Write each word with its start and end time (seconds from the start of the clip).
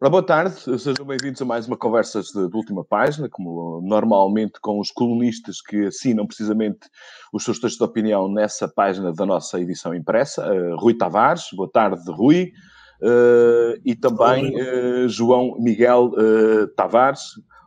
Ora, 0.00 0.10
boa 0.10 0.22
tarde, 0.22 0.54
sejam 0.78 1.04
bem-vindos 1.04 1.42
a 1.42 1.44
mais 1.44 1.66
uma 1.66 1.76
conversa 1.76 2.22
de, 2.22 2.32
de, 2.32 2.56
última 2.56 2.84
página, 2.84 3.28
como 3.28 3.80
normalmente 3.82 4.60
com 4.60 4.78
os 4.78 4.92
colunistas 4.92 5.60
que 5.60 5.86
assinam 5.86 6.24
precisamente 6.24 6.88
os 7.32 7.42
seus 7.42 7.58
textos 7.58 7.78
de 7.78 7.84
opinião 7.84 8.32
nessa 8.32 8.68
página 8.68 9.12
da 9.12 9.26
nossa 9.26 9.60
edição 9.60 9.92
impressa. 9.92 10.48
Uh, 10.48 10.76
Rui 10.76 10.94
Tavares, 10.94 11.48
boa 11.52 11.68
tarde, 11.68 12.00
Rui, 12.12 12.52
uh, 13.02 13.80
e 13.84 13.96
também 13.96 14.54
uh, 14.54 15.08
João 15.08 15.56
Miguel 15.58 16.12
Tavares. 16.76 17.22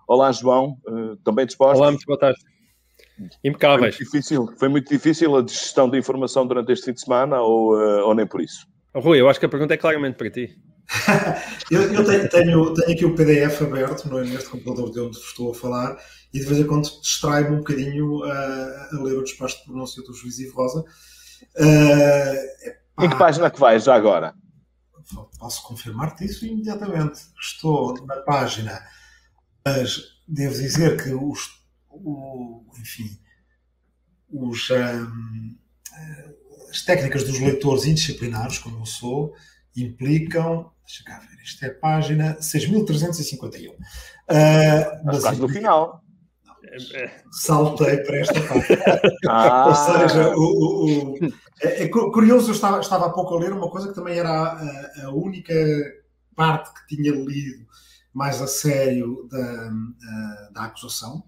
Olá, 0.08 0.32
João, 0.32 0.77
também 1.26 1.45
disposto? 1.45 1.80
Olá, 1.80 1.91
muito 1.91 2.05
boa 2.05 2.18
tarde. 2.18 2.40
Impecáveis. 3.44 3.98
Foi 3.98 4.05
muito 4.05 4.12
difícil, 4.12 4.54
foi 4.58 4.70
muito 4.70 4.90
difícil 4.90 5.36
a 5.36 5.41
gestão 5.41 5.90
da 5.90 5.98
informação 5.98 6.48
durante 6.48 6.72
este 6.72 6.86
fim 6.86 6.94
de 6.94 7.02
semana 7.02 7.41
ou, 7.41 7.73
ou 8.05 8.16
nem 8.16 8.26
por 8.26 8.40
isso? 8.40 8.70
Rui, 8.94 9.22
eu 9.22 9.30
acho 9.30 9.40
que 9.40 9.45
a 9.45 9.50
pergunta 9.50 9.73
é 9.73 9.77
claramente 9.77 10.16
para 10.16 10.30
ti. 10.30 10.58
eu, 11.72 11.81
eu 11.94 12.05
tenho, 12.05 12.30
tenho, 12.30 12.73
tenho, 12.73 12.91
aqui 12.91 13.05
o 13.05 13.16
PDF 13.16 13.62
aberto 13.62 14.09
não 14.09 14.20
é, 14.20 14.23
neste 14.23 14.50
computador 14.50 14.91
de 14.91 15.00
onde 15.00 15.17
estou 15.17 15.52
a 15.52 15.55
falar 15.55 15.98
e 16.34 16.40
de 16.40 16.45
vez 16.45 16.59
em 16.59 16.67
quando 16.67 16.90
distrai-me 17.02 17.55
um 17.55 17.59
bocadinho 17.59 18.23
a, 18.23 18.90
a, 18.91 19.02
ler 19.02 19.17
o 19.17 19.23
despacho 19.23 19.59
de 19.59 19.66
pronúncia 19.66 20.04
do 20.04 20.14
juiz 20.14 20.40
Ivo 20.40 20.55
Rosa. 20.55 20.84
Uh, 21.55 23.04
em 23.04 23.09
que 23.09 23.16
página 23.16 23.50
que 23.50 23.59
vais 23.59 23.84
já 23.84 23.95
agora? 23.95 24.34
Posso 25.39 25.64
confirmar-te 25.64 26.26
isso 26.26 26.45
imediatamente. 26.45 27.22
Estou 27.39 28.05
na 28.05 28.17
página, 28.17 28.81
mas 29.66 30.02
devo 30.28 30.53
dizer 30.53 31.02
que 31.02 31.14
os, 31.14 31.50
o, 31.89 32.66
enfim, 32.80 33.20
os, 34.30 34.70
um, 34.70 35.58
as 36.71 36.81
técnicas 36.81 37.25
dos 37.25 37.39
leitores 37.39 37.85
indisciplinares, 37.85 38.57
como 38.57 38.80
eu 38.80 38.85
sou, 38.85 39.35
implicam. 39.75 40.72
Deixa 40.86 41.03
cá 41.03 41.19
ver, 41.19 41.41
isto 41.44 41.63
é 41.63 41.67
a 41.67 41.73
página 41.75 42.38
6.351. 42.39 43.72
Uh, 43.72 43.78
mas 45.05 45.19
quase 45.19 45.41
no 45.41 45.50
final. 45.50 46.02
Saltei 47.31 47.97
para 47.97 48.17
esta 48.17 48.41
página. 48.41 49.02
Ah. 49.30 49.67
Ou 49.67 49.75
seja, 49.75 50.36
o, 50.36 50.41
o, 50.41 51.13
o, 51.13 51.17
é, 51.61 51.83
é, 51.83 51.88
curioso, 51.89 52.50
eu 52.50 52.55
estava, 52.55 52.80
estava 52.80 53.06
há 53.06 53.09
pouco 53.09 53.35
a 53.35 53.39
ler 53.39 53.53
uma 53.53 53.69
coisa 53.69 53.89
que 53.89 53.94
também 53.94 54.17
era 54.17 54.30
a, 54.30 55.06
a 55.06 55.09
única 55.11 55.53
parte 56.35 56.72
que 56.73 56.95
tinha 56.95 57.11
lido 57.11 57.66
mais 58.13 58.41
a 58.41 58.47
sério 58.47 59.28
da, 59.30 59.72
da 60.53 60.63
acusação. 60.63 61.23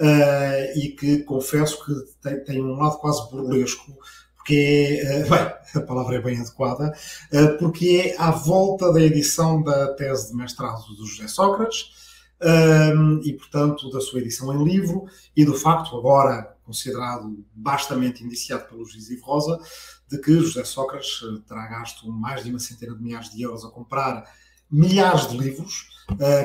Uh, 0.00 0.78
e 0.78 0.96
que 0.98 1.18
confesso 1.24 1.84
que 1.84 1.92
tem, 2.22 2.42
tem 2.44 2.62
um 2.62 2.72
lado 2.72 2.98
quase 2.98 3.30
burlesco, 3.30 3.98
porque 4.40 5.00
é, 5.02 5.22
bem, 5.28 5.82
a 5.82 5.86
palavra 5.86 6.16
é 6.16 6.20
bem 6.20 6.40
adequada, 6.40 6.92
eh, 7.30 7.48
porque 7.58 8.14
é 8.16 8.20
à 8.20 8.30
volta 8.30 8.92
da 8.92 9.00
edição 9.00 9.62
da 9.62 9.94
tese 9.94 10.30
de 10.30 10.36
mestrado 10.36 10.82
do 10.96 11.06
José 11.06 11.28
Sócrates 11.28 11.92
ehm, 12.40 13.20
e, 13.22 13.34
portanto, 13.34 13.90
da 13.90 14.00
sua 14.00 14.20
edição 14.20 14.52
em 14.54 14.64
livro 14.64 15.04
e 15.36 15.44
do 15.44 15.54
facto, 15.54 15.96
agora 15.96 16.56
considerado 16.64 17.44
bastamente 17.52 18.24
indiciado 18.24 18.64
pelo 18.68 18.84
juiz 18.84 19.10
Ivo 19.10 19.26
Rosa, 19.26 19.60
de 20.08 20.18
que 20.18 20.40
José 20.40 20.64
Sócrates 20.64 21.20
eh, 21.22 21.42
terá 21.46 21.66
gasto 21.66 22.10
mais 22.10 22.42
de 22.42 22.50
uma 22.50 22.58
centena 22.58 22.96
de 22.96 23.02
milhares 23.02 23.30
de 23.30 23.42
euros 23.42 23.64
a 23.64 23.70
comprar 23.70 24.24
milhares 24.70 25.28
de 25.28 25.36
livros, 25.36 25.88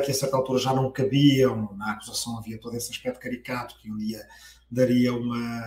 que 0.03 0.11
a 0.11 0.13
certa 0.13 0.35
altura 0.35 0.59
já 0.59 0.73
não 0.73 0.91
cabiam, 0.91 1.75
na 1.75 1.91
acusação. 1.91 2.37
Havia 2.37 2.59
todo 2.59 2.75
esse 2.75 2.91
aspecto 2.91 3.19
caricato 3.19 3.75
que 3.79 3.91
um 3.91 3.97
dia 3.97 4.19
daria 4.69 5.13
uma, 5.13 5.63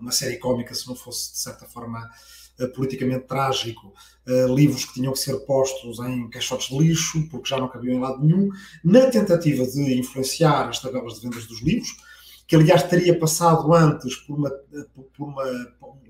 uma 0.00 0.10
série 0.10 0.36
cómica 0.36 0.74
se 0.74 0.86
não 0.86 0.94
fosse, 0.94 1.32
de 1.32 1.38
certa 1.38 1.66
forma, 1.66 2.08
eh, 2.58 2.66
politicamente 2.66 3.26
trágico, 3.28 3.94
uh, 4.26 4.52
livros 4.52 4.84
que 4.84 4.94
tinham 4.94 5.12
que 5.12 5.20
ser 5.20 5.38
postos 5.46 6.00
em 6.00 6.28
caixotes 6.28 6.68
de 6.68 6.76
lixo, 6.76 7.28
porque 7.30 7.48
já 7.48 7.56
não 7.56 7.68
cabiam 7.68 7.94
em 7.94 8.00
lado 8.00 8.20
nenhum, 8.20 8.50
na 8.82 9.06
tentativa 9.06 9.64
de 9.64 9.94
influenciar 9.96 10.68
as 10.68 10.80
tabelas 10.80 11.14
de 11.14 11.20
vendas 11.20 11.46
dos 11.46 11.62
livros, 11.62 11.96
que 12.48 12.56
aliás 12.56 12.82
teria 12.82 13.16
passado 13.16 13.72
antes 13.72 14.16
por, 14.16 14.36
uma, 14.36 14.50
por 14.50 15.28
uma, 15.28 15.44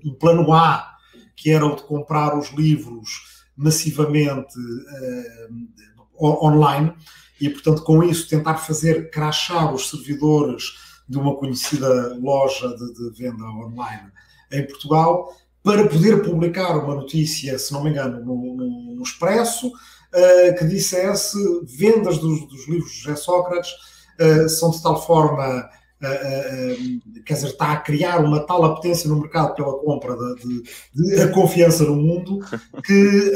um 0.03 0.11
plano 0.15 0.51
A, 0.51 0.97
que 1.35 1.51
era 1.51 1.63
o 1.63 1.75
de 1.75 1.83
comprar 1.83 2.35
os 2.35 2.49
livros 2.49 3.45
massivamente 3.55 4.57
uh, 4.57 6.43
online, 6.43 6.91
e 7.39 7.47
portanto 7.47 7.83
com 7.83 8.03
isso 8.03 8.27
tentar 8.27 8.57
fazer 8.57 9.11
crachar 9.11 9.71
os 9.71 9.87
servidores 9.91 10.88
de 11.09 11.17
uma 11.17 11.35
conhecida 11.35 12.15
loja 12.21 12.67
de, 12.69 12.93
de, 12.93 13.17
venda 13.17 13.43
online 13.43 14.11
em 14.51 14.65
Portugal 14.67 15.35
para 15.63 15.87
poder 15.87 16.21
publicar 16.21 16.77
uma 16.77 16.95
notícia, 16.95 17.57
se 17.57 17.73
não 17.73 17.83
me 17.83 17.89
engano, 17.89 18.23
no, 18.23 18.55
no, 18.55 18.95
no 18.95 19.03
Expresso, 19.03 19.67
uh, 19.67 20.57
que 20.57 20.65
dissesse 20.65 21.37
vendas 21.65 22.19
dos, 22.19 22.47
dos, 22.47 22.67
livros 22.67 22.91
de 22.91 22.99
José 22.99 23.15
Sócrates 23.15 23.71
uh, 24.19 24.47
são 24.47 24.71
de 24.71 24.81
tal 24.81 25.05
forma, 25.05 25.69
uh, 26.01 27.21
quer 27.25 27.33
dizer, 27.33 27.47
está 27.47 27.73
a 27.73 27.77
criar 27.77 28.23
uma 28.23 28.45
tal 28.45 28.63
apetência 28.63 29.09
no 29.09 29.19
mercado 29.19 29.55
pela 29.55 29.77
compra 29.79 30.15
de, 30.15 30.63
de, 30.93 31.15
de 31.15 31.21
a 31.21 31.31
confiança 31.31 31.83
no 31.83 31.95
mundo 31.95 32.39
que, 32.85 33.33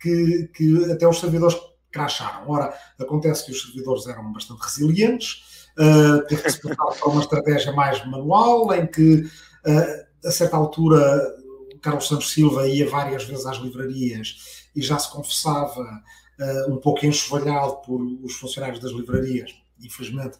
que, 0.00 0.50
que 0.54 0.92
até 0.92 1.08
os 1.08 1.18
servidores 1.18 1.56
cracharam. 1.90 2.48
Ora, 2.48 2.72
acontece 2.98 3.46
que 3.46 3.52
os 3.52 3.62
servidores 3.62 4.06
eram 4.06 4.32
bastante 4.32 4.62
resilientes, 4.62 5.47
uh, 5.78 6.26
teve 6.26 6.42
que 6.42 6.50
se 6.50 6.60
passar 6.60 6.98
para 6.98 7.08
uma 7.08 7.22
estratégia 7.22 7.72
mais 7.72 8.04
manual, 8.06 8.72
em 8.74 8.86
que, 8.86 9.20
uh, 9.66 10.26
a 10.26 10.30
certa 10.30 10.56
altura, 10.56 10.98
Carlos 11.80 12.08
Santos 12.08 12.32
Silva 12.32 12.66
ia 12.68 12.88
várias 12.88 13.24
vezes 13.24 13.46
às 13.46 13.58
livrarias 13.58 14.68
e 14.74 14.82
já 14.82 14.98
se 14.98 15.10
confessava 15.10 15.80
uh, 15.80 16.72
um 16.72 16.76
pouco 16.76 17.06
enxovalhado 17.06 17.76
por 17.86 18.00
os 18.22 18.34
funcionários 18.34 18.80
das 18.80 18.92
livrarias. 18.92 19.54
Infelizmente, 19.80 20.38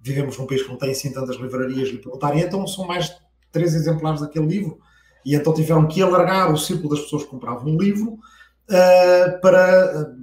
vivemos 0.00 0.36
num 0.36 0.46
país 0.46 0.62
que 0.62 0.68
não 0.68 0.76
tem 0.76 0.90
assim 0.90 1.12
tantas 1.12 1.36
livrarias 1.36 1.88
lhe 1.88 1.98
perguntarem, 1.98 2.42
então 2.42 2.66
são 2.66 2.86
mais 2.86 3.16
três 3.52 3.74
exemplares 3.74 4.20
daquele 4.20 4.46
livro, 4.46 4.80
e 5.24 5.34
então 5.34 5.54
tiveram 5.54 5.86
que 5.86 6.02
alargar 6.02 6.52
o 6.52 6.58
círculo 6.58 6.90
das 6.90 7.00
pessoas 7.00 7.22
que 7.22 7.30
compravam 7.30 7.72
um 7.72 7.78
livro 7.78 8.14
uh, 8.14 9.40
para 9.40 10.16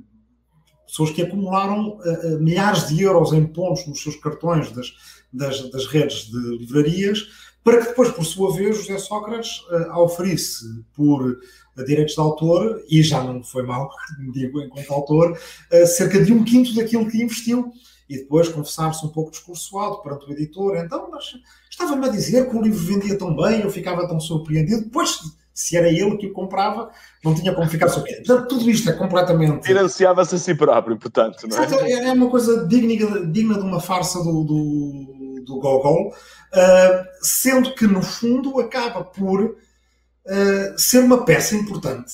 pessoas 0.90 1.12
que 1.12 1.22
acumularam 1.22 2.00
uh, 2.00 2.40
milhares 2.40 2.88
de 2.88 3.02
euros 3.02 3.32
em 3.32 3.46
pontos 3.46 3.86
nos 3.88 4.02
seus 4.02 4.16
cartões 4.16 4.72
das, 4.72 4.94
das, 5.32 5.70
das, 5.70 5.86
redes 5.86 6.30
de 6.30 6.58
livrarias, 6.58 7.28
para 7.64 7.80
que 7.80 7.90
depois, 7.90 8.10
por 8.10 8.26
sua 8.26 8.54
vez, 8.54 8.78
José 8.78 8.98
Sócrates 8.98 9.60
uh, 9.70 10.00
oferisse 10.00 10.66
por 10.94 11.40
direitos 11.86 12.16
de 12.16 12.20
autor, 12.20 12.84
e 12.90 13.02
já 13.04 13.24
não 13.24 13.44
foi 13.44 13.64
mal, 13.64 13.90
digo 14.34 14.62
enquanto 14.62 14.92
autor, 14.92 15.32
uh, 15.32 15.88
cerca 15.88 16.24
de 16.24 16.34
um 16.34 16.44
quinto 16.44 16.74
daquilo 16.74 17.10
que 17.10 17.22
investiu 17.22 17.72
e 18.10 18.18
depois 18.18 18.50
confessar-se 18.50 19.06
um 19.06 19.10
pouco 19.10 19.30
discursoado 19.30 20.02
perante 20.02 20.28
o 20.28 20.32
editor. 20.32 20.76
Então, 20.78 21.10
mas 21.12 21.26
estava-me 21.70 22.08
a 22.08 22.12
dizer 22.12 22.50
que 22.50 22.58
o 22.58 22.62
livro 22.62 22.80
vendia 22.80 23.16
tão 23.16 23.36
bem, 23.36 23.62
eu 23.62 23.70
ficava 23.70 24.08
tão 24.08 24.20
surpreendido. 24.20 24.86
Depois 24.86 25.20
se 25.60 25.76
era 25.76 25.90
ele 25.90 26.16
que 26.16 26.28
o 26.28 26.32
comprava, 26.32 26.90
não 27.22 27.36
tinha 27.36 27.54
como 27.54 27.70
ficar 27.70 27.90
surpreendido. 27.90 28.26
Portanto, 28.26 28.48
tudo 28.48 28.70
isto 28.70 28.90
é 28.90 28.94
completamente. 28.94 29.68
Financiava-se 29.68 30.36
a 30.36 30.38
si 30.38 30.56
próprio, 30.56 30.98
portanto, 30.98 31.46
não 31.50 31.58
é? 31.58 31.92
É 31.92 32.14
uma 32.14 32.30
coisa 32.30 32.66
digna, 32.66 33.26
digna 33.26 33.56
de 33.56 33.66
uma 33.66 33.82
farsa 33.82 34.24
do, 34.24 34.46
do, 34.46 35.44
do 35.46 35.60
Gogol, 35.60 36.12
uh, 36.12 37.06
sendo 37.22 37.76
que, 37.76 37.86
no 37.86 38.02
fundo, 38.02 38.58
acaba 38.62 39.04
por 39.04 39.42
uh, 39.42 39.58
ser 40.78 41.00
uma 41.00 41.26
peça 41.26 41.56
importante. 41.58 42.14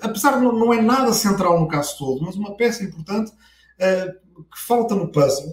Apesar 0.00 0.38
de 0.38 0.42
não, 0.42 0.52
não 0.52 0.72
é 0.72 0.80
nada 0.80 1.12
central 1.12 1.60
no 1.60 1.68
caso 1.68 1.98
todo, 1.98 2.24
mas 2.24 2.34
uma 2.34 2.56
peça 2.56 2.82
importante 2.82 3.30
uh, 3.30 4.42
que 4.42 4.58
falta 4.66 4.94
no 4.94 5.12
puzzle 5.12 5.52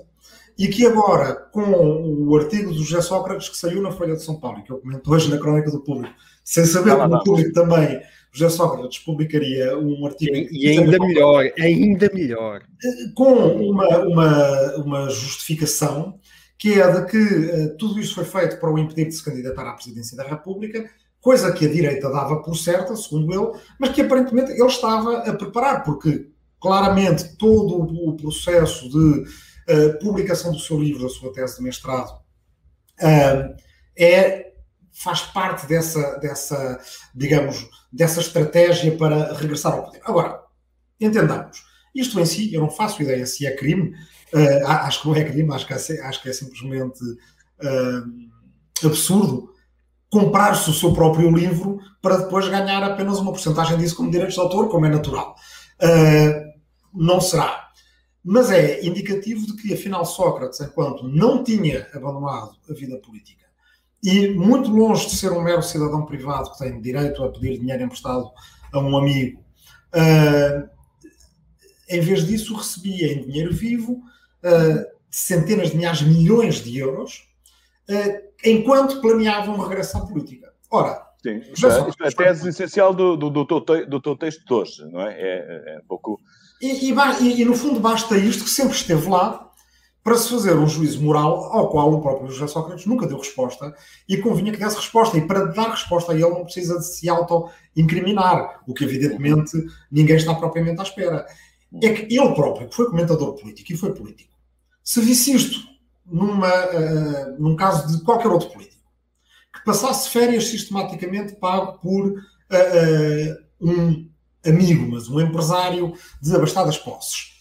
e 0.58 0.70
que 0.70 0.88
agora, 0.88 1.36
com 1.36 1.62
o 1.62 2.38
artigo 2.38 2.72
do 2.72 2.84
José 2.86 3.02
Sócrates 3.02 3.50
que 3.50 3.58
saiu 3.58 3.82
na 3.82 3.92
Folha 3.92 4.16
de 4.16 4.24
São 4.24 4.40
Paulo, 4.40 4.64
que 4.64 4.72
eu 4.72 4.80
comento 4.80 5.12
hoje 5.12 5.30
na 5.30 5.38
Crónica 5.38 5.70
do 5.70 5.82
Público, 5.82 6.16
sem 6.48 6.64
saber 6.64 6.96
que 6.96 7.08
no 7.08 7.24
público 7.26 7.52
também 7.52 8.02
José 8.32 8.56
Sócrates 8.56 9.00
publicaria 9.00 9.78
um 9.78 10.06
artigo. 10.06 10.34
E, 10.34 10.66
e 10.66 10.70
ainda 10.70 10.98
melhor, 10.98 11.44
ainda 11.60 12.10
melhor. 12.14 12.62
Com 13.14 13.34
uma, 13.34 13.98
uma, 14.06 14.76
uma 14.78 15.10
justificação 15.10 16.18
que 16.58 16.80
é 16.80 16.90
de 16.90 17.06
que 17.06 17.18
uh, 17.18 17.78
tudo 17.78 18.00
isto 18.00 18.16
foi 18.16 18.24
feito 18.24 18.62
para 18.62 18.72
o 18.72 18.80
impedir 18.80 19.08
de 19.08 19.16
se 19.16 19.26
candidatar 19.26 19.68
à 19.68 19.74
presidência 19.74 20.16
da 20.16 20.24
República, 20.24 20.90
coisa 21.20 21.52
que 21.52 21.66
a 21.66 21.70
direita 21.70 22.10
dava 22.10 22.42
por 22.42 22.56
certa, 22.56 22.96
segundo 22.96 23.34
ele, 23.34 23.60
mas 23.78 23.90
que 23.90 24.02
aparentemente 24.02 24.52
ele 24.52 24.66
estava 24.66 25.18
a 25.18 25.34
preparar, 25.34 25.84
porque 25.84 26.30
claramente 26.62 27.36
todo 27.36 27.76
o 27.76 28.16
processo 28.16 28.90
de 28.90 29.20
uh, 29.20 30.00
publicação 30.00 30.54
do 30.54 30.60
seu 30.60 30.80
livro, 30.80 31.04
da 31.04 31.10
sua 31.10 31.34
tese 31.34 31.58
de 31.58 31.64
mestrado, 31.64 32.12
uh, 33.02 33.54
é 33.98 34.48
faz 34.98 35.22
parte 35.22 35.68
dessa, 35.68 36.18
dessa, 36.18 36.80
digamos, 37.14 37.70
dessa 37.92 38.20
estratégia 38.20 38.98
para 38.98 39.34
regressar 39.34 39.74
ao 39.74 39.84
poder. 39.84 40.02
Agora, 40.04 40.42
entendamos, 41.00 41.64
isto 41.94 42.20
em 42.20 42.26
si, 42.26 42.54
eu 42.54 42.62
não 42.62 42.70
faço 42.70 43.02
ideia 43.04 43.26
se 43.26 43.46
é 43.46 43.56
crime, 43.56 43.96
uh, 44.34 44.68
acho 44.68 45.02
que 45.02 45.08
não 45.08 45.16
é 45.16 45.24
crime, 45.24 45.54
acho 45.54 45.68
que 45.68 45.74
é, 45.74 46.02
acho 46.02 46.22
que 46.22 46.30
é 46.30 46.34
simplesmente 46.34 47.04
uh, 47.04 48.86
absurdo 48.86 49.54
comprar-se 50.10 50.70
o 50.70 50.74
seu 50.74 50.94
próprio 50.94 51.30
livro 51.30 51.80
para 52.02 52.18
depois 52.18 52.48
ganhar 52.48 52.82
apenas 52.82 53.20
uma 53.20 53.32
porcentagem 53.32 53.78
disso 53.78 53.96
como 53.96 54.10
direitos 54.10 54.36
de 54.36 54.42
autor, 54.42 54.68
como 54.70 54.86
é 54.86 54.90
natural. 54.90 55.36
Uh, 55.80 56.48
não 56.94 57.22
será. 57.22 57.70
mas 58.24 58.50
é 58.50 58.84
indicativo 58.84 59.46
de 59.46 59.62
que, 59.62 59.74
afinal, 59.76 60.04
Sócrates, 60.06 60.60
enquanto 60.62 61.08
não 61.08 61.44
tinha 61.44 61.88
abandonado 61.94 62.58
a 62.68 62.74
vida 62.74 62.98
política 62.98 63.47
e 64.04 64.30
muito 64.30 64.70
longe 64.70 65.08
de 65.08 65.16
ser 65.16 65.32
um 65.32 65.42
mero 65.42 65.62
cidadão 65.62 66.06
privado 66.06 66.52
que 66.52 66.60
tem 66.60 66.80
direito 66.80 67.24
a 67.24 67.32
pedir 67.32 67.60
dinheiro 67.60 67.84
emprestado 67.84 68.30
a 68.72 68.80
um 68.80 68.98
amigo, 68.98 69.44
uh, 69.94 70.70
em 71.90 72.02
vez 72.02 72.26
disso 72.26 72.56
recebia 72.56 73.14
em 73.14 73.22
dinheiro 73.26 73.54
vivo 73.54 73.94
uh, 73.94 74.98
centenas 75.10 75.72
de 75.72 75.78
milhares, 75.78 76.02
milhões 76.02 76.64
de 76.64 76.78
euros, 76.78 77.28
uh, 77.90 78.28
enquanto 78.44 79.02
planeava 79.02 79.52
um 79.52 79.58
regresso 79.58 79.98
à 79.98 80.02
política. 80.02 80.54
Ora, 80.70 81.08
Sim, 81.22 81.42
isto 81.52 81.68
é, 81.68 81.90
isto 81.90 82.04
é 82.04 82.08
a 82.08 82.12
tese 82.12 82.50
essencial 82.50 82.94
do, 82.94 83.18
do, 83.18 83.30
do, 83.30 83.46
teu, 83.46 83.88
do 83.88 84.02
teu 84.02 84.16
texto 84.16 84.46
de 84.46 84.54
hoje, 84.54 84.86
não 84.86 85.02
é? 85.02 85.14
É, 85.14 85.26
é, 85.26 85.76
é 85.76 85.80
um 85.80 85.88
pouco. 85.88 86.20
E, 86.62 86.92
e, 86.92 87.42
e, 87.42 87.46
no 87.46 87.56
fundo 87.56 87.80
basta 87.80 88.18
isto 88.18 88.44
que 88.44 88.50
sempre 88.50 88.76
esteve 88.76 89.10
lá 89.10 89.47
para 90.08 90.16
se 90.16 90.30
fazer 90.30 90.56
um 90.56 90.66
juízo 90.66 91.04
moral 91.04 91.52
ao 91.52 91.70
qual 91.70 91.92
o 91.92 92.02
próprio 92.02 92.32
José 92.32 92.48
Sócrates 92.48 92.86
nunca 92.86 93.06
deu 93.06 93.18
resposta 93.18 93.76
e 94.08 94.16
convinha 94.16 94.54
que 94.54 94.58
desse 94.58 94.78
resposta. 94.78 95.18
E 95.18 95.28
para 95.28 95.48
dar 95.48 95.72
resposta 95.72 96.14
a 96.14 96.16
ele 96.16 96.30
não 96.30 96.46
precisa 96.46 96.80
de 96.80 96.86
se 96.86 97.10
auto-incriminar, 97.10 98.62
o 98.66 98.74
que 98.74 98.86
evidentemente 98.86 99.52
ninguém 99.92 100.16
está 100.16 100.34
propriamente 100.34 100.80
à 100.80 100.84
espera. 100.84 101.26
É 101.84 101.92
que 101.92 102.04
ele 102.04 102.34
próprio, 102.34 102.70
que 102.70 102.76
foi 102.78 102.90
comentador 102.90 103.34
político 103.34 103.74
e 103.74 103.76
foi 103.76 103.94
político, 103.94 104.34
se 104.82 105.02
visse 105.02 105.36
isto 105.36 105.60
numa, 106.06 106.48
uh, 106.48 107.36
num 107.38 107.58
caso 107.58 107.92
de 107.92 108.02
qualquer 108.06 108.30
outro 108.30 108.50
político, 108.50 108.82
que 109.54 109.66
passasse 109.66 110.10
férias 110.10 110.48
sistematicamente 110.48 111.36
pago 111.36 111.80
por 111.80 112.08
uh, 112.08 112.14
uh, 112.14 113.70
um 113.70 114.10
amigo, 114.46 114.90
mas 114.90 115.10
um 115.10 115.20
empresário 115.20 115.92
de 116.22 116.34
abastadas 116.34 116.78
posses, 116.78 117.37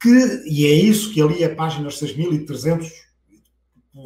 que, 0.00 0.42
e 0.46 0.66
é 0.66 0.72
isso 0.72 1.12
que 1.12 1.20
ali 1.20 1.42
é 1.42 1.48
páginas 1.48 1.98
6300, 1.98 2.90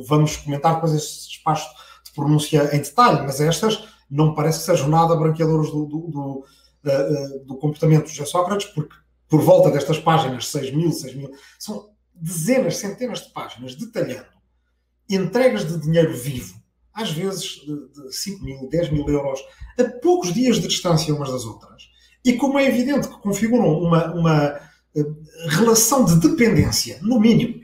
vamos 0.06 0.36
comentar 0.36 0.74
depois 0.74 0.92
esse 0.92 1.28
espaço 1.28 1.68
de 2.04 2.12
pronúncia 2.12 2.74
em 2.74 2.80
detalhe, 2.80 3.22
mas 3.22 3.40
estas 3.40 3.84
não 4.10 4.34
parece 4.34 4.60
que 4.60 4.66
sejam 4.66 4.88
nada 4.88 5.16
branqueadoras 5.16 5.70
do, 5.70 5.86
do, 5.86 6.08
do, 6.08 6.44
do 7.46 7.56
comportamento 7.56 8.10
de 8.10 8.26
Sócrates, 8.26 8.66
porque 8.68 8.94
por 9.28 9.40
volta 9.40 9.70
destas 9.70 9.98
páginas, 9.98 10.48
6 10.48 10.74
mil, 10.74 10.92
6 10.92 11.14
mil, 11.14 11.30
são 11.58 11.90
dezenas, 12.14 12.76
centenas 12.76 13.22
de 13.22 13.32
páginas 13.32 13.74
detalhando 13.74 14.32
entregas 15.08 15.66
de 15.66 15.80
dinheiro 15.80 16.14
vivo, 16.14 16.54
às 16.92 17.10
vezes 17.10 17.42
de 17.42 18.12
5 18.12 18.44
mil, 18.44 18.68
10 18.68 18.90
mil 18.90 19.08
euros, 19.08 19.40
a 19.78 19.84
poucos 20.00 20.32
dias 20.32 20.56
de 20.56 20.68
distância 20.68 21.14
umas 21.14 21.30
das 21.30 21.44
outras. 21.44 21.90
E 22.24 22.34
como 22.34 22.58
é 22.58 22.66
evidente 22.66 23.08
que 23.08 23.20
configuram 23.20 23.66
uma, 23.78 24.12
uma 24.12 24.60
relação 25.48 26.04
de 26.04 26.16
dependência, 26.16 26.98
no 27.02 27.18
mínimo, 27.18 27.60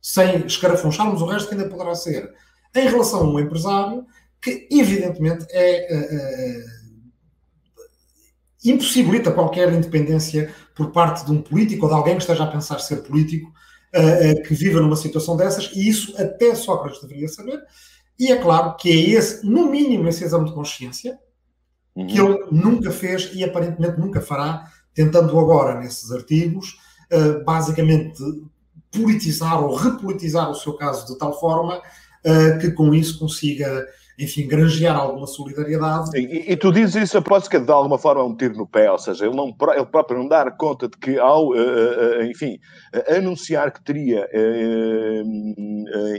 sem 0.00 0.46
escarafuncharmos 0.46 1.20
o 1.20 1.26
resto 1.26 1.48
que 1.48 1.54
ainda 1.54 1.68
poderá 1.68 1.94
ser, 1.94 2.32
em 2.74 2.88
relação 2.88 3.20
a 3.20 3.30
um 3.30 3.38
empresário 3.40 4.06
que, 4.40 4.66
evidentemente, 4.70 5.46
é. 5.50 5.94
é 5.94 6.80
impossibilita 8.64 9.32
qualquer 9.32 9.72
independência 9.72 10.54
por 10.74 10.92
parte 10.92 11.24
de 11.24 11.32
um 11.32 11.40
político 11.40 11.86
ou 11.86 11.90
de 11.90 11.96
alguém 11.96 12.16
que 12.16 12.22
esteja 12.22 12.44
a 12.44 12.50
pensar 12.50 12.78
ser 12.78 12.96
político, 12.96 13.50
uh, 13.94 14.32
uh, 14.32 14.42
que 14.42 14.54
viva 14.54 14.80
numa 14.80 14.96
situação 14.96 15.36
dessas, 15.36 15.70
e 15.74 15.88
isso 15.88 16.14
até 16.20 16.54
Sócrates 16.54 17.00
deveria 17.00 17.28
saber. 17.28 17.60
E 18.18 18.30
é 18.30 18.36
claro 18.36 18.76
que 18.76 18.90
é 18.90 19.16
esse, 19.16 19.46
no 19.46 19.70
mínimo, 19.70 20.08
esse 20.08 20.24
exame 20.24 20.46
de 20.46 20.52
consciência, 20.52 21.18
uhum. 21.94 22.06
que 22.06 22.20
ele 22.20 22.38
nunca 22.50 22.90
fez 22.90 23.30
e 23.32 23.42
aparentemente 23.42 23.98
nunca 23.98 24.20
fará, 24.20 24.70
tentando 24.94 25.38
agora, 25.38 25.78
nesses 25.80 26.10
artigos, 26.10 26.78
uh, 27.12 27.44
basicamente 27.44 28.22
politizar 28.90 29.62
ou 29.62 29.76
repolitizar 29.76 30.50
o 30.50 30.54
seu 30.54 30.74
caso 30.74 31.06
de 31.06 31.18
tal 31.18 31.38
forma 31.38 31.80
que 32.60 32.70
com 32.72 32.92
isso 32.92 33.18
consiga 33.18 33.86
enfim, 34.20 34.46
granjear 34.46 34.96
alguma 34.96 35.26
solidariedade. 35.26 36.10
Sim, 36.10 36.26
e, 36.26 36.52
e, 36.52 36.56
tu 36.56 36.70
dizes 36.70 36.94
isso 37.04 37.16
a 37.16 37.22
propósito 37.22 37.50
que 37.50 37.58
de 37.58 37.72
alguma 37.72 37.98
forma 37.98 38.20
é 38.20 38.24
um 38.24 38.36
tiro 38.36 38.54
no 38.54 38.66
pé, 38.66 38.90
ou 38.90 38.98
seja, 38.98 39.24
ele, 39.24 39.34
não, 39.34 39.56
ele 39.74 39.86
próprio 39.86 40.18
não 40.18 40.28
dar 40.28 40.54
conta 40.58 40.88
de 40.88 40.98
que 40.98 41.18
ao, 41.18 41.48
uh, 41.48 41.52
uh, 41.52 42.22
enfim, 42.24 42.58
uh, 42.94 43.16
anunciar 43.16 43.72
que 43.72 43.82
teria 43.82 44.28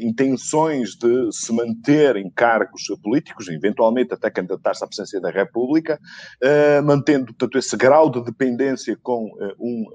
intenções 0.01 0.95
de 0.95 1.31
se 1.31 1.53
manter 1.53 2.15
em 2.15 2.29
cargos 2.29 2.83
políticos, 3.03 3.47
eventualmente 3.47 4.13
até 4.13 4.29
candidatar-se 4.29 4.83
à 4.83 4.87
presidência 4.87 5.21
da 5.21 5.29
República, 5.29 5.99
mantendo, 6.83 7.27
portanto, 7.27 7.57
esse 7.57 7.75
grau 7.77 8.09
de 8.09 8.23
dependência 8.23 8.97
com 9.01 9.31
um, 9.59 9.85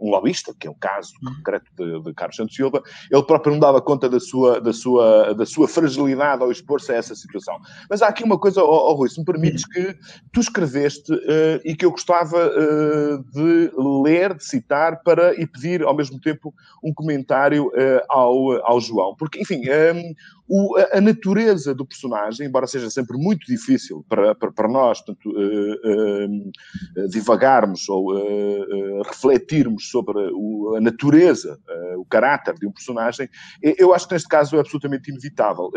um 0.00 0.10
lobista, 0.10 0.54
que 0.58 0.66
é 0.66 0.70
o 0.70 0.74
caso 0.74 1.12
uhum. 1.22 1.34
concreto 1.36 1.70
de, 1.76 2.02
de 2.02 2.14
Carlos 2.14 2.36
Santos 2.36 2.56
Silva, 2.56 2.82
ele 3.10 3.22
próprio 3.22 3.52
não 3.52 3.60
dava 3.60 3.80
conta 3.80 4.08
da 4.08 4.20
sua, 4.20 4.60
da 4.60 4.72
sua, 4.72 5.34
da 5.34 5.46
sua 5.46 5.68
fragilidade 5.68 6.42
ao 6.42 6.50
expor-se 6.50 6.92
a 6.92 6.96
essa 6.96 7.14
situação 7.14 7.43
situação. 7.44 7.60
Mas 7.88 8.02
há 8.02 8.08
aqui 8.08 8.24
uma 8.24 8.38
coisa, 8.38 8.62
oh, 8.62 8.90
oh 8.90 8.94
Rui, 8.94 9.08
se 9.08 9.18
me 9.18 9.24
permites, 9.24 9.64
que 9.66 9.96
tu 10.32 10.40
escreveste 10.40 11.12
uh, 11.12 11.60
e 11.64 11.76
que 11.76 11.84
eu 11.84 11.90
gostava 11.90 12.38
uh, 12.48 13.22
de 13.30 13.70
ler, 14.02 14.34
de 14.34 14.44
citar, 14.44 15.02
para 15.02 15.38
e 15.40 15.46
pedir 15.46 15.82
ao 15.82 15.94
mesmo 15.94 16.18
tempo 16.18 16.54
um 16.82 16.92
comentário 16.92 17.66
uh, 17.66 18.00
ao, 18.08 18.52
ao 18.66 18.80
João. 18.80 19.14
Porque, 19.16 19.40
enfim, 19.40 19.60
um, 19.68 19.72
ehm, 19.72 20.14
o, 20.46 20.76
a, 20.92 21.00
natureza 21.00 21.74
do 21.74 21.86
personagem, 21.86 22.46
embora 22.46 22.66
seja 22.66 22.90
sempre 22.90 23.16
muito 23.16 23.46
difícil 23.46 24.04
para, 24.08 24.34
para, 24.34 24.52
para 24.52 24.68
nós 24.68 25.00
portanto, 25.00 25.30
uh, 25.30 27.08
divagarmos 27.08 27.88
ou 27.88 28.12
refletirmos 29.02 29.88
sobre 29.88 30.18
o, 30.32 30.74
a 30.76 30.80
natureza, 30.80 31.58
o 31.96 32.04
caráter 32.04 32.54
de 32.54 32.66
um 32.66 32.72
personagem, 32.72 33.28
eu 33.62 33.94
acho 33.94 34.06
que 34.06 34.14
neste 34.14 34.28
caso 34.28 34.56
é 34.56 34.60
absolutamente 34.60 35.10
inevitável. 35.10 35.70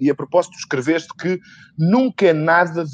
e 0.00 0.10
a 0.10 0.14
propósito, 0.14 0.56
escreveste 1.00 1.14
que 1.18 1.40
nunca 1.78 2.26
é 2.26 2.32
nada 2.32 2.84
de, 2.84 2.92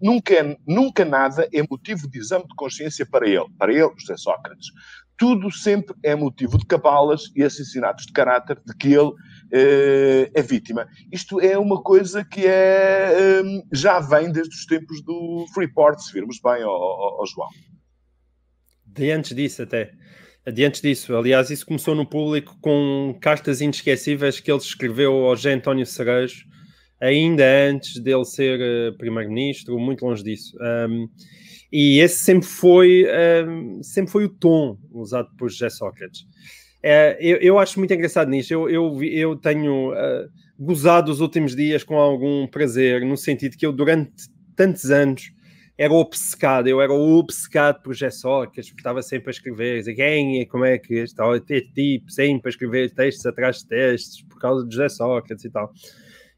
nunca, 0.00 0.34
é, 0.34 0.56
nunca 0.66 1.04
nada 1.04 1.48
é 1.52 1.62
motivo 1.62 2.08
de 2.08 2.18
exame 2.18 2.46
de 2.46 2.54
consciência 2.54 3.06
para 3.06 3.28
ele, 3.28 3.46
para 3.58 3.72
ele, 3.72 3.90
José 3.98 4.16
Sócrates 4.16 4.68
tudo 5.20 5.50
sempre 5.50 5.94
é 6.02 6.14
motivo 6.14 6.56
de 6.56 6.64
cabalas 6.64 7.24
e 7.36 7.42
assassinatos 7.42 8.06
de 8.06 8.12
caráter 8.12 8.58
de 8.66 8.74
que 8.74 8.88
ele 8.88 9.10
uh, 9.10 10.30
é 10.32 10.40
vítima. 10.40 10.88
Isto 11.12 11.38
é 11.42 11.58
uma 11.58 11.82
coisa 11.82 12.24
que 12.24 12.46
é, 12.46 13.42
um, 13.44 13.62
já 13.70 14.00
vem 14.00 14.32
desde 14.32 14.54
os 14.54 14.64
tempos 14.64 15.04
do 15.04 15.44
Freeport, 15.52 16.00
se 16.00 16.10
virmos 16.10 16.40
bem, 16.42 16.62
ao, 16.62 17.22
João. 17.26 17.50
De 18.86 19.10
antes 19.10 19.36
disso, 19.36 19.62
até. 19.62 19.92
De 20.50 20.64
antes 20.64 20.80
disso, 20.80 21.14
aliás, 21.14 21.50
isso 21.50 21.66
começou 21.66 21.94
no 21.94 22.06
público 22.06 22.56
com 22.62 23.14
cartas 23.20 23.60
inesquecíveis 23.60 24.40
que 24.40 24.50
ele 24.50 24.58
escreveu 24.58 25.12
ao 25.12 25.36
José 25.36 25.52
António 25.52 25.84
Cerejo, 25.84 26.46
ainda 27.00 27.44
antes 27.68 27.98
dele 28.00 28.24
ser 28.24 28.60
uh, 28.60 28.98
primeiro-ministro, 28.98 29.78
muito 29.78 30.04
longe 30.04 30.22
disso. 30.22 30.56
Um, 30.60 31.08
e 31.72 32.00
esse 32.00 32.22
sempre 32.22 32.48
foi, 32.48 33.06
um, 33.46 33.82
sempre 33.82 34.10
foi 34.10 34.24
o 34.24 34.28
tom 34.28 34.76
usado 34.92 35.28
por 35.38 35.48
José 35.48 35.70
Sócrates. 35.70 36.26
É, 36.82 37.16
eu, 37.20 37.36
eu, 37.38 37.58
acho 37.58 37.78
muito 37.78 37.92
engraçado 37.94 38.28
nisto. 38.28 38.52
Eu, 38.52 38.68
eu, 38.68 39.04
eu 39.04 39.36
tenho 39.36 39.92
uh, 39.92 40.28
gozado 40.58 41.12
os 41.12 41.20
últimos 41.20 41.54
dias 41.54 41.84
com 41.84 41.96
algum 41.96 42.46
prazer, 42.46 43.04
no 43.04 43.16
sentido 43.16 43.56
que 43.56 43.64
eu, 43.64 43.72
durante 43.72 44.12
tantos 44.56 44.90
anos, 44.90 45.32
era 45.78 45.92
obcecado. 45.92 46.68
Eu 46.68 46.80
era 46.80 46.92
obcecado 46.92 47.82
por 47.82 47.94
José 47.94 48.10
Sócrates, 48.10 48.72
estava 48.76 49.00
sempre 49.02 49.30
a 49.30 49.32
escrever, 49.32 49.78
dizer 49.78 49.94
quem 49.94 50.40
é, 50.40 50.44
como 50.46 50.64
é 50.64 50.78
que 50.78 50.94
está, 50.94 51.24
ter 51.40 51.70
tipo, 51.72 52.10
sempre 52.10 52.48
a 52.48 52.50
escrever 52.50 52.90
textos 52.90 53.24
atrás 53.26 53.58
de 53.58 53.68
textos, 53.68 54.22
por 54.22 54.38
causa 54.40 54.66
de 54.66 54.74
José 54.74 54.88
Sócrates 54.88 55.44
e 55.44 55.50
tal. 55.50 55.72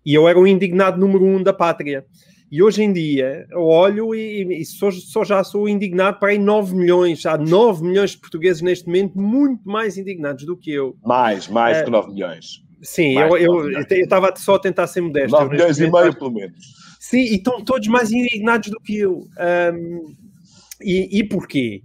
E 0.04 0.14
eu 0.14 0.28
era 0.28 0.38
o 0.38 0.46
indignado 0.46 0.98
número 0.98 1.24
um 1.24 1.42
da 1.42 1.52
pátria. 1.52 2.04
E 2.50 2.62
hoje 2.62 2.82
em 2.82 2.92
dia, 2.92 3.46
eu 3.50 3.62
olho 3.62 4.14
e, 4.14 4.60
e 4.60 4.64
só, 4.66 4.90
só, 4.90 5.24
já 5.24 5.42
sou 5.42 5.66
indignado 5.66 6.18
para 6.18 6.32
aí 6.32 6.38
9 6.38 6.74
milhões. 6.76 7.24
Há 7.24 7.38
9 7.38 7.82
milhões 7.82 8.10
de 8.10 8.18
portugueses 8.18 8.60
neste 8.60 8.86
momento 8.86 9.18
muito 9.18 9.66
mais 9.66 9.96
indignados 9.96 10.44
do 10.44 10.54
que 10.54 10.70
eu. 10.70 10.94
Mais, 11.02 11.48
mais 11.48 11.78
é, 11.78 11.84
que 11.84 11.90
9 11.90 12.12
milhões. 12.12 12.62
Sim, 12.82 13.14
mais 13.14 13.42
eu 13.42 13.70
estava 13.80 14.34
só 14.36 14.56
a 14.56 14.58
tentar 14.58 14.86
ser 14.86 15.00
modesto. 15.00 15.30
9 15.30 15.50
milhões 15.50 15.78
e 15.78 15.90
meio, 15.90 16.14
pelo 16.14 16.30
menos. 16.30 16.82
Sim, 17.00 17.20
e 17.20 17.36
estão 17.36 17.64
todos 17.64 17.88
mais 17.88 18.12
indignados 18.12 18.70
do 18.70 18.78
que 18.80 18.98
eu. 18.98 19.26
Um, 19.74 20.14
e, 20.82 21.20
e 21.20 21.24
porquê? 21.24 21.82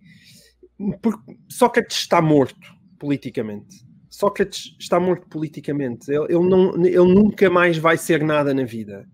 Porque 1.02 1.34
Sócrates 1.48 1.98
está 1.98 2.22
morto 2.22 2.76
politicamente. 3.00 3.87
Sócrates 4.18 4.76
está 4.80 5.00
morto 5.00 5.28
politicamente. 5.28 6.12
Ele, 6.12 6.26
ele, 6.30 6.50
não, 6.50 6.74
ele 6.84 7.14
nunca 7.14 7.52
mais 7.52 7.78
vai 7.78 7.98
ser 7.98 8.24
nada 8.24 8.52
na 8.52 8.64
vida. 8.64 9.06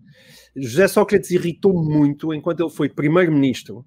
José 0.56 0.88
Sócrates 0.88 1.30
irritou-me 1.30 1.94
muito 1.94 2.32
enquanto 2.32 2.60
ele 2.60 2.70
foi 2.70 2.88
primeiro-ministro 2.88 3.84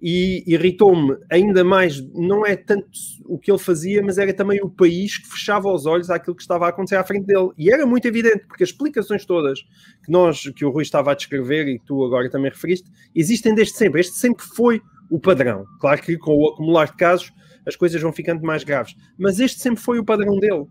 e 0.00 0.42
irritou-me 0.52 1.16
ainda 1.30 1.62
mais, 1.62 2.02
não 2.12 2.44
é 2.44 2.56
tanto 2.56 2.88
o 3.24 3.38
que 3.38 3.52
ele 3.52 3.58
fazia, 3.58 4.02
mas 4.02 4.18
era 4.18 4.34
também 4.34 4.58
o 4.60 4.68
país 4.68 5.16
que 5.16 5.28
fechava 5.28 5.72
os 5.72 5.86
olhos 5.86 6.10
àquilo 6.10 6.34
que 6.34 6.42
estava 6.42 6.66
a 6.66 6.70
acontecer 6.70 6.96
à 6.96 7.04
frente 7.04 7.24
dele. 7.24 7.50
E 7.56 7.70
era 7.70 7.86
muito 7.86 8.06
evidente, 8.08 8.44
porque 8.48 8.64
as 8.64 8.70
explicações 8.70 9.24
todas 9.24 9.60
que 10.04 10.10
nós, 10.10 10.42
que 10.56 10.64
o 10.64 10.70
Rui 10.70 10.82
estava 10.82 11.12
a 11.12 11.14
descrever 11.14 11.68
e 11.68 11.78
tu 11.78 12.04
agora 12.04 12.28
também 12.28 12.50
referiste, 12.50 12.90
existem 13.14 13.54
desde 13.54 13.74
sempre. 13.74 14.00
Este 14.00 14.14
sempre 14.14 14.44
foi 14.44 14.80
o 15.08 15.20
padrão. 15.20 15.64
Claro 15.78 16.02
que 16.02 16.18
com 16.18 16.34
o 16.34 16.48
acumular 16.48 16.86
de 16.86 16.96
casos 16.96 17.30
as 17.66 17.76
coisas 17.76 18.00
vão 18.00 18.12
ficando 18.12 18.42
mais 18.42 18.64
graves. 18.64 18.94
Mas 19.18 19.40
este 19.40 19.60
sempre 19.60 19.82
foi 19.82 19.98
o 19.98 20.04
padrão 20.04 20.38
dele. 20.38 20.66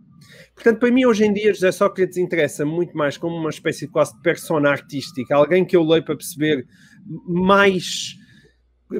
Portanto, 0.53 0.79
para 0.79 0.91
mim, 0.91 1.05
hoje 1.05 1.25
em 1.25 1.33
dia, 1.33 1.53
José 1.53 1.71
Sócrates 1.71 2.17
interessa 2.17 2.65
muito 2.65 2.95
mais 2.95 3.17
como 3.17 3.35
uma 3.35 3.49
espécie 3.49 3.85
de 3.85 3.91
quase 3.91 4.15
de 4.15 4.21
persona 4.21 4.69
artística, 4.69 5.35
alguém 5.35 5.65
que 5.65 5.75
eu 5.75 5.83
leio 5.83 6.03
para 6.03 6.15
perceber 6.15 6.65
mais 7.27 8.17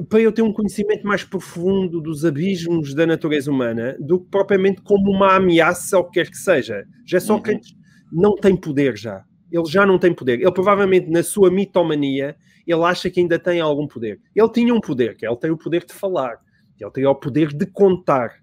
para 0.08 0.20
eu 0.20 0.32
ter 0.32 0.40
um 0.42 0.52
conhecimento 0.52 1.06
mais 1.06 1.22
profundo 1.22 2.00
dos 2.00 2.24
abismos 2.24 2.94
da 2.94 3.06
natureza 3.06 3.50
humana 3.50 3.94
do 4.00 4.20
que 4.20 4.30
propriamente 4.30 4.80
como 4.80 5.10
uma 5.10 5.36
ameaça 5.36 5.98
ou 5.98 6.04
o 6.04 6.06
que 6.06 6.14
quer 6.14 6.30
que 6.30 6.36
seja. 6.38 6.84
Já 7.04 7.20
Sócrates 7.20 7.72
uhum. 7.72 8.22
não 8.22 8.36
tem 8.36 8.56
poder 8.56 8.96
já. 8.96 9.22
Ele 9.50 9.66
já 9.66 9.84
não 9.84 9.98
tem 9.98 10.14
poder. 10.14 10.40
Ele 10.40 10.52
provavelmente, 10.52 11.10
na 11.10 11.22
sua 11.22 11.50
mitomania, 11.50 12.34
ele 12.66 12.82
acha 12.84 13.10
que 13.10 13.20
ainda 13.20 13.38
tem 13.38 13.60
algum 13.60 13.86
poder. 13.86 14.18
Ele 14.34 14.48
tinha 14.50 14.74
um 14.74 14.80
poder, 14.80 15.14
que 15.14 15.26
é 15.26 15.28
ele 15.28 15.36
tem 15.36 15.50
o 15.50 15.58
poder 15.58 15.84
de 15.84 15.92
falar, 15.92 16.38
ele 16.78 16.90
tem 16.90 17.06
o 17.06 17.14
poder 17.14 17.52
de 17.52 17.66
contar 17.66 18.42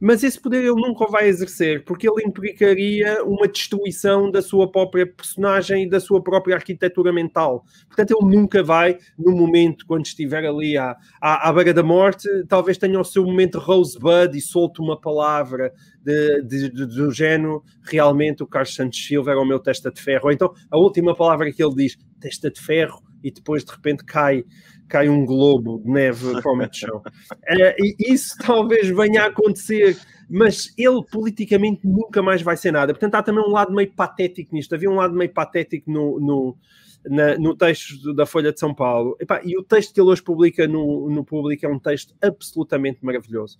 mas 0.00 0.22
esse 0.22 0.40
poder 0.40 0.58
ele 0.58 0.74
nunca 0.74 1.04
o 1.04 1.10
vai 1.10 1.26
exercer, 1.28 1.84
porque 1.84 2.08
ele 2.08 2.26
implicaria 2.26 3.24
uma 3.24 3.48
destruição 3.48 4.30
da 4.30 4.42
sua 4.42 4.70
própria 4.70 5.06
personagem 5.06 5.84
e 5.84 5.88
da 5.88 5.98
sua 5.98 6.22
própria 6.22 6.56
arquitetura 6.56 7.12
mental. 7.12 7.64
Portanto, 7.86 8.14
ele 8.18 8.36
nunca 8.36 8.62
vai, 8.62 8.98
no 9.18 9.32
momento, 9.32 9.86
quando 9.86 10.04
estiver 10.04 10.44
ali 10.44 10.76
à, 10.76 10.96
à, 11.20 11.48
à 11.48 11.52
beira 11.52 11.72
da 11.72 11.82
morte, 11.82 12.28
talvez 12.46 12.76
tenha 12.76 13.00
o 13.00 13.04
seu 13.04 13.24
momento 13.24 13.58
rosebud 13.58 14.36
e 14.36 14.40
solte 14.40 14.80
uma 14.80 15.00
palavra 15.00 15.72
de, 16.02 16.42
de, 16.42 16.70
de, 16.70 16.86
do 16.86 17.10
género, 17.10 17.62
realmente 17.82 18.42
o 18.42 18.46
Carlos 18.46 18.74
Santos 18.74 19.04
Silva 19.04 19.30
era 19.30 19.40
o 19.40 19.46
meu 19.46 19.58
testa 19.58 19.90
de 19.90 20.00
ferro. 20.00 20.26
Ou 20.26 20.32
então, 20.32 20.52
a 20.70 20.76
última 20.76 21.14
palavra 21.16 21.50
que 21.50 21.62
ele 21.62 21.74
diz, 21.74 21.96
testa 22.20 22.50
de 22.50 22.60
ferro, 22.60 23.02
e 23.22 23.30
depois 23.30 23.64
de 23.64 23.72
repente 23.72 24.04
cai 24.04 24.44
cai 24.88 25.08
um 25.08 25.24
globo 25.24 25.78
de 25.78 25.90
neve 25.90 26.40
para 26.40 26.52
o 26.52 26.56
meio 26.56 26.70
chão. 26.72 26.98
Uh, 26.98 27.74
e 27.78 28.12
isso 28.12 28.36
talvez 28.38 28.88
venha 28.88 29.24
a 29.24 29.26
acontecer, 29.26 29.98
mas 30.28 30.72
ele 30.76 31.02
politicamente 31.10 31.86
nunca 31.86 32.22
mais 32.22 32.42
vai 32.42 32.56
ser 32.56 32.72
nada. 32.72 32.92
Portanto, 32.92 33.14
há 33.14 33.22
também 33.22 33.44
um 33.44 33.50
lado 33.50 33.72
meio 33.72 33.92
patético 33.92 34.54
nisto. 34.54 34.74
Havia 34.74 34.90
um 34.90 34.96
lado 34.96 35.14
meio 35.14 35.32
patético 35.32 35.90
no, 35.90 36.20
no, 36.20 36.56
na, 37.04 37.38
no 37.38 37.56
texto 37.56 38.12
da 38.14 38.26
Folha 38.26 38.52
de 38.52 38.60
São 38.60 38.74
Paulo. 38.74 39.16
e 39.44 39.58
o 39.58 39.62
texto 39.62 39.94
que 39.94 40.00
ele 40.00 40.10
hoje 40.10 40.22
publica 40.22 40.66
no, 40.66 41.08
no 41.10 41.24
público 41.24 41.66
é 41.66 41.68
um 41.68 41.78
texto 41.78 42.14
absolutamente 42.22 42.98
maravilhoso. 43.02 43.58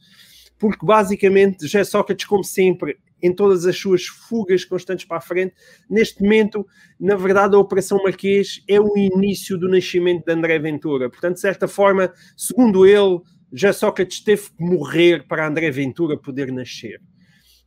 Porque 0.59 0.87
basicamente, 0.87 1.67
já 1.67 1.85
Sócrates, 1.85 2.27
como 2.27 2.43
sempre, 2.43 2.99
em 3.23 3.35
todas 3.35 3.67
as 3.67 3.77
suas 3.77 4.07
fugas 4.07 4.65
constantes 4.65 5.05
para 5.05 5.19
a 5.19 5.21
frente. 5.21 5.55
Neste 5.89 6.23
momento, 6.23 6.67
na 6.99 7.17
verdade, 7.17 7.55
a 7.55 7.59
Operação 7.59 8.03
Marquês 8.03 8.63
é 8.69 8.81
o 8.81 8.97
início 8.97 9.59
do 9.59 9.69
nascimento 9.69 10.25
de 10.25 10.33
André 10.33 10.59
Ventura. 10.59 11.09
Portanto, 11.09 11.35
de 11.35 11.41
certa 11.41 11.67
forma, 11.67 12.13
segundo 12.37 12.87
ele, 12.87 13.21
já 13.53 13.73
Sócrates 13.73 14.21
teve 14.21 14.43
que 14.51 14.63
morrer 14.63 15.27
para 15.27 15.47
André 15.47 15.71
Ventura 15.71 16.17
poder 16.17 16.53
nascer. 16.53 17.01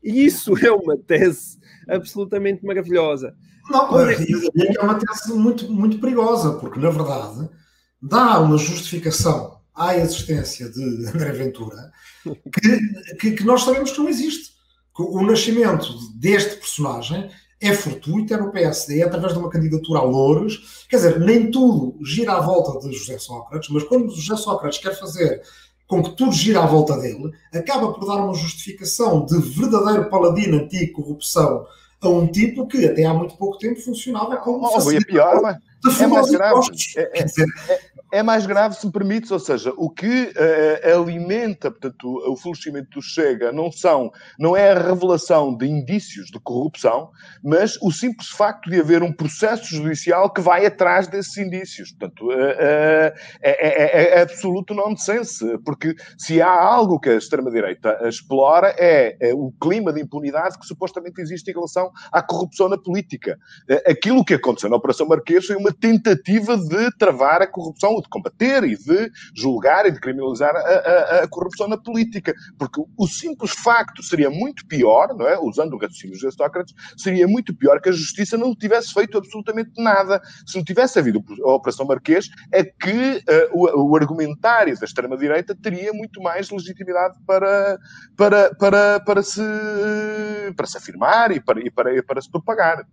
E 0.03 0.25
isso 0.25 0.53
é 0.65 0.71
uma 0.71 0.97
tese 0.97 1.57
absolutamente 1.87 2.65
maravilhosa. 2.65 3.35
Não, 3.69 3.99
é 3.99 4.81
uma 4.81 4.95
tese 4.95 5.33
muito, 5.33 5.71
muito 5.71 5.99
perigosa, 5.99 6.53
porque, 6.53 6.79
na 6.79 6.89
verdade, 6.89 7.49
dá 8.01 8.39
uma 8.39 8.57
justificação 8.57 9.59
à 9.75 9.95
existência 9.95 10.69
de 10.69 11.07
André 11.07 11.31
Ventura 11.31 11.91
que, 12.23 13.15
que, 13.15 13.31
que 13.31 13.43
nós 13.45 13.63
sabemos 13.63 13.91
que 13.91 13.99
não 13.99 14.09
existe 14.09 14.58
o 15.03 15.21
nascimento 15.21 15.93
deste 16.15 16.55
personagem 16.57 17.29
é 17.61 17.73
fortuito, 17.73 18.33
é 18.33 18.37
no 18.37 18.51
PSD, 18.51 19.01
é 19.01 19.03
através 19.03 19.33
de 19.33 19.39
uma 19.39 19.49
candidatura 19.49 19.99
a 19.99 20.03
Louros. 20.03 20.85
Quer 20.89 20.97
dizer, 20.97 21.19
nem 21.19 21.51
tudo 21.51 21.97
gira 22.03 22.33
à 22.33 22.39
volta 22.41 22.79
de 22.79 22.95
José 22.95 23.17
Sócrates, 23.17 23.69
mas 23.69 23.83
quando 23.83 24.15
José 24.15 24.41
Sócrates 24.41 24.79
quer 24.79 24.97
fazer 24.97 25.41
com 25.87 26.03
que 26.03 26.11
tudo 26.11 26.31
gira 26.31 26.61
à 26.61 26.65
volta 26.65 26.97
dele, 26.97 27.33
acaba 27.53 27.91
por 27.91 28.05
dar 28.05 28.17
uma 28.17 28.33
justificação 28.33 29.25
de 29.25 29.39
verdadeiro 29.39 30.09
paladino 30.09 30.57
anti-corrupção 30.57 31.65
a 32.01 32.07
um 32.07 32.27
tipo 32.27 32.67
que 32.67 32.85
até 32.85 33.03
há 33.03 33.13
muito 33.13 33.35
pouco 33.35 33.57
tempo 33.57 33.81
funcionava 33.81 34.37
como 34.37 34.65
oh, 34.65 34.91
é 34.91 35.03
pior, 35.03 35.59
mas 35.83 36.01
é 36.01 36.07
mais 36.07 36.29
grave. 36.29 36.69
É, 36.95 37.21
é, 37.21 37.79
é, 38.11 38.23
mais 38.23 38.45
grave, 38.45 38.75
se 38.75 38.91
permites, 38.91 39.29
ou 39.31 39.39
seja, 39.39 39.71
o 39.77 39.89
que 39.89 40.33
uh, 40.35 40.99
alimenta, 40.99 41.69
portanto, 41.69 42.07
o, 42.07 42.33
o 42.33 42.35
florescimento 42.35 42.89
do 42.91 43.01
Chega 43.01 43.51
não 43.51 43.71
são, 43.71 44.11
não 44.37 44.55
é 44.55 44.71
a 44.71 44.79
revelação 44.79 45.55
de 45.55 45.67
indícios 45.67 46.27
de 46.27 46.39
corrupção, 46.39 47.11
mas 47.43 47.77
o 47.81 47.91
simples 47.91 48.29
facto 48.29 48.69
de 48.69 48.79
haver 48.79 49.03
um 49.03 49.13
processo 49.13 49.65
judicial 49.65 50.31
que 50.31 50.41
vai 50.41 50.65
atrás 50.65 51.07
desses 51.07 51.37
indícios. 51.37 51.91
Portanto, 51.91 52.25
uh, 52.25 52.31
uh, 52.31 53.13
é, 53.41 53.41
é, 53.41 54.17
é, 54.17 54.21
absoluto 54.21 54.73
nonsense, 54.73 55.45
porque 55.59 55.95
se 56.17 56.41
há 56.41 56.51
algo 56.51 56.99
que 56.99 57.09
a 57.09 57.15
extrema-direita 57.15 57.99
explora 58.07 58.73
é, 58.77 59.17
é, 59.19 59.33
o 59.33 59.53
clima 59.61 59.93
de 59.93 60.01
impunidade 60.01 60.57
que 60.57 60.65
supostamente 60.65 61.21
existe 61.21 61.51
em 61.51 61.53
relação 61.53 61.91
à 62.11 62.21
corrupção 62.21 62.67
na 62.69 62.77
política. 62.77 63.37
aquilo 63.85 64.25
que 64.25 64.33
aconteceu 64.33 64.69
na 64.69 64.77
Operação 64.77 65.07
Marquês 65.07 65.45
foi 65.45 65.55
uma 65.55 65.71
tentativa 65.71 66.57
de 66.57 66.97
travar 66.97 67.41
a 67.41 67.47
corrupção 67.47 67.98
de 68.01 68.09
combater 68.09 68.63
e 68.63 68.77
de 68.77 69.11
julgar 69.35 69.85
e 69.85 69.91
de 69.91 69.99
criminalizar 69.99 70.55
a, 70.55 70.59
a, 70.59 71.23
a, 71.23 71.27
corrupção 71.27 71.67
na 71.67 71.77
política. 71.77 72.33
Porque 72.57 72.81
o 72.97 73.07
simples 73.07 73.51
facto 73.51 74.01
seria 74.03 74.29
muito 74.29 74.65
pior, 74.67 75.15
não 75.15 75.27
é? 75.27 75.37
usando 75.39 75.73
o 75.73 75.77
raciocínio 75.77 76.17
de 76.17 76.31
Sócrates, 76.31 76.73
seria 76.97 77.27
muito 77.27 77.55
pior 77.55 77.81
que 77.81 77.89
a 77.89 77.93
justiça 77.93 78.37
não 78.37 78.55
tivesse 78.55 78.93
feito 78.93 79.17
absolutamente 79.17 79.71
nada. 79.77 80.21
Se 80.45 80.57
não 80.57 80.63
tivesse 80.63 80.99
havido 80.99 81.23
a 81.43 81.53
Operação 81.53 81.85
Marquês, 81.85 82.29
é 82.51 82.63
que 82.63 83.17
uh, 83.17 83.49
o, 83.53 83.91
o, 83.91 83.95
argumentário 83.95 84.77
da 84.77 84.85
extrema-direita 84.85 85.55
teria 85.55 85.91
muito 85.93 86.21
mais 86.21 86.49
legitimidade 86.49 87.17
para, 87.25 87.77
para, 88.15 88.55
para, 88.55 88.99
para, 88.99 89.23
se, 89.23 89.41
para 90.55 90.67
se 90.67 90.77
afirmar 90.77 91.31
e 91.31 91.39
para, 91.39 91.59
e 91.59 91.69
para, 91.69 91.95
e 91.95 92.01
para 92.01 92.21
se 92.21 92.29
propagar. 92.29 92.85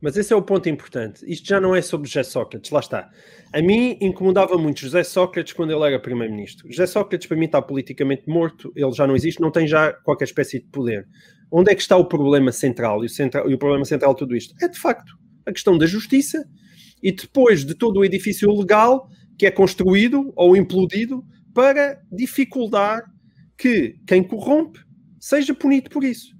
Mas 0.00 0.16
esse 0.16 0.32
é 0.32 0.36
o 0.36 0.42
ponto 0.42 0.68
importante. 0.68 1.24
Isto 1.26 1.48
já 1.48 1.60
não 1.60 1.74
é 1.74 1.80
sobre 1.80 2.08
José 2.08 2.22
Sócrates, 2.22 2.70
lá 2.70 2.80
está. 2.80 3.10
A 3.52 3.62
mim 3.62 3.96
incomodava 4.00 4.58
muito 4.58 4.80
José 4.80 5.02
Sócrates 5.02 5.52
quando 5.52 5.72
ele 5.72 5.84
era 5.84 5.98
primeiro-ministro. 5.98 6.68
José 6.68 6.86
Sócrates 6.86 7.26
para 7.26 7.36
mim 7.36 7.46
está 7.46 7.62
politicamente 7.62 8.28
morto, 8.28 8.72
ele 8.76 8.92
já 8.92 9.06
não 9.06 9.16
existe, 9.16 9.40
não 9.40 9.50
tem 9.50 9.66
já 9.66 9.92
qualquer 9.92 10.24
espécie 10.24 10.58
de 10.58 10.66
poder. 10.66 11.06
Onde 11.50 11.70
é 11.70 11.74
que 11.74 11.80
está 11.80 11.96
o 11.96 12.04
problema 12.04 12.52
central? 12.52 13.02
E 13.02 13.06
o, 13.06 13.08
central, 13.08 13.50
e 13.50 13.54
o 13.54 13.58
problema 13.58 13.84
central 13.84 14.12
de 14.12 14.18
tudo 14.18 14.36
isto 14.36 14.54
é, 14.62 14.68
de 14.68 14.78
facto, 14.78 15.12
a 15.46 15.52
questão 15.52 15.78
da 15.78 15.86
justiça 15.86 16.44
e 17.02 17.12
depois 17.12 17.64
de 17.64 17.74
todo 17.74 18.00
o 18.00 18.04
edifício 18.04 18.50
legal 18.52 19.08
que 19.38 19.46
é 19.46 19.50
construído 19.50 20.32
ou 20.36 20.56
implodido 20.56 21.24
para 21.54 22.00
dificultar 22.10 23.04
que 23.56 23.96
quem 24.06 24.22
corrompe 24.22 24.80
seja 25.20 25.54
punido 25.54 25.88
por 25.90 26.02
isso. 26.04 26.33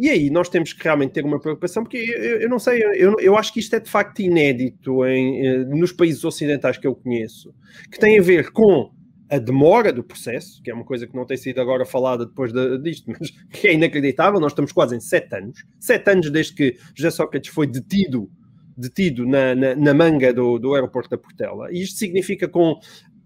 E 0.00 0.08
aí 0.08 0.30
nós 0.30 0.48
temos 0.48 0.72
que 0.72 0.82
realmente 0.82 1.12
ter 1.12 1.26
uma 1.26 1.38
preocupação, 1.38 1.84
porque 1.84 1.98
eu, 1.98 2.40
eu 2.40 2.48
não 2.48 2.58
sei, 2.58 2.82
eu, 2.94 3.16
eu 3.20 3.36
acho 3.36 3.52
que 3.52 3.60
isto 3.60 3.76
é 3.76 3.80
de 3.80 3.90
facto 3.90 4.20
inédito 4.20 5.04
em, 5.04 5.46
eh, 5.46 5.58
nos 5.66 5.92
países 5.92 6.24
ocidentais 6.24 6.78
que 6.78 6.86
eu 6.86 6.94
conheço, 6.94 7.54
que 7.92 7.98
tem 7.98 8.18
a 8.18 8.22
ver 8.22 8.50
com 8.50 8.90
a 9.30 9.36
demora 9.36 9.92
do 9.92 10.02
processo, 10.02 10.62
que 10.62 10.70
é 10.70 10.74
uma 10.74 10.86
coisa 10.86 11.06
que 11.06 11.14
não 11.14 11.26
tem 11.26 11.36
sido 11.36 11.60
agora 11.60 11.84
falada 11.84 12.24
depois 12.24 12.50
de, 12.50 12.78
disto, 12.78 13.12
mas 13.12 13.30
que 13.52 13.68
é 13.68 13.74
inacreditável. 13.74 14.40
Nós 14.40 14.52
estamos 14.52 14.72
quase 14.72 14.96
em 14.96 15.00
sete 15.00 15.34
anos, 15.36 15.62
sete 15.78 16.10
anos 16.10 16.30
desde 16.30 16.54
que 16.54 16.78
José 16.94 17.10
Sócrates 17.10 17.52
foi 17.52 17.66
detido 17.66 18.30
detido 18.76 19.26
na, 19.26 19.54
na, 19.54 19.74
na, 19.76 19.92
manga 19.92 20.32
do, 20.32 20.58
do 20.58 20.74
aeroporto 20.74 21.10
da 21.10 21.18
Portela. 21.18 21.70
E 21.70 21.82
isto 21.82 21.98
significa 21.98 22.48
com 22.48 22.80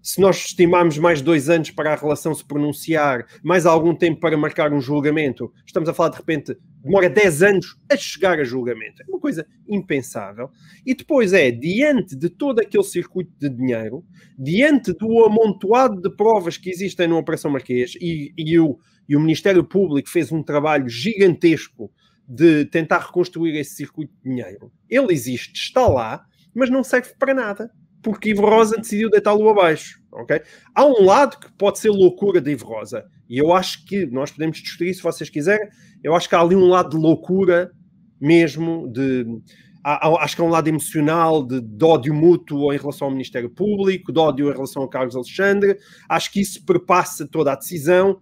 se 0.05 0.21
nós 0.21 0.37
estimarmos 0.37 0.99
mais 0.99 1.19
dois 1.19 1.49
anos 1.49 1.71
para 1.71 1.91
a 1.91 1.95
relação 1.95 2.31
se 2.31 2.45
pronunciar, 2.45 3.25
mais 3.41 3.65
algum 3.65 3.95
tempo 3.95 4.19
para 4.19 4.37
marcar 4.37 4.71
um 4.71 4.79
julgamento, 4.79 5.51
estamos 5.65 5.89
a 5.89 5.95
falar 5.95 6.09
de 6.09 6.17
repente, 6.17 6.55
demora 6.83 7.09
10 7.09 7.41
anos 7.41 7.75
a 7.91 7.97
chegar 7.97 8.39
a 8.39 8.43
julgamento. 8.43 9.01
É 9.01 9.05
uma 9.09 9.19
coisa 9.19 9.47
impensável. 9.67 10.51
E 10.85 10.93
depois 10.93 11.33
é, 11.33 11.49
diante 11.49 12.15
de 12.15 12.29
todo 12.29 12.59
aquele 12.59 12.83
circuito 12.83 13.31
de 13.39 13.49
dinheiro, 13.49 14.05
diante 14.37 14.93
do 14.93 15.25
amontoado 15.25 15.99
de 15.99 16.15
provas 16.15 16.55
que 16.55 16.69
existem 16.69 17.07
na 17.07 17.17
Operação 17.17 17.49
Marquês, 17.49 17.95
e, 17.99 18.31
e, 18.37 18.59
o, 18.59 18.77
e 19.09 19.15
o 19.15 19.19
Ministério 19.19 19.63
Público 19.63 20.07
fez 20.07 20.31
um 20.31 20.43
trabalho 20.43 20.87
gigantesco 20.87 21.91
de 22.29 22.65
tentar 22.65 22.99
reconstruir 22.99 23.57
esse 23.57 23.73
circuito 23.73 24.13
de 24.23 24.29
dinheiro. 24.29 24.71
Ele 24.87 25.11
existe, 25.11 25.59
está 25.59 25.87
lá, 25.87 26.23
mas 26.53 26.69
não 26.69 26.83
serve 26.83 27.15
para 27.17 27.33
nada 27.33 27.71
porque 28.05 28.29
Ivo 28.29 28.43
Rosa 28.43 28.77
decidiu 28.77 29.09
deitá-lo 29.09 29.49
abaixo. 29.49 29.99
Okay? 30.11 30.41
Há 30.75 30.85
um 30.85 31.03
lado 31.03 31.39
que 31.39 31.51
pode 31.53 31.79
ser 31.79 31.89
loucura 31.89 32.39
de 32.39 32.51
Ivo 32.51 32.67
Rosa, 32.67 33.03
e 33.27 33.39
eu 33.39 33.51
acho 33.51 33.83
que 33.83 34.05
nós 34.05 34.29
podemos 34.29 34.61
discutir 34.61 34.89
isso 34.89 34.99
se 34.99 35.03
vocês 35.03 35.27
quiserem. 35.27 35.67
Eu 36.03 36.15
acho 36.15 36.29
que 36.29 36.35
há 36.35 36.39
ali 36.39 36.55
um 36.55 36.67
lado 36.67 36.91
de 36.91 36.97
loucura 36.97 37.71
mesmo, 38.21 38.87
de 38.91 39.25
há, 39.83 40.07
acho 40.23 40.35
que 40.35 40.41
há 40.43 40.45
um 40.45 40.49
lado 40.49 40.67
emocional 40.67 41.43
de, 41.43 41.59
de, 41.59 41.83
ódio 41.83 42.13
mútuo 42.13 42.71
em 42.71 42.77
relação 42.77 43.07
ao 43.07 43.11
Ministério 43.11 43.49
Público, 43.49 44.13
de 44.13 44.19
ódio 44.19 44.49
em 44.49 44.53
relação 44.53 44.83
ao 44.83 44.87
Carlos 44.87 45.15
Alexandre. 45.15 45.75
Acho 46.07 46.31
que 46.31 46.39
isso 46.39 46.63
perpassa 46.63 47.27
toda 47.27 47.53
a 47.53 47.55
decisão 47.55 48.19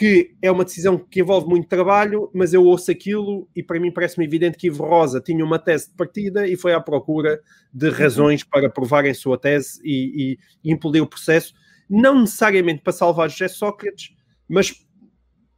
que 0.00 0.34
é 0.40 0.50
uma 0.50 0.64
decisão 0.64 0.96
que 0.96 1.20
envolve 1.20 1.46
muito 1.46 1.68
trabalho, 1.68 2.30
mas 2.32 2.54
eu 2.54 2.64
ouço 2.64 2.90
aquilo 2.90 3.46
e 3.54 3.62
para 3.62 3.78
mim 3.78 3.92
parece-me 3.92 4.24
evidente 4.24 4.56
que 4.56 4.68
Ivo 4.68 4.82
Rosa 4.82 5.20
tinha 5.20 5.44
uma 5.44 5.58
tese 5.58 5.90
de 5.90 5.94
partida 5.94 6.48
e 6.48 6.56
foi 6.56 6.72
à 6.72 6.80
procura 6.80 7.38
de 7.70 7.86
uhum. 7.86 7.92
razões 7.92 8.42
para 8.42 8.70
provarem 8.70 9.12
sua 9.12 9.36
tese 9.36 9.78
e, 9.84 10.38
e, 10.64 10.70
e 10.70 10.72
implodir 10.72 11.02
o 11.02 11.06
processo, 11.06 11.52
não 11.86 12.18
necessariamente 12.18 12.80
para 12.80 12.94
salvar 12.94 13.28
José 13.28 13.46
Sócrates, 13.48 14.14
mas 14.48 14.72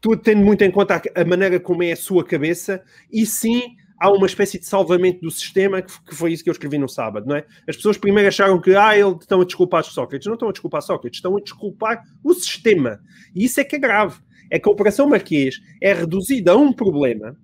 tu 0.01 0.17
tendo 0.17 0.45
muito 0.45 0.63
em 0.63 0.73
conta 0.73 1.01
a 1.15 1.25
maneira 1.25 1.61
como 1.61 1.85
é 1.85 1.93
a 1.93 1.97
sua 1.97 2.25
cabeça, 2.25 2.83
e 3.13 3.25
sim 3.25 3.77
há 3.97 4.11
uma 4.11 4.27
espécie 4.27 4.59
de 4.59 4.67
salvamento 4.67 5.21
do 5.21 5.31
sistema, 5.31 5.81
que, 5.81 6.17
foi 6.17 6.33
isso 6.33 6.43
que 6.43 6.51
eu 6.51 6.53
escrevi 6.53 6.79
no 6.79 6.89
sábado, 6.89 7.29
não 7.29 7.37
é? 7.37 7.47
As 7.69 7.77
pessoas 7.77 7.97
primeiro 7.97 8.29
acharam 8.29 8.61
que, 8.61 8.75
ah, 8.75 8.99
eles 8.99 9.19
estão 9.21 9.41
a 9.41 9.45
desculpar 9.45 9.85
Sócrates. 9.85 10.27
Não 10.27 10.35
estão 10.35 10.49
a 10.49 10.53
desculpar 10.53 10.83
Sócrates, 10.83 11.19
estão 11.19 11.37
a 11.37 11.41
desculpar 11.41 12.03
o 12.25 12.35
sistema. 12.35 12.99
E 13.33 13.45
isso 13.45 13.61
é 13.61 13.65
que 13.65 13.77
é 13.77 13.79
grave. 13.79 14.19
É 14.53 14.59
que 14.59 14.69
a 14.69 14.73
Operação 14.73 15.09
Marquês 15.09 15.59
é 15.81 15.95
reduzida 15.95 16.53
a 16.53 16.57
um 16.57 16.75
problema 16.75 17.35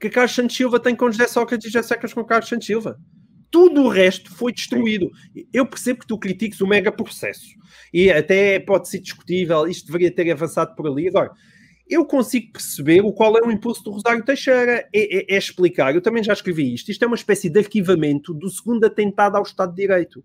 que 0.00 0.08
Carlos 0.08 0.34
Santos 0.34 0.56
Silva 0.56 0.80
tem 0.80 0.96
com 0.96 1.10
José 1.10 1.28
Sócrates 1.28 1.66
e 1.66 1.70
José 1.70 1.86
Sócrates 1.86 2.14
com 2.14 2.24
Carlos 2.24 2.48
Santos 2.48 2.66
Silva. 2.66 2.98
Tudo 3.50 3.82
o 3.82 3.88
resto 3.88 4.34
foi 4.34 4.50
destruído. 4.50 5.10
Eu 5.52 5.66
percebo 5.66 6.00
que 6.00 6.06
tu 6.06 6.18
critiques 6.18 6.62
o 6.62 6.66
mega 6.66 6.90
processo. 6.90 7.46
E 7.92 8.10
até 8.10 8.58
pode 8.58 8.88
ser 8.88 9.00
discutível, 9.00 9.66
isto 9.66 9.84
deveria 9.86 10.10
ter 10.10 10.30
avançado 10.30 10.74
por 10.74 10.86
ali. 10.86 11.08
Agora, 11.08 11.30
eu 11.90 12.04
consigo 12.04 12.52
perceber 12.52 13.00
o 13.00 13.12
qual 13.12 13.36
é 13.36 13.40
o 13.40 13.50
impulso 13.50 13.82
do 13.82 13.90
Rosário 13.90 14.24
Teixeira. 14.24 14.88
É, 14.94 15.32
é, 15.32 15.34
é, 15.34 15.36
explicar, 15.36 15.92
eu 15.94 16.00
também 16.00 16.22
já 16.22 16.32
escrevi 16.32 16.72
isto, 16.72 16.90
isto 16.90 17.02
é 17.02 17.06
uma 17.06 17.16
espécie 17.16 17.50
de 17.50 17.58
arquivamento 17.58 18.32
do 18.32 18.48
segundo 18.48 18.84
atentado 18.84 19.36
ao 19.36 19.42
Estado 19.42 19.70
de 19.70 19.82
Direito. 19.82 20.22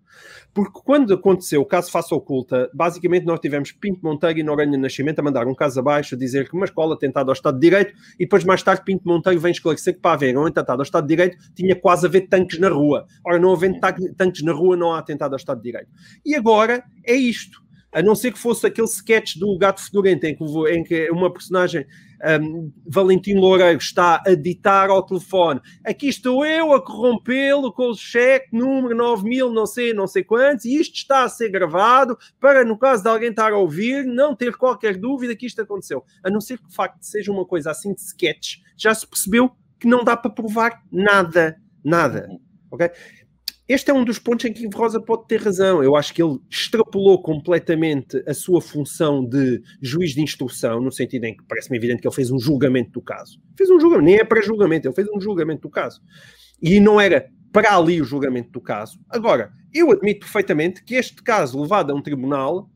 Porque 0.53 0.79
quando 0.85 1.13
aconteceu 1.13 1.61
o 1.61 1.65
caso 1.65 1.91
Faça 1.91 2.13
Oculta, 2.13 2.69
basicamente 2.71 3.25
nós 3.25 3.39
tivemos 3.39 3.71
Pinto 3.71 3.99
Monteiro 4.03 4.39
e 4.39 4.43
Noronha 4.43 4.77
Nascimento 4.77 5.19
a 5.19 5.23
mandar 5.23 5.47
um 5.47 5.55
caso 5.55 5.79
abaixo, 5.79 6.15
dizer 6.15 6.47
que 6.47 6.55
uma 6.55 6.65
escola 6.65 6.93
atentado 6.93 7.29
ao 7.29 7.33
Estado 7.33 7.55
de 7.55 7.61
Direito, 7.61 7.93
e 8.19 8.25
depois 8.25 8.43
mais 8.43 8.61
tarde 8.61 8.83
Pinto 8.85 9.07
Monteiro 9.07 9.39
vem 9.39 9.51
esclarecer 9.51 9.95
que 9.95 10.01
para 10.01 10.13
haver 10.13 10.37
um 10.37 10.45
atentado 10.45 10.79
ao 10.79 10.83
Estado 10.83 11.07
de 11.07 11.15
Direito 11.15 11.37
tinha 11.55 11.75
quase 11.75 12.05
a 12.05 12.09
haver 12.09 12.27
tanques 12.27 12.59
na 12.59 12.69
rua. 12.69 13.07
Ora, 13.25 13.39
não 13.39 13.51
havendo 13.51 13.79
tanques 14.15 14.43
na 14.43 14.51
rua, 14.51 14.77
não 14.77 14.93
há 14.93 14.99
atentado 14.99 15.33
ao 15.33 15.37
Estado 15.37 15.57
de 15.57 15.63
Direito. 15.63 15.89
E 16.23 16.35
agora 16.35 16.83
é 17.03 17.15
isto 17.15 17.64
a 17.95 18.03
não 18.03 18.13
ser 18.13 18.33
que 18.33 18.37
fosse 18.37 18.67
aquele 18.67 18.89
sketch 18.89 19.37
do 19.37 19.57
Gato 19.57 19.81
Fedorento, 19.81 20.25
em 20.25 20.35
que, 20.35 20.43
em 20.43 20.83
que 20.83 21.09
uma 21.09 21.31
personagem, 21.31 21.85
um, 22.41 22.69
Valentim 22.85 23.35
Loureiro, 23.35 23.77
está 23.77 24.21
a 24.27 24.35
ditar 24.35 24.89
ao 24.89 25.01
telefone: 25.01 25.61
aqui 25.81 26.09
estou 26.09 26.45
eu 26.45 26.73
a 26.73 26.83
corrompê-lo 26.83 27.71
com 27.71 27.91
o 27.91 27.95
cheque 27.95 28.49
número 28.51 28.93
9000, 28.97 29.49
não 29.49 29.65
sei, 29.65 29.93
não 29.93 30.07
sei 30.07 30.25
quantos, 30.25 30.65
e 30.65 30.75
isto 30.75 30.95
está 30.95 31.23
a 31.23 31.29
ser 31.29 31.47
gravado 31.47 32.17
para, 32.37 32.65
no 32.65 32.77
caso 32.77 33.01
de 33.01 33.07
alguém 33.07 33.29
estar 33.29 33.53
a 33.53 33.57
ouvir, 33.57 34.03
não 34.03 34.35
ter 34.35 34.57
qualquer 34.57 34.97
dúvida 34.97 35.33
que 35.33 35.45
isto 35.45 35.61
aconteceu. 35.61 36.03
A 36.21 36.29
não 36.29 36.41
ser 36.41 36.57
que 36.57 36.67
de 36.67 36.75
facto 36.75 37.01
seja 37.01 37.31
uma 37.31 37.45
coisa 37.45 37.71
assim 37.71 37.93
de 37.93 38.01
sketch, 38.01 38.57
já 38.75 38.93
se 38.93 39.07
percebeu 39.07 39.49
que 39.79 39.87
não 39.87 40.03
dá 40.03 40.17
para 40.17 40.31
provar 40.31 40.83
nada. 40.91 41.55
Nada. 41.81 42.27
Ok? 42.69 42.91
Este 43.67 43.89
é 43.89 43.93
um 43.93 44.05
dos 44.05 44.19
pontos 44.19 44.45
em 44.45 44.53
que 44.53 44.67
Rosa 44.67 45.01
pode 45.01 45.27
ter 45.27 45.41
razão. 45.41 45.83
Eu 45.83 45.95
acho 45.95 46.13
que 46.13 46.21
ele 46.21 46.39
extrapolou 46.47 47.19
completamente 47.21 48.23
a 48.27 48.33
sua 48.33 48.61
função 48.61 49.25
de 49.25 49.59
juiz 49.81 50.11
de 50.11 50.21
instrução, 50.21 50.79
no 50.79 50.91
sentido 50.91 51.23
em 51.23 51.35
que 51.35 51.43
parece-me 51.47 51.77
evidente 51.77 51.99
que 52.01 52.07
ele 52.07 52.13
fez 52.13 52.29
um 52.29 52.37
julgamento 52.37 52.91
do 52.91 53.01
caso. 53.01 53.41
Fez 53.57 53.67
um 53.71 53.79
julgamento, 53.79 54.05
nem 54.05 54.19
é 54.19 54.23
para 54.23 54.39
julgamento, 54.41 54.87
ele 54.87 54.93
fez 54.93 55.07
um 55.09 55.19
julgamento 55.19 55.63
do 55.63 55.69
caso. 55.69 55.99
E 56.61 56.79
não 56.79 57.01
era 57.01 57.27
para 57.51 57.75
ali 57.75 57.99
o 57.99 58.05
julgamento 58.05 58.51
do 58.51 58.61
caso. 58.61 58.99
Agora, 59.09 59.51
eu 59.73 59.91
admito 59.91 60.19
perfeitamente 60.19 60.83
que 60.83 60.93
este 60.93 61.23
caso 61.23 61.59
levado 61.59 61.91
a 61.91 61.95
um 61.95 62.01
tribunal 62.01 62.69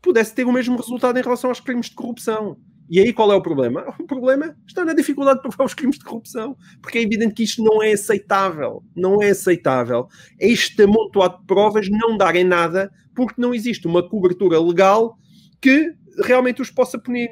pudesse 0.00 0.32
ter 0.32 0.44
o 0.44 0.52
mesmo 0.52 0.76
resultado 0.76 1.18
em 1.18 1.22
relação 1.22 1.50
aos 1.50 1.58
crimes 1.58 1.86
de 1.86 1.96
corrupção. 1.96 2.56
E 2.88 3.00
aí 3.00 3.12
qual 3.12 3.32
é 3.32 3.34
o 3.34 3.42
problema? 3.42 3.84
O 3.98 4.06
problema 4.06 4.56
está 4.66 4.84
na 4.84 4.94
dificuldade 4.94 5.38
de 5.38 5.42
provar 5.42 5.64
os 5.64 5.74
crimes 5.74 5.98
de 5.98 6.04
corrupção, 6.04 6.56
porque 6.80 6.98
é 6.98 7.02
evidente 7.02 7.34
que 7.34 7.42
isto 7.42 7.62
não 7.62 7.82
é 7.82 7.92
aceitável. 7.92 8.82
Não 8.94 9.20
é 9.20 9.30
aceitável. 9.30 10.06
Este 10.38 10.82
amontoado 10.82 11.38
de 11.38 11.46
provas 11.46 11.88
não 11.88 12.16
darem 12.16 12.44
nada, 12.44 12.90
porque 13.14 13.40
não 13.40 13.54
existe 13.54 13.86
uma 13.86 14.08
cobertura 14.08 14.60
legal 14.60 15.18
que 15.60 15.92
realmente 16.24 16.62
os 16.62 16.70
possa 16.70 16.98
punir. 16.98 17.30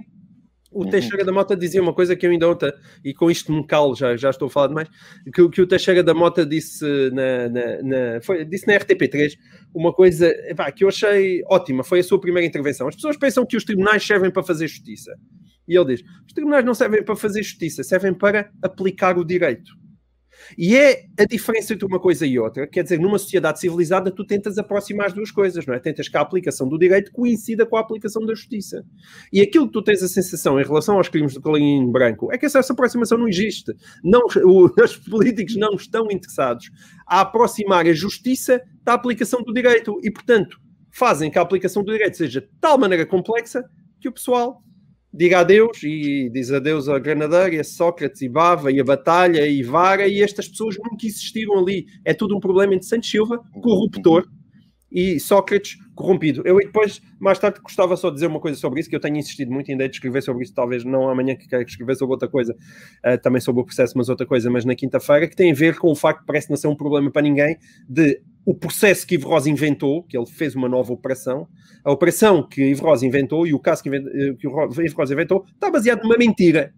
O 0.75 0.83
uhum. 0.83 0.91
Teixeira 0.91 1.25
da 1.25 1.31
Mota 1.31 1.57
dizia 1.57 1.81
uma 1.81 1.95
coisa 1.95 2.17
que 2.17 2.27
eu 2.27 2.31
ainda 2.33 2.49
ontem, 2.49 2.73
e 3.05 3.15
com 3.15 3.31
isto 3.31 3.53
me 3.53 3.65
calo, 3.65 3.95
já, 3.95 4.17
já 4.17 4.31
estou 4.31 4.47
a 4.47 4.51
falar 4.51 4.67
demais, 4.67 4.89
que, 5.33 5.49
que 5.49 5.63
o 5.63 5.67
Teixeira 5.69 6.03
da 6.03 6.13
Mota 6.13 6.45
disse 6.45 6.85
na, 7.13 7.49
na, 7.49 7.83
na 7.83 8.21
foi, 8.21 8.45
disse 8.45 8.67
na 8.67 8.75
RTP3 8.75 9.35
uma 9.73 9.93
coisa 9.93 10.27
epá, 10.51 10.73
que 10.73 10.83
eu 10.83 10.89
achei 10.89 11.43
ótima, 11.49 11.85
foi 11.85 12.01
a 12.01 12.03
sua 12.03 12.21
primeira 12.21 12.45
intervenção. 12.45 12.89
As 12.89 12.97
pessoas 12.97 13.17
pensam 13.17 13.47
que 13.47 13.57
os 13.57 13.65
tribunais 13.65 14.05
servem 14.05 14.33
para 14.33 14.43
fazer 14.43 14.67
justiça. 14.67 15.17
E 15.67 15.77
ele 15.77 15.97
diz: 15.97 16.05
os 16.27 16.33
tribunais 16.33 16.65
não 16.65 16.75
servem 16.75 17.03
para 17.03 17.17
fazer 17.17 17.43
justiça, 17.43 17.83
servem 17.83 18.15
para 18.15 18.51
aplicar 18.63 19.19
o 19.19 19.25
direito. 19.25 19.73
E 20.57 20.77
é 20.77 21.05
a 21.19 21.25
diferença 21.25 21.75
entre 21.75 21.87
uma 21.87 22.01
coisa 22.01 22.27
e 22.27 22.39
outra. 22.39 22.67
Quer 22.67 22.83
dizer, 22.83 22.99
numa 22.99 23.19
sociedade 23.19 23.61
civilizada, 23.61 24.11
tu 24.11 24.25
tentas 24.25 24.59
aproximar 24.59 25.07
as 25.07 25.13
duas 25.13 25.31
coisas, 25.31 25.67
não 25.67 25.75
é? 25.75 25.79
Tentas 25.79 26.09
que 26.09 26.17
a 26.17 26.21
aplicação 26.21 26.69
do 26.69 26.79
direito 26.79 27.13
coincida 27.13 27.65
com 27.67 27.77
a 27.77 27.81
aplicação 27.81 28.25
da 28.25 28.35
justiça. 28.35 28.85
E 29.33 29.41
aquilo 29.41 29.67
que 29.67 29.73
tu 29.73 29.83
tens 29.83 30.03
a 30.03 30.09
sensação 30.09 30.61
em 30.61 30.65
relação 30.65 30.97
aos 30.97 31.09
crimes 31.09 31.35
do 31.35 31.41
Colarinho 31.41 31.91
Branco 31.91 32.33
é 32.33 32.39
que 32.39 32.47
essa, 32.47 32.59
essa 32.59 32.73
aproximação 32.73 33.19
não 33.19 33.29
existe. 33.29 33.73
Não, 34.03 34.23
o, 34.45 34.71
os 34.83 34.97
políticos 34.97 35.57
não 35.57 35.75
estão 35.75 36.11
interessados 36.11 36.71
a 37.07 37.21
aproximar 37.21 37.87
a 37.87 37.93
justiça 37.93 38.61
da 38.83 38.95
aplicação 38.95 39.43
do 39.43 39.53
direito. 39.53 39.99
E, 40.03 40.11
portanto, 40.11 40.59
fazem 40.91 41.31
que 41.31 41.39
a 41.39 41.43
aplicação 41.43 41.83
do 41.83 41.93
direito 41.93 42.17
seja 42.17 42.41
de 42.41 42.49
tal 42.61 42.79
maneira 42.79 43.07
complexa 43.07 43.65
que 44.01 44.09
o 44.09 44.13
pessoal 44.13 44.63
diga 45.15 45.39
adeus 45.39 45.83
e 45.85 46.29
diz 46.31 46.51
adeus 46.51 46.89
a 46.89 46.99
Granadeira, 46.99 47.61
a 47.61 47.65
Sócrates 47.65 48.21
e 48.21 48.29
Bava 48.29 48.73
e 48.73 48.81
a 48.81 48.85
Batalha 48.85 49.47
e 49.47 49.63
Vara 49.63 50.09
e 50.09 50.21
estas 50.21 50.49
pessoas 50.49 50.77
nunca 50.77 51.07
existiram 51.07 51.59
ali. 51.59 51.87
É 52.05 52.13
tudo 52.13 52.37
um 52.37 52.41
problema 52.41 52.75
entre 52.75 52.87
Santos 52.87 53.09
Silva, 53.09 53.39
corruptor, 53.63 54.27
e 54.95 55.19
Sócrates 55.19 55.77
corrompido. 55.97 56.43
Eu 56.45 56.57
depois, 56.57 57.03
mais 57.19 57.39
tarde, 57.39 57.61
gostava 57.61 57.97
só 57.97 58.09
de 58.11 58.15
dizer 58.15 58.29
uma 58.29 58.39
coisa 58.39 58.59
sobre 58.59 58.79
isso, 58.79 58.89
que 58.89 58.95
eu 58.95 59.01
tenho 59.01 59.17
insistido 59.17 59.51
muito 59.51 59.69
em 59.71 59.77
de 59.77 59.85
escrever 59.87 60.23
sobre 60.23 60.45
isso, 60.45 60.55
talvez 60.55 60.85
não 60.85 61.09
amanhã 61.09 61.35
que 61.35 61.49
quero 61.49 61.65
escrever 61.65 61.97
sobre 61.97 62.13
outra 62.13 62.29
coisa, 62.29 62.55
uh, 63.05 63.21
também 63.21 63.41
sobre 63.41 63.61
o 63.61 63.65
processo, 63.65 63.95
mas 63.97 64.09
outra 64.09 64.25
coisa, 64.25 64.49
mas 64.49 64.65
na 64.65 64.77
quinta-feira, 64.77 65.27
que 65.29 65.35
tem 65.35 65.51
a 65.51 65.55
ver 65.55 65.79
com 65.79 65.91
o 65.91 65.97
facto 65.97 66.21
que 66.21 66.27
parece 66.27 66.49
não 66.49 66.57
ser 66.57 66.69
um 66.69 66.77
problema 66.77 67.11
para 67.11 67.23
ninguém, 67.23 67.57
de 67.89 68.21
o 68.45 68.55
processo 68.55 69.07
que 69.07 69.15
Ivo 69.15 69.29
Rosa 69.29 69.49
inventou, 69.49 70.03
que 70.03 70.17
ele 70.17 70.27
fez 70.27 70.55
uma 70.55 70.69
nova 70.69 70.93
operação, 70.93 71.49
a 71.83 71.91
operação 71.91 72.47
que 72.47 72.63
Ivo 72.63 72.85
Rosa 72.85 73.07
inventou 73.07 73.47
e 73.47 73.55
o 73.55 73.59
caso 73.59 73.83
que, 73.83 73.89
eh, 73.89 74.35
que 74.39 75.13
inventou, 75.13 75.45
está 75.55 75.71
baseado 75.71 76.03
numa 76.03 76.17
mentira. 76.17 76.75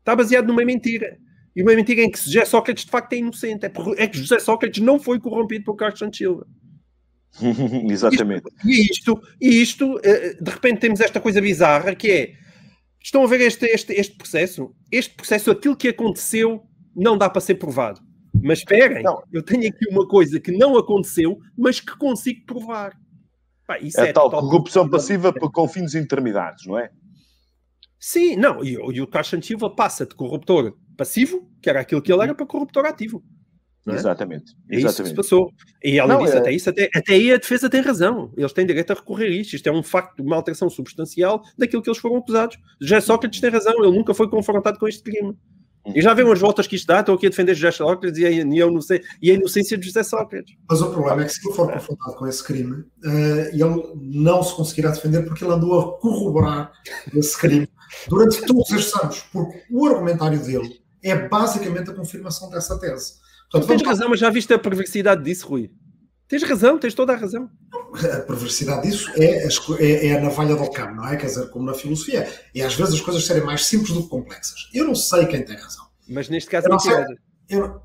Está 0.00 0.14
baseado 0.14 0.46
numa 0.46 0.64
mentira. 0.64 1.16
E 1.56 1.62
uma 1.62 1.74
mentira 1.74 2.02
em 2.02 2.10
que 2.10 2.18
José 2.18 2.44
Sócrates 2.44 2.84
de 2.84 2.90
facto 2.90 3.12
é 3.14 3.16
inocente. 3.16 3.64
É, 3.64 3.72
é 3.96 4.06
que 4.06 4.18
José 4.18 4.38
Sócrates 4.38 4.82
não 4.82 4.98
foi 4.98 5.18
corrompido 5.18 5.64
por 5.64 5.76
Carlos 5.76 5.98
Santos 5.98 6.18
Silva. 6.18 6.46
Exatamente. 7.90 8.44
E 8.64 8.82
isto, 8.90 9.20
e 9.40 9.62
isto, 9.62 9.98
eh, 10.04 10.34
de 10.40 10.50
repente 10.50 10.80
temos 10.80 11.00
esta 11.00 11.20
coisa 11.20 11.40
bizarra 11.40 11.94
que 11.94 12.10
é, 12.10 12.32
estão 13.02 13.24
a 13.24 13.26
ver 13.26 13.40
este, 13.40 13.66
este, 13.66 13.92
este 13.94 14.16
processo? 14.16 14.74
Este 14.92 15.14
processo, 15.14 15.50
aquilo 15.50 15.76
que 15.76 15.88
aconteceu, 15.88 16.62
não 16.94 17.16
dá 17.16 17.30
para 17.30 17.40
ser 17.40 17.54
provado. 17.54 18.00
Mas 18.44 18.58
esperem, 18.58 19.02
não. 19.02 19.22
eu 19.32 19.42
tenho 19.42 19.66
aqui 19.66 19.88
uma 19.90 20.06
coisa 20.06 20.38
que 20.38 20.52
não 20.52 20.76
aconteceu, 20.76 21.38
mas 21.56 21.80
que 21.80 21.96
consigo 21.96 22.44
provar. 22.44 22.94
Pá, 23.66 23.78
é, 23.78 23.88
é 23.96 24.12
tal 24.12 24.30
corrupção 24.30 24.86
passiva 24.86 25.32
com 25.32 25.66
fins 25.66 25.94
intermediários, 25.94 26.66
não 26.66 26.78
é? 26.78 26.90
Sim, 27.98 28.36
não, 28.36 28.62
e, 28.62 28.72
e 28.72 29.00
o 29.00 29.06
Caixa 29.06 29.40
Silva 29.40 29.74
passa 29.74 30.04
de 30.04 30.14
corruptor 30.14 30.76
passivo, 30.94 31.50
que 31.62 31.70
era 31.70 31.80
aquilo 31.80 32.02
que 32.02 32.12
ele 32.12 32.22
era, 32.22 32.34
para 32.34 32.44
corruptor 32.44 32.84
ativo. 32.84 33.24
É? 33.88 33.92
Exatamente. 33.94 34.54
É 34.70 34.78
isso 34.78 35.02
que 35.02 35.08
se 35.08 35.14
passou. 35.14 35.50
E 35.82 35.98
além 35.98 36.18
não, 36.18 36.24
disso, 36.24 36.36
é... 36.36 36.38
até, 36.38 36.52
isso 36.52 36.68
até, 36.68 36.90
até 36.94 37.14
aí 37.14 37.32
a 37.32 37.38
defesa 37.38 37.70
tem 37.70 37.80
razão. 37.80 38.30
Eles 38.36 38.52
têm 38.52 38.66
direito 38.66 38.90
a 38.90 38.94
recorrer 38.94 39.28
a 39.28 39.30
isto. 39.36 39.54
Isto 39.54 39.68
é 39.68 39.72
um 39.72 39.82
facto, 39.82 40.20
uma 40.22 40.36
alteração 40.36 40.68
substancial 40.68 41.42
daquilo 41.56 41.82
que 41.82 41.88
eles 41.88 41.98
foram 41.98 42.16
acusados. 42.16 42.58
Já 42.80 43.00
Sócrates 43.00 43.40
tem 43.40 43.50
razão, 43.50 43.74
ele 43.82 43.96
nunca 43.96 44.12
foi 44.12 44.28
confrontado 44.28 44.78
com 44.78 44.86
este 44.86 45.02
crime. 45.02 45.34
E 45.94 46.00
já 46.00 46.14
vê 46.14 46.22
umas 46.22 46.40
voltas 46.40 46.66
que 46.66 46.76
isto 46.76 46.86
dá, 46.86 47.00
estou 47.00 47.14
aqui 47.14 47.26
a 47.26 47.30
defender 47.30 47.54
José 47.54 47.70
Sócrates 47.72 48.18
e 48.18 48.26
a, 48.26 48.80
sei, 48.80 49.02
e 49.20 49.30
a 49.30 49.34
inocência 49.34 49.76
de 49.76 49.86
José 49.86 50.02
Sócrates. 50.02 50.54
Mas 50.68 50.80
o 50.80 50.90
problema 50.90 51.22
é 51.22 51.26
que 51.26 51.32
se 51.32 51.46
ele 51.46 51.54
for 51.54 51.70
confrontado 51.70 52.16
com 52.16 52.26
esse 52.26 52.42
crime, 52.42 52.72
uh, 52.72 53.48
ele 53.52 53.92
não 53.96 54.42
se 54.42 54.54
conseguirá 54.54 54.90
defender 54.90 55.22
porque 55.24 55.44
ele 55.44 55.52
andou 55.52 55.78
a 55.78 55.98
corroborar 55.98 56.72
esse 57.14 57.38
crime 57.38 57.68
durante 58.08 58.40
todos 58.46 58.70
estes 58.70 58.94
anos, 58.96 59.24
porque 59.32 59.62
o 59.70 59.86
argumentário 59.86 60.38
dele 60.38 60.80
é 61.02 61.28
basicamente 61.28 61.90
a 61.90 61.94
confirmação 61.94 62.48
dessa 62.48 62.78
tese. 62.78 63.14
Portanto, 63.50 63.68
tens 63.68 63.86
razão, 63.86 64.08
mas 64.08 64.18
já 64.18 64.30
viste 64.30 64.52
a 64.54 64.58
perversidade 64.58 65.22
disso, 65.22 65.46
Rui? 65.46 65.70
Tens 66.28 66.42
razão, 66.42 66.78
tens 66.78 66.94
toda 66.94 67.12
a 67.12 67.16
razão. 67.16 67.50
A 67.94 68.20
perversidade 68.20 68.88
disso 68.88 69.10
é, 69.16 69.46
é, 69.46 70.06
é 70.08 70.16
a 70.16 70.20
navalha 70.20 70.56
do 70.56 70.70
cabo, 70.70 70.96
não 70.96 71.06
é? 71.06 71.16
Quer 71.16 71.26
dizer, 71.26 71.50
como 71.50 71.66
na 71.66 71.74
filosofia. 71.74 72.28
E 72.54 72.62
às 72.62 72.74
vezes 72.74 72.94
as 72.94 73.00
coisas 73.00 73.24
serem 73.24 73.44
mais 73.44 73.66
simples 73.66 73.92
do 73.92 74.02
que 74.02 74.08
complexas. 74.08 74.68
Eu 74.72 74.86
não 74.86 74.94
sei 74.94 75.26
quem 75.26 75.44
tem 75.44 75.56
razão. 75.56 75.84
Mas 76.08 76.28
neste 76.28 76.50
caso, 76.50 76.66
eu 76.68 76.78
sei, 76.78 76.94
eu, 77.48 77.80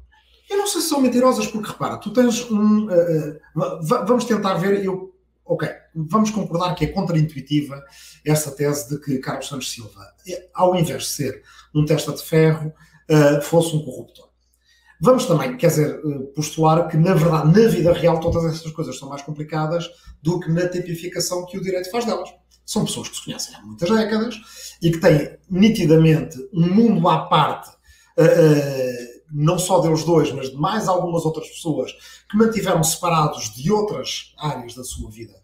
eu, 0.49 0.57
não 0.57 0.67
sei 0.67 0.81
se 0.81 0.89
são 0.89 1.01
mentirosas, 1.01 1.47
porque 1.47 1.69
repara, 1.69 1.97
tu 1.97 2.11
tens 2.11 2.49
um. 2.49 2.85
Uh, 2.85 3.31
uh, 3.55 4.05
vamos 4.05 4.25
tentar 4.25 4.55
ver. 4.55 4.83
Eu, 4.83 5.13
ok, 5.45 5.69
vamos 5.93 6.31
concordar 6.31 6.75
que 6.75 6.85
é 6.85 6.87
contraintuitiva 6.87 7.83
essa 8.25 8.51
tese 8.51 8.89
de 8.89 8.99
que 8.99 9.19
Carlos 9.19 9.47
Santos 9.47 9.71
Silva, 9.71 10.01
ao 10.53 10.75
invés 10.75 11.03
de 11.03 11.09
ser 11.09 11.43
um 11.73 11.85
testa 11.85 12.13
de 12.13 12.23
ferro, 12.23 12.73
uh, 13.09 13.41
fosse 13.41 13.75
um 13.75 13.83
corruptor. 13.83 14.28
Vamos 15.01 15.25
também, 15.25 15.55
quer 15.55 15.67
dizer, 15.67 16.01
eh, 16.05 16.19
postular 16.35 16.87
que, 16.89 16.97
na 16.97 17.13
verdade, 17.13 17.57
na 17.57 17.67
vida 17.69 17.93
real, 17.93 18.19
todas 18.19 18.43
essas 18.43 18.69
coisas 18.71 18.97
são 18.99 19.07
mais 19.07 19.21
complicadas 19.21 19.89
do 20.21 20.39
que 20.41 20.51
na 20.51 20.67
tipificação 20.67 21.45
que 21.45 21.57
o 21.57 21.61
direito 21.61 21.89
faz 21.89 22.05
delas. 22.05 22.29
São 22.65 22.83
pessoas 22.83 23.07
que 23.07 23.15
se 23.15 23.23
conhecem 23.23 23.55
há 23.55 23.61
muitas 23.61 23.89
décadas 23.89 24.41
e 24.81 24.91
que 24.91 24.99
têm 24.99 25.37
nitidamente 25.49 26.37
um 26.53 26.67
mundo 26.67 27.07
à 27.07 27.25
parte, 27.27 27.69
uh, 27.69 28.23
uh, 28.23 29.19
não 29.31 29.57
só 29.57 29.79
deles 29.79 30.03
dois, 30.03 30.31
mas 30.33 30.51
de 30.51 30.57
mais 30.57 30.89
algumas 30.89 31.23
outras 31.23 31.47
pessoas 31.47 31.93
que 32.29 32.37
mantiveram 32.37 32.83
separados 32.83 33.55
de 33.55 33.71
outras 33.71 34.33
áreas 34.37 34.75
da 34.75 34.83
sua 34.83 35.09
vida 35.09 35.39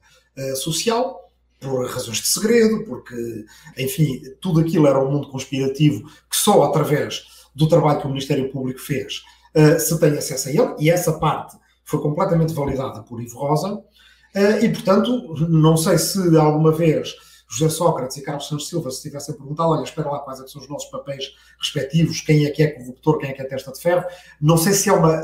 social, 0.56 1.32
por 1.62 1.90
razões 1.90 2.18
de 2.18 2.28
segredo, 2.28 2.84
porque, 2.84 3.46
enfim, 3.78 4.22
tudo 4.42 4.60
aquilo 4.60 4.86
era 4.86 5.02
um 5.02 5.10
mundo 5.10 5.30
conspirativo 5.30 6.04
que 6.30 6.36
só 6.36 6.64
através 6.64 7.24
do 7.56 7.70
trabalho 7.70 8.02
que 8.02 8.06
o 8.06 8.10
Ministério 8.10 8.52
Público 8.52 8.80
fez 8.82 9.24
uh, 9.56 9.80
se 9.80 10.00
tem 10.00 10.18
acesso 10.18 10.50
a 10.50 10.52
ele, 10.52 10.76
e 10.80 10.90
essa 10.90 11.14
parte 11.14 11.58
foi 11.84 12.02
completamente 12.02 12.54
validada 12.54 13.02
por 13.04 13.22
Ivo 13.22 13.38
Rosa, 13.38 13.74
uh, 13.74 14.64
e 14.64 14.70
portanto, 14.70 15.34
não 15.48 15.78
sei 15.78 15.98
se 15.98 16.38
alguma 16.38 16.72
vez 16.72 17.16
José 17.50 17.70
Sócrates 17.70 18.18
e 18.18 18.22
Carlos 18.22 18.48
Santos 18.48 18.68
Silva 18.68 18.90
se 18.92 19.02
tivessem 19.02 19.36
perguntado, 19.36 19.70
olha, 19.70 19.84
espera 19.84 20.10
lá 20.10 20.20
quais 20.20 20.40
é 20.40 20.48
são 20.48 20.62
os 20.62 20.68
nossos 20.68 20.90
papéis 20.90 21.34
respectivos, 21.60 22.22
quem 22.22 22.46
é 22.46 22.50
que 22.50 22.64
é 22.64 22.68
corruptor, 22.68 23.20
quem 23.20 23.30
é 23.30 23.34
que 23.34 23.42
é 23.42 23.46
testa 23.46 23.72
de 23.72 23.80
ferro, 23.80 24.06
não 24.42 24.58
sei 24.58 24.74
se 24.74 24.90
é 24.90 24.94
uma, 24.94 25.24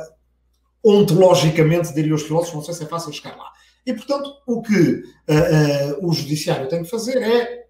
ontologicamente, 0.83 1.93
diriam 1.93 2.15
os 2.15 2.23
filósofos, 2.23 2.55
não 2.55 2.63
sei 2.63 2.73
se 2.73 2.83
é 2.83 2.87
fácil 2.87 3.11
chegar 3.11 3.35
lá. 3.35 3.51
E, 3.85 3.93
portanto, 3.93 4.31
o 4.45 4.61
que 4.61 4.73
uh, 4.73 6.03
uh, 6.03 6.07
o 6.07 6.13
judiciário 6.13 6.67
tem 6.69 6.83
que 6.83 6.89
fazer 6.89 7.17
é 7.17 7.61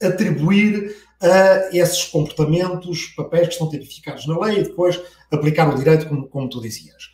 atribuir 0.00 0.94
a 1.20 1.76
esses 1.76 2.04
comportamentos, 2.04 3.06
papéis 3.16 3.48
que 3.48 3.52
estão 3.54 3.68
tipificados 3.68 4.26
na 4.26 4.38
lei 4.38 4.60
e 4.60 4.62
depois 4.62 5.00
aplicar 5.30 5.68
o 5.72 5.76
direito, 5.76 6.08
como, 6.08 6.28
como 6.28 6.48
tu 6.48 6.60
dizias. 6.60 7.10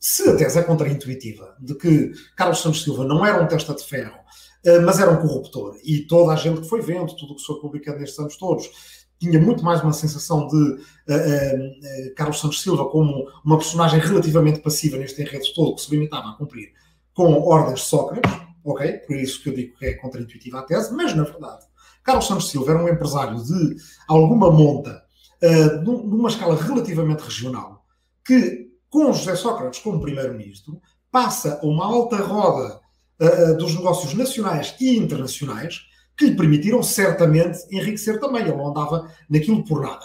Se 0.00 0.28
a 0.28 0.36
tese 0.36 0.58
é 0.58 0.62
contraintuitiva 0.62 1.56
de 1.58 1.74
que 1.74 2.12
Carlos 2.36 2.60
Santos 2.60 2.82
Silva 2.82 3.04
não 3.04 3.24
era 3.26 3.42
um 3.42 3.48
testa 3.48 3.74
de 3.74 3.84
ferro, 3.84 4.18
uh, 4.66 4.82
mas 4.82 5.00
era 5.00 5.10
um 5.10 5.16
corruptor, 5.16 5.76
e 5.84 6.06
toda 6.06 6.32
a 6.32 6.36
gente 6.36 6.60
que 6.60 6.68
foi 6.68 6.80
vendo, 6.80 7.16
tudo 7.16 7.32
o 7.32 7.36
que 7.36 7.42
foi 7.42 7.60
publicado 7.60 7.98
nestes 7.98 8.18
anos 8.18 8.36
todos, 8.36 8.70
tinha 9.18 9.40
muito 9.40 9.64
mais 9.64 9.82
uma 9.82 9.92
sensação 9.92 10.46
de 10.46 10.56
uh, 10.56 10.76
uh, 10.76 12.14
Carlos 12.14 12.40
Santos 12.40 12.62
Silva 12.62 12.88
como 12.88 13.28
uma 13.44 13.58
personagem 13.58 13.98
relativamente 13.98 14.60
passiva 14.60 14.96
neste 14.96 15.20
enredo 15.20 15.44
todo, 15.54 15.74
que 15.74 15.82
se 15.82 15.90
limitava 15.90 16.30
a 16.30 16.34
cumprir 16.34 16.72
com 17.12 17.32
ordens 17.42 17.80
de 17.80 17.86
Sócrates, 17.86 18.32
ok? 18.64 18.92
Por 18.98 19.16
isso 19.16 19.42
que 19.42 19.48
eu 19.48 19.54
digo 19.54 19.76
que 19.76 19.86
é 19.86 19.94
contraintuitiva 19.94 20.60
a 20.60 20.62
tese, 20.62 20.94
mas 20.94 21.14
na 21.14 21.24
verdade, 21.24 21.66
Carlos 22.04 22.28
Santos 22.28 22.48
Silva 22.48 22.70
era 22.70 22.82
um 22.84 22.88
empresário 22.88 23.42
de 23.42 23.76
alguma 24.06 24.50
monta, 24.50 25.02
uh, 25.42 25.82
numa 25.82 26.28
escala 26.28 26.60
relativamente 26.60 27.20
regional, 27.20 27.84
que 28.24 28.68
com 28.88 29.12
José 29.12 29.36
Sócrates 29.36 29.80
como 29.80 30.00
primeiro-ministro 30.00 30.80
passa 31.10 31.60
a 31.62 31.66
uma 31.66 31.84
alta 31.84 32.16
roda 32.16 32.80
uh, 33.20 33.56
dos 33.56 33.74
negócios 33.74 34.14
nacionais 34.14 34.74
e 34.80 34.96
internacionais 34.96 35.86
que 36.16 36.26
lhe 36.26 36.36
permitiram 36.36 36.82
certamente 36.82 37.60
enriquecer 37.70 38.18
também. 38.18 38.42
Ele 38.42 38.56
não 38.56 38.68
andava 38.68 39.10
naquilo 39.30 39.64
por 39.64 39.82
nada. 39.82 40.04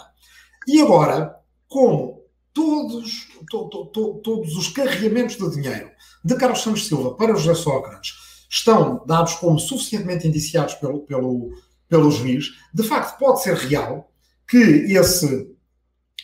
E 0.66 0.80
agora, 0.80 1.34
como 1.68 2.22
todos, 2.52 3.28
to, 3.50 3.68
to, 3.68 3.86
to, 3.86 4.20
todos 4.22 4.56
os 4.56 4.68
carreamentos 4.68 5.36
de 5.36 5.50
dinheiro 5.50 5.90
de 6.24 6.36
Carlos 6.36 6.62
Santos 6.62 6.86
Silva 6.86 7.14
para 7.16 7.34
José 7.34 7.54
Sócrates 7.54 8.14
estão 8.48 9.04
dados 9.04 9.34
como 9.34 9.58
suficientemente 9.58 10.28
indiciados 10.28 10.74
pelo, 10.74 11.00
pelo, 11.00 11.50
pelo 11.88 12.10
juiz, 12.10 12.52
de 12.72 12.84
facto 12.84 13.18
pode 13.18 13.42
ser 13.42 13.56
real 13.56 14.08
que, 14.54 14.96
esse, 14.96 15.50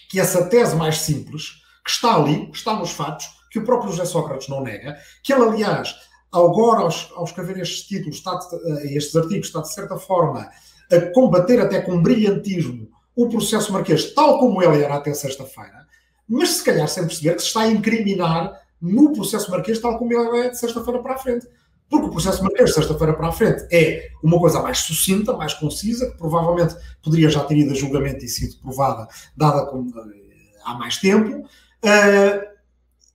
que 0.09 0.21
essa 0.21 0.45
tese 0.45 0.77
mais 0.77 0.99
simples, 0.99 1.63
que 1.85 1.91
está 1.91 2.15
ali, 2.15 2.47
que 2.47 2.57
está 2.57 2.77
nos 2.77 2.93
fatos, 2.93 3.27
que 3.51 3.59
o 3.59 3.65
próprio 3.65 3.91
José 3.91 4.05
Sócrates 4.05 4.49
não 4.49 4.63
nega, 4.63 4.97
que 5.25 5.33
ele, 5.33 5.43
aliás, 5.43 5.97
agora, 6.33 6.83
ao, 6.83 6.91
ao 7.17 7.25
escrever 7.25 7.59
estes 7.59 7.89
títulos, 7.89 8.19
está 8.19 8.37
de, 8.37 8.55
eh, 8.55 8.97
estes 8.97 9.17
artigos, 9.17 9.49
está 9.49 9.61
de 9.61 9.75
certa 9.75 9.97
forma 9.97 10.49
a 10.93 11.01
combater 11.13 11.61
até 11.61 11.81
com 11.81 12.01
brilhantismo 12.01 12.89
o 13.17 13.29
processo 13.29 13.73
marquês, 13.73 14.15
tal 14.15 14.39
como 14.39 14.63
ele 14.63 14.81
era 14.81 14.95
até 14.95 15.13
sexta-feira, 15.13 15.85
mas 16.29 16.51
se 16.51 16.65
calhar 16.65 16.87
sem 16.87 17.07
perceber 17.07 17.35
que 17.35 17.43
se 17.43 17.49
está 17.49 17.63
a 17.63 17.69
incriminar 17.69 18.61
no 18.81 19.13
processo 19.13 19.51
marquês, 19.51 19.81
tal 19.81 19.99
como 19.99 20.13
ele 20.13 20.47
é 20.47 20.51
de 20.51 20.59
sexta-feira 20.59 21.03
para 21.03 21.15
a 21.15 21.19
frente. 21.19 21.49
Porque 21.91 22.07
o 22.07 22.11
processo 22.11 22.43
de 22.43 22.73
sexta-feira 22.73 23.15
para 23.15 23.29
a 23.29 23.33
frente 23.33 23.67
é 23.73 24.11
uma 24.23 24.39
coisa 24.39 24.63
mais 24.63 24.79
sucinta, 24.79 25.37
mais 25.37 25.55
concisa, 25.55 26.09
que 26.09 26.17
provavelmente 26.17 26.77
poderia 27.03 27.29
já 27.29 27.43
ter 27.43 27.57
ido 27.57 27.73
a 27.73 27.75
julgamento 27.75 28.25
e 28.25 28.29
sido 28.29 28.57
provada, 28.63 29.09
dada 29.37 29.67
com, 29.67 29.89
eh, 29.89 30.61
há 30.65 30.75
mais 30.75 30.99
tempo, 30.99 31.41
uh, 31.41 32.47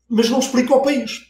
mas 0.10 0.30
não 0.30 0.40
explica 0.40 0.74
ao 0.74 0.82
país. 0.82 1.22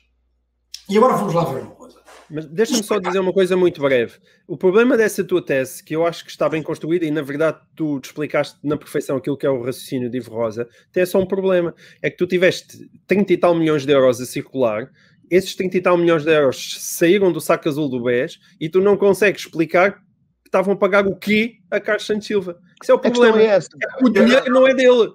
E 0.90 0.98
agora 0.98 1.18
vamos 1.18 1.36
lá 1.36 1.44
ver 1.46 1.62
uma 1.62 1.76
coisa. 1.76 2.00
Mas 2.30 2.46
deixa-me 2.48 2.84
só 2.84 2.98
dizer 2.98 3.20
uma 3.20 3.32
coisa 3.32 3.56
muito 3.56 3.80
breve. 3.80 4.14
O 4.48 4.58
problema 4.58 4.98
dessa 4.98 5.24
tua 5.24 5.44
tese, 5.44 5.84
que 5.84 5.96
eu 5.96 6.06
acho 6.06 6.26
que 6.26 6.32
está 6.32 6.50
bem 6.50 6.64
construída, 6.64 7.06
e 7.06 7.12
na 7.12 7.22
verdade 7.22 7.60
tu 7.76 8.00
te 8.00 8.06
explicaste 8.06 8.58
na 8.64 8.76
perfeição 8.76 9.18
aquilo 9.18 9.38
que 9.38 9.46
é 9.46 9.50
o 9.50 9.62
raciocínio 9.62 10.10
de 10.10 10.18
Ivo 10.18 10.32
Rosa, 10.32 10.68
tem 10.92 11.06
só 11.06 11.20
um 11.20 11.26
problema. 11.26 11.76
É 12.02 12.10
que 12.10 12.18
tu 12.18 12.26
tiveste 12.26 12.90
30 13.06 13.34
e 13.34 13.38
tal 13.38 13.54
milhões 13.54 13.86
de 13.86 13.94
euros 13.94 14.20
a 14.20 14.26
circular, 14.26 14.90
esses 15.30 15.56
30 15.56 15.78
e 15.78 15.82
tal 15.82 15.98
milhões 15.98 16.24
de 16.24 16.32
euros 16.32 16.78
saíram 16.80 17.32
do 17.32 17.42
saco 17.42 17.68
azul 17.68 17.90
do 17.90 18.04
BES 18.04 18.40
e 18.60 18.70
tu 18.70 18.82
não 18.82 18.98
consegues 18.98 19.42
explicar 19.42 19.94
que 19.94 20.48
estavam 20.48 20.74
a 20.74 20.78
pagar 20.78 21.08
o 21.08 21.16
quê 21.16 21.56
a 21.72 21.80
Carlos 21.80 22.06
Santos 22.06 22.28
Silva. 22.28 22.58
Isso 22.82 22.92
é 22.92 22.96
o 22.96 23.00
problema. 23.00 23.42
É 23.42 23.60
o 24.02 24.10
dinheiro 24.10 24.52
não 24.52 24.68
é 24.68 24.74
dele. 24.74 25.14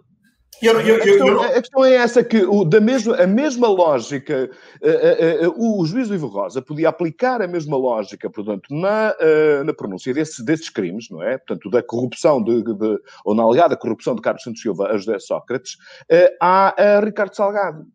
Eu, 0.62 0.78
eu, 0.80 0.96
a, 0.96 1.00
questão, 1.00 1.26
eu, 1.26 1.42
a, 1.42 1.52
questão, 1.52 1.84
é 1.84 1.94
essa 1.94 2.22
que 2.22 2.44
o, 2.44 2.64
da 2.64 2.80
mesma, 2.80 3.16
a 3.16 3.26
mesma 3.26 3.66
lógica, 3.66 4.50
uh, 4.82 5.46
uh, 5.46 5.50
uh, 5.50 5.80
o 5.80 5.86
juiz 5.86 6.10
Ivo 6.10 6.26
Rosa 6.26 6.60
podia 6.60 6.90
aplicar 6.90 7.40
a 7.40 7.46
mesma 7.46 7.78
lógica, 7.78 8.28
portanto, 8.28 8.66
na, 8.70 9.14
na 9.64 9.72
pronúncia 9.72 10.12
desse, 10.12 10.44
desses 10.44 10.68
crimes, 10.68 11.08
não 11.10 11.22
é? 11.22 11.38
Portanto, 11.38 11.70
da 11.70 11.82
corrupção, 11.82 12.42
de, 12.42 12.62
de, 12.62 13.00
ou 13.24 13.34
na 13.34 13.42
alegada 13.42 13.74
corrupção 13.74 14.14
de 14.14 14.20
Carlos 14.20 14.42
Santos 14.42 14.60
Silva 14.60 14.88
a 14.88 14.98
José 14.98 15.18
Sócrates, 15.18 15.78
a, 16.40 16.74
a 16.76 17.00
Ricardo 17.00 17.34
Salgado. 17.34 17.86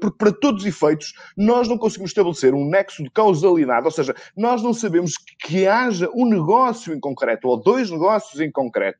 porque, 0.00 0.16
para 0.16 0.32
todos 0.32 0.62
os 0.62 0.68
efeitos, 0.68 1.12
nós 1.36 1.68
não 1.68 1.76
conseguimos 1.76 2.12
estabelecer 2.12 2.54
um 2.54 2.68
nexo 2.68 3.02
de 3.02 3.10
causalidade, 3.10 3.84
ou 3.84 3.90
seja, 3.90 4.14
nós 4.36 4.62
não 4.62 4.72
sabemos 4.72 5.14
que 5.40 5.66
haja 5.66 6.08
um 6.14 6.26
negócio 6.26 6.94
em 6.94 7.00
concreto, 7.00 7.48
ou 7.48 7.60
dois 7.60 7.90
negócios 7.90 8.40
em 8.40 8.50
concreto, 8.50 8.98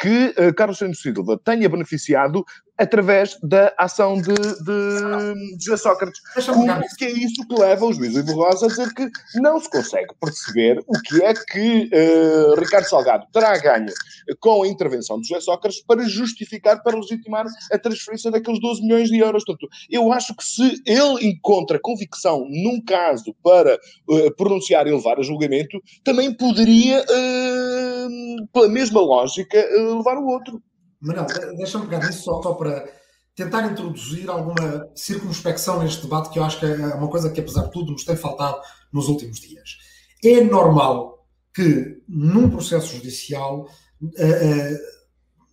que 0.00 0.34
Carlos 0.56 0.78
Santos 0.78 1.00
Silva 1.00 1.38
tenha 1.44 1.68
beneficiado 1.68 1.81
beneficiado 1.82 2.44
através 2.78 3.38
da 3.42 3.72
ação 3.78 4.16
de, 4.16 4.34
de, 4.34 5.56
de 5.56 5.64
José 5.64 5.76
Sócrates. 5.76 6.20
Como 6.46 6.66
que 6.96 7.04
é 7.04 7.10
isso 7.10 7.46
que 7.46 7.54
leva 7.54 7.86
o 7.86 7.92
juiz 7.92 8.16
Ivo 8.16 8.32
Rosa 8.32 8.66
a 8.66 8.68
dizer 8.68 8.92
que 8.94 9.08
não 9.36 9.60
se 9.60 9.70
consegue 9.70 10.12
perceber 10.20 10.80
o 10.86 11.00
que 11.00 11.22
é 11.22 11.34
que 11.34 11.90
uh, 11.92 12.58
Ricardo 12.58 12.88
Salgado 12.88 13.26
terá 13.32 13.56
ganho 13.58 13.92
com 14.40 14.62
a 14.62 14.68
intervenção 14.68 15.20
de 15.20 15.28
José 15.28 15.40
Sócrates 15.42 15.82
para 15.84 16.02
justificar, 16.08 16.82
para 16.82 16.96
legitimar 16.96 17.46
a 17.70 17.78
transferência 17.78 18.30
daqueles 18.30 18.60
12 18.60 18.82
milhões 18.82 19.08
de 19.08 19.18
euros. 19.18 19.44
Portanto, 19.44 19.70
eu 19.90 20.12
acho 20.12 20.34
que 20.34 20.44
se 20.44 20.82
ele 20.86 21.28
encontra 21.28 21.78
convicção 21.78 22.46
num 22.48 22.82
caso 22.82 23.34
para 23.44 23.78
uh, 24.08 24.34
pronunciar 24.36 24.86
e 24.86 24.92
levar 24.92 25.18
a 25.18 25.22
julgamento, 25.22 25.80
também 26.02 26.32
poderia, 26.32 27.00
uh, 27.00 28.46
pela 28.52 28.68
mesma 28.68 29.00
lógica, 29.00 29.58
levar 29.96 30.16
o 30.16 30.26
outro. 30.26 30.60
Manel, 31.02 31.26
deixa-me 31.56 31.86
pegar 31.86 32.06
nisso 32.06 32.22
só, 32.22 32.40
só 32.40 32.54
para 32.54 32.88
tentar 33.34 33.66
introduzir 33.70 34.30
alguma 34.30 34.88
circunspecção 34.94 35.82
neste 35.82 36.02
debate, 36.02 36.30
que 36.30 36.38
eu 36.38 36.44
acho 36.44 36.60
que 36.60 36.66
é 36.66 36.94
uma 36.94 37.08
coisa 37.08 37.30
que, 37.30 37.40
apesar 37.40 37.64
de 37.64 37.72
tudo, 37.72 37.92
nos 37.92 38.04
tem 38.04 38.16
faltado 38.16 38.60
nos 38.92 39.08
últimos 39.08 39.40
dias. 39.40 39.78
É 40.24 40.40
normal 40.42 41.26
que, 41.52 42.00
num 42.08 42.48
processo 42.48 42.94
judicial, 42.94 43.68
uh, 44.00 44.06
uh, 44.06 44.78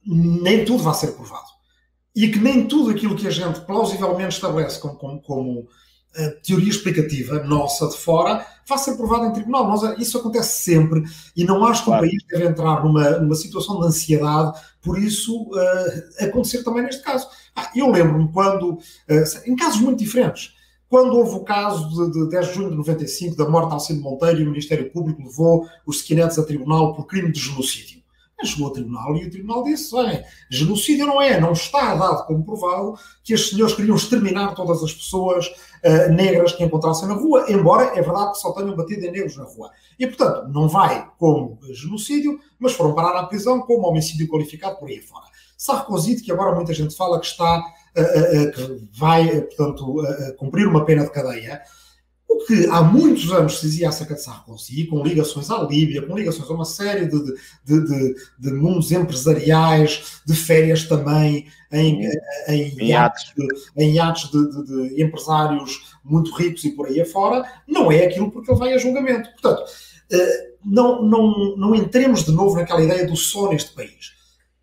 nem 0.06 0.64
tudo 0.64 0.84
vá 0.84 0.94
ser 0.94 1.14
provado. 1.14 1.48
E 2.16 2.28
que 2.28 2.40
nem 2.40 2.68
tudo 2.68 2.92
aquilo 2.92 3.16
que 3.16 3.28
a 3.28 3.32
gente 3.32 3.62
plausivelmente 3.62 4.36
estabelece 4.36 4.80
como, 4.80 4.98
como, 4.98 5.22
como 5.22 5.68
teoria 6.44 6.70
explicativa 6.70 7.44
nossa 7.44 7.88
de 7.88 7.98
fora 7.98 8.46
vá 8.68 8.78
ser 8.78 8.96
provado 8.96 9.26
em 9.26 9.34
tribunal. 9.34 9.68
Nós, 9.68 9.98
isso 10.00 10.18
acontece 10.18 10.64
sempre 10.64 11.04
e 11.36 11.44
não 11.44 11.66
acho 11.66 11.82
que 11.82 11.90
claro. 11.90 12.06
o 12.06 12.10
país 12.10 12.24
deve 12.30 12.46
entrar 12.46 12.84
numa, 12.84 13.10
numa 13.12 13.36
situação 13.36 13.80
de 13.80 13.88
ansiedade 13.88 14.60
por 14.82 14.98
isso 14.98 15.44
uh, 15.44 16.24
acontecer 16.24 16.64
também 16.64 16.84
neste 16.84 17.02
caso. 17.02 17.28
Ah, 17.56 17.72
eu 17.76 17.92
lembro-me 17.92 18.32
quando, 18.32 18.74
uh, 18.74 18.80
em 19.46 19.56
casos 19.56 19.82
muito 19.82 20.00
diferentes, 20.00 20.54
quando 20.88 21.18
houve 21.18 21.36
o 21.36 21.44
caso 21.44 22.12
de, 22.12 22.20
de 22.20 22.30
10 22.30 22.48
de 22.48 22.54
junho 22.54 22.70
de 22.72 22.78
95 22.78 23.36
da 23.36 23.48
morte 23.48 23.68
de 23.68 23.74
Alcino 23.74 24.02
Monteiro 24.02 24.40
e 24.40 24.44
o 24.44 24.50
Ministério 24.50 24.90
Público 24.90 25.22
levou 25.22 25.68
os 25.86 25.98
skinheads 25.98 26.40
a 26.40 26.46
tribunal 26.46 26.96
por 26.96 27.06
crime 27.06 27.32
de 27.32 27.40
genocídio. 27.40 28.02
Chegou 28.44 28.68
ao 28.68 28.74
tribunal 28.74 29.16
e 29.18 29.26
o 29.26 29.32
tribunal 29.32 29.64
disse: 29.64 29.94
bem, 29.96 30.24
genocídio 30.50 31.06
não 31.06 31.22
é, 31.22 31.40
não 31.40 31.52
está 31.52 31.94
dado 31.96 32.26
como 32.26 32.44
provado 32.44 32.94
que 33.24 33.34
os 33.34 33.50
senhores 33.50 33.76
queriam 33.76 33.96
exterminar 33.96 34.56
todas 34.56 34.82
as 34.82 34.94
pessoas 34.94 35.48
uh, 35.48 36.12
negras 36.14 36.54
que 36.54 36.64
encontrassem 36.64 37.08
na 37.08 37.16
rua, 37.16 37.46
embora 37.50 37.98
é 37.98 38.02
verdade 38.02 38.32
que 38.32 38.40
só 38.40 38.54
tenham 38.54 38.76
batido 38.76 39.06
em 39.06 39.12
negros 39.12 39.36
na 39.36 39.44
rua. 39.44 39.70
E, 40.00 40.08
portanto, 40.08 40.48
não 40.48 40.70
vai 40.70 41.10
como 41.18 41.60
genocídio, 41.74 42.40
mas 42.58 42.74
foram 42.74 42.96
parar 42.96 43.20
à 43.20 43.26
prisão 43.26 43.60
como 43.62 43.88
homicídio 43.88 44.30
qualificado 44.30 44.78
por 44.78 44.88
aí 44.88 45.02
fora. 45.02 45.26
Sarkozy, 45.58 46.22
que 46.22 46.32
agora 46.32 46.56
muita 46.56 46.74
gente 46.74 46.96
fala 46.96 47.20
que 47.20 47.26
está, 47.26 47.62
que 47.94 48.88
vai, 48.98 49.42
portanto, 49.42 50.02
cumprir 50.38 50.66
uma 50.66 50.86
pena 50.86 51.04
de 51.04 51.12
cadeia, 51.12 51.62
o 52.30 52.46
que 52.46 52.68
há 52.68 52.84
muitos 52.84 53.32
anos 53.32 53.60
se 53.60 53.66
dizia 53.66 53.90
acerca 53.90 54.14
de 54.14 54.22
Sarkozy, 54.22 54.86
com 54.86 55.04
ligações 55.04 55.50
à 55.50 55.64
Líbia, 55.64 56.04
com 56.04 56.16
ligações 56.16 56.48
a 56.48 56.54
uma 56.54 56.64
série 56.64 57.08
de, 57.08 57.20
de, 57.66 57.86
de, 57.86 58.16
de 58.38 58.52
mundos 58.54 58.92
empresariais, 58.92 60.22
de 60.26 60.36
férias 60.36 60.84
também, 60.84 61.48
em, 61.72 62.08
em, 62.48 62.88
iates, 62.88 63.34
em 63.76 63.96
iates 63.96 64.30
de, 64.30 65.02
empresários 65.02 65.98
muito 66.04 66.34
ricos 66.36 66.64
e 66.64 66.72
por 66.72 66.86
aí 66.86 67.02
afora, 67.02 67.44
não 67.68 67.92
é 67.92 68.06
aquilo 68.06 68.32
porque 68.32 68.52
ele 68.52 68.60
vai 68.60 68.74
a 68.74 68.78
julgamento. 68.78 69.30
Portanto, 69.32 69.64
eh, 70.12 70.52
não, 70.64 71.02
não, 71.02 71.56
não 71.56 71.76
entremos 71.76 72.24
de 72.24 72.32
novo 72.32 72.56
naquela 72.56 72.84
ideia 72.84 73.08
do 73.08 73.16
só 73.16 73.50
neste 73.50 73.74
país. 73.74 74.19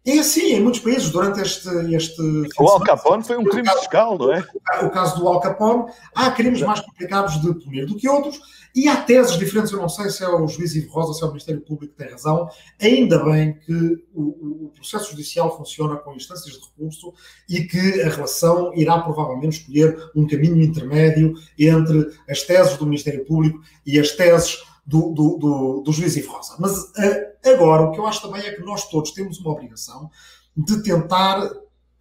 É 0.06 0.20
assim 0.20 0.52
em 0.54 0.60
muitos 0.60 0.80
países 0.80 1.10
durante 1.10 1.40
este. 1.40 1.68
este 1.92 2.22
o 2.60 2.68
Al 2.68 2.80
Capone 2.80 3.24
foi 3.24 3.36
um 3.36 3.44
crime 3.44 3.68
fiscal, 3.70 4.16
não 4.16 4.32
é? 4.32 4.46
O 4.82 4.90
caso 4.90 5.18
do 5.18 5.26
Al 5.26 5.40
Capone. 5.40 5.90
Há 6.14 6.30
crimes 6.30 6.62
mais 6.62 6.78
complicados 6.78 7.40
de 7.40 7.52
punir 7.54 7.86
do 7.86 7.96
que 7.96 8.08
outros 8.08 8.40
e 8.72 8.86
há 8.86 8.96
teses 8.98 9.36
diferentes. 9.36 9.72
Eu 9.72 9.80
não 9.80 9.88
sei 9.88 10.08
se 10.10 10.22
é 10.22 10.28
o 10.28 10.46
juiz 10.46 10.76
Ivo 10.76 10.92
Rosa, 10.92 11.12
se 11.12 11.24
é 11.24 11.26
o 11.26 11.30
Ministério 11.30 11.60
Público 11.60 11.92
que 11.92 12.04
tem 12.04 12.12
razão. 12.12 12.48
Ainda 12.80 13.24
bem 13.24 13.54
que 13.54 14.04
o, 14.14 14.66
o 14.66 14.72
processo 14.76 15.10
judicial 15.10 15.56
funciona 15.56 15.96
com 15.96 16.14
instâncias 16.14 16.54
de 16.54 16.60
recurso 16.60 17.12
e 17.48 17.64
que 17.64 18.02
a 18.02 18.08
relação 18.08 18.72
irá 18.74 19.00
provavelmente 19.00 19.58
escolher 19.58 20.10
um 20.14 20.24
caminho 20.24 20.62
intermédio 20.62 21.34
entre 21.58 22.12
as 22.30 22.42
teses 22.42 22.76
do 22.76 22.86
Ministério 22.86 23.24
Público 23.24 23.58
e 23.84 23.98
as 23.98 24.12
teses 24.12 24.62
do, 24.86 25.12
do, 25.12 25.36
do, 25.38 25.82
do 25.82 25.92
juiz 25.92 26.16
Ivo 26.16 26.32
Rosa. 26.32 26.54
Mas 26.58 26.72
uh, 26.72 27.52
agora 27.52 27.82
o 27.82 27.92
que 27.92 27.98
eu 27.98 28.06
acho 28.06 28.22
também 28.22 28.42
é 28.42 28.52
que 28.52 28.62
nós 28.62 28.88
todos 28.88 29.10
temos 29.10 29.40
uma 29.40 29.50
obrigação 29.50 30.10
de 30.56 30.82
tentar 30.82 31.50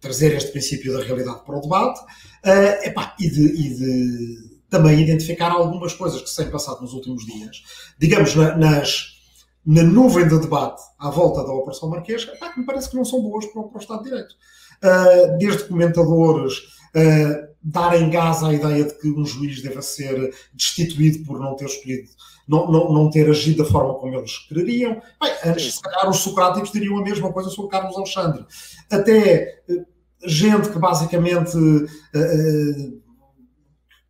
trazer 0.00 0.34
este 0.36 0.52
princípio 0.52 0.96
da 0.96 1.02
realidade 1.02 1.44
para 1.44 1.58
o 1.58 1.60
debate 1.60 2.00
uh, 2.00 2.86
epá, 2.86 3.14
e, 3.18 3.28
de, 3.28 3.44
e 3.44 3.74
de 3.74 4.56
também 4.70 5.00
identificar 5.00 5.50
algumas 5.50 5.92
coisas 5.94 6.22
que 6.22 6.30
se 6.30 6.36
têm 6.36 6.50
passado 6.50 6.80
nos 6.80 6.92
últimos 6.92 7.24
dias, 7.24 7.62
digamos, 7.98 8.34
na, 8.34 8.56
nas, 8.56 9.16
na 9.64 9.82
nuvem 9.82 10.28
de 10.28 10.38
debate 10.38 10.80
à 10.98 11.10
volta 11.10 11.44
da 11.44 11.52
Operação 11.52 11.88
Marquês, 11.88 12.24
que 12.24 12.60
me 12.60 12.66
parece 12.66 12.90
que 12.90 12.96
não 12.96 13.04
são 13.04 13.20
boas 13.20 13.46
para, 13.46 13.62
para 13.64 13.78
o 13.78 13.80
Estado 13.80 14.02
de 14.04 14.10
Direito. 14.10 14.34
Uh, 14.76 15.38
desde 15.38 15.64
comentadores 15.64 16.58
uh, 16.58 17.55
darem 17.68 18.08
gás 18.10 18.44
à 18.44 18.54
ideia 18.54 18.84
de 18.84 18.94
que 18.94 19.10
um 19.10 19.26
juiz 19.26 19.60
deva 19.60 19.82
ser 19.82 20.32
destituído 20.54 21.24
por 21.24 21.40
não 21.40 21.56
ter 21.56 21.64
escolhido 21.66 22.08
não, 22.46 22.70
não, 22.70 22.92
não 22.92 23.10
ter 23.10 23.28
agido 23.28 23.64
da 23.64 23.70
forma 23.70 23.94
como 23.94 24.14
eles 24.14 24.38
queriam. 24.46 25.02
Bem, 25.20 25.32
antes, 25.44 25.74
se 25.74 25.82
calhar, 25.82 26.08
os 26.08 26.18
socráticos 26.18 26.70
diriam 26.70 26.96
a 26.98 27.02
mesma 27.02 27.32
coisa 27.32 27.50
sobre 27.50 27.72
Carlos 27.72 27.96
Alexandre. 27.96 28.46
Até 28.90 29.62
eh, 29.68 29.84
gente 30.24 30.70
que 30.70 30.78
basicamente 30.78 31.56
uh, 31.56 33.02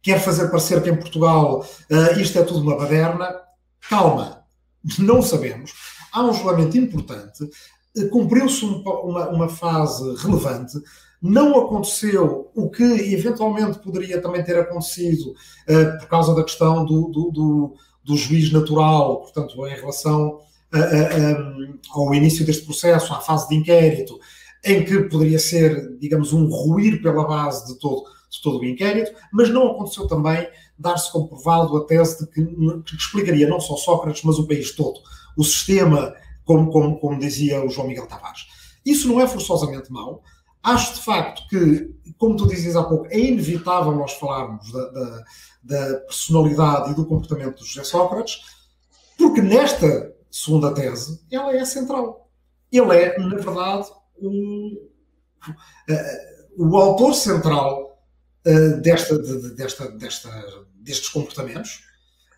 quer 0.03 0.21
fazer 0.21 0.49
parecer 0.49 0.83
que 0.83 0.91
em 0.91 0.97
Portugal 0.97 1.65
uh, 1.91 2.21
isto 2.21 2.39
é 2.39 2.43
tudo 2.43 2.61
uma 2.61 2.77
baderna. 2.77 3.35
Calma, 3.89 4.45
não 4.99 5.23
sabemos. 5.23 5.73
Há 6.13 6.23
um 6.23 6.33
julgamento 6.33 6.77
importante, 6.77 7.49
cumpriu-se 8.11 8.65
uma, 8.65 9.29
uma 9.29 9.49
fase 9.49 10.15
relevante, 10.17 10.79
não 11.23 11.59
aconteceu 11.59 12.51
o 12.55 12.69
que 12.71 12.83
eventualmente 12.83 13.79
poderia 13.79 14.21
também 14.21 14.43
ter 14.45 14.59
acontecido 14.59 15.31
uh, 15.31 15.99
por 15.99 16.09
causa 16.09 16.35
da 16.35 16.45
questão 16.45 16.85
do, 16.85 17.09
do, 17.09 17.31
do, 17.31 17.75
do 18.05 18.17
juiz 18.17 18.53
natural, 18.53 19.21
portanto, 19.21 19.67
em 19.67 19.75
relação 19.75 20.41
a, 20.73 20.79
a, 20.79 21.99
ao 21.99 22.15
início 22.15 22.45
deste 22.45 22.65
processo, 22.65 23.13
à 23.13 23.21
fase 23.21 23.49
de 23.49 23.57
inquérito, 23.57 24.19
em 24.65 24.85
que 24.85 25.03
poderia 25.03 25.39
ser, 25.39 25.97
digamos, 25.99 26.33
um 26.33 26.47
ruir 26.47 27.01
pela 27.01 27.27
base 27.27 27.73
de 27.73 27.79
todo, 27.79 28.05
de 28.31 28.43
todo 28.43 28.59
o 28.59 28.65
inquérito, 28.65 29.13
mas 29.33 29.49
não 29.49 29.71
aconteceu 29.71 30.07
também 30.07 30.47
dar-se 30.79 31.11
como 31.11 31.29
provado 31.29 31.77
a 31.77 31.85
tese 31.85 32.25
de 32.25 32.31
que, 32.31 32.45
que, 32.83 32.97
explicaria 32.97 33.49
não 33.49 33.61
só 33.61 33.77
Sócrates, 33.77 34.23
mas 34.25 34.39
o 34.39 34.47
país 34.47 34.73
todo, 34.73 35.01
o 35.37 35.45
sistema, 35.45 36.15
como, 36.45 36.71
como, 36.71 36.99
como 36.99 37.19
dizia 37.19 37.65
o 37.65 37.69
João 37.69 37.89
Miguel 37.89 38.07
Tavares. 38.07 38.47
Isso 38.85 39.09
não 39.09 39.21
é 39.21 39.27
forçosamente 39.27 39.91
mau. 39.91 40.23
Acho 40.67 40.95
de 40.95 41.01
facto 41.03 41.43
que, 41.49 41.95
como 42.19 42.37
tu 42.37 42.47
dizias 42.47 42.77
há 42.77 42.83
pouco, 42.83 43.07
é 43.11 43.19
inevitável 43.19 43.93
nós 43.93 44.13
falarmos 44.15 44.73
da, 44.73 44.91
da 44.91 45.25
da 45.67 45.97
personalidade 46.01 46.93
e 46.93 46.95
do 46.95 47.05
comportamento 47.05 47.63
de 47.63 47.69
José 47.69 47.85
Sócrates, 47.85 48.41
porque 49.19 49.43
nesta 49.43 50.15
segunda 50.31 50.73
tese 50.73 51.21
ela 51.31 51.55
é 51.55 51.65
central. 51.65 52.31
Ele 52.71 52.97
é, 52.97 53.19
na 53.19 53.37
verdade, 53.37 53.89
um, 54.21 54.89
uh, 55.49 56.57
o 56.57 56.77
autor 56.77 57.15
central 57.15 58.01
uh, 58.47 58.81
desta, 58.81 59.19
de, 59.19 59.55
desta, 59.57 59.91
desta, 59.91 60.31
destes 60.75 61.09
comportamentos. 61.09 61.85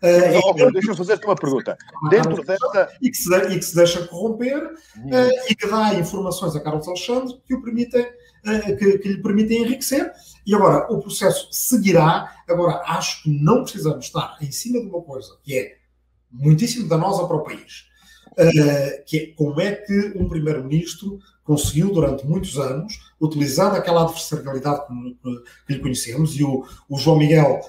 Uh, 0.01 0.71
Deixa-me 0.71 0.97
fazer-te 0.97 1.25
uma 1.25 1.35
pergunta. 1.35 1.77
Dentro 2.09 2.43
desta. 2.43 2.93
E 3.01 3.11
que 3.11 3.17
se, 3.17 3.35
e 3.35 3.59
que 3.59 3.65
se 3.65 3.75
deixa 3.75 4.07
corromper 4.07 4.73
hum. 4.97 5.09
e 5.49 5.53
que 5.53 5.67
dá 5.67 5.93
informações 5.95 6.55
a 6.55 6.61
Carlos 6.61 6.87
Alexandre 6.87 7.37
que, 7.45 7.53
o 7.53 7.61
permitem, 7.61 8.07
que, 8.43 8.97
que 8.97 9.09
lhe 9.09 9.21
permitem 9.21 9.63
enriquecer 9.63 10.11
e 10.49 10.55
agora, 10.55 10.91
o 10.91 10.99
processo 10.99 11.47
seguirá. 11.51 12.35
Agora, 12.47 12.81
acho 12.87 13.21
que 13.21 13.29
não 13.29 13.61
precisamos 13.61 14.05
estar 14.05 14.35
em 14.41 14.51
cima 14.51 14.79
de 14.79 14.87
uma 14.87 14.99
coisa 14.99 15.37
que 15.43 15.55
é 15.55 15.77
muitíssimo 16.31 16.89
danosa 16.89 17.27
para 17.27 17.37
o 17.37 17.43
país, 17.43 17.85
uh, 18.31 19.05
que 19.05 19.17
é 19.17 19.27
como 19.35 19.61
é 19.61 19.75
que 19.75 20.13
um 20.15 20.27
primeiro-ministro 20.27 21.19
conseguiu, 21.43 21.93
durante 21.93 22.25
muitos 22.25 22.57
anos, 22.57 22.99
utilizando 23.21 23.75
aquela 23.75 24.01
adversarialidade 24.01 24.81
que, 25.67 25.73
lhe 25.73 25.79
conhecemos, 25.79 26.35
e 26.35 26.43
o, 26.43 26.65
o 26.89 26.97
João 26.97 27.19
Miguel 27.19 27.61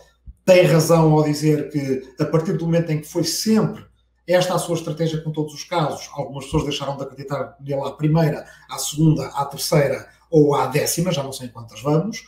tem 0.43 0.65
razão 0.65 1.13
ao 1.13 1.25
dizer 1.25 1.71
que, 1.71 2.03
a 2.19 2.25
partir 2.25 2.55
do 2.55 2.65
momento 2.65 2.91
em 2.93 3.01
que 3.03 3.07
foi 3.07 3.25
sempre 3.25 3.85
esta 4.27 4.55
a 4.55 4.59
sua 4.59 4.77
estratégia 4.77 5.21
com 5.21 5.33
todos 5.33 5.53
os 5.53 5.65
casos. 5.65 6.09
Algumas 6.13 6.45
pessoas 6.45 6.65
deixaram 6.65 6.97
de 6.97 7.03
acreditar 7.03 7.57
nele 7.61 7.83
à 7.83 7.91
primeira, 7.91 8.47
à 8.71 8.79
segunda, 8.79 9.27
à 9.29 9.45
terceira 9.45 10.09
ou 10.31 10.55
à 10.55 10.67
décima, 10.67 11.13
já 11.13 11.23
não 11.23 11.33
sei 11.33 11.49
quantas 11.49 11.83
vamos. 11.83 12.21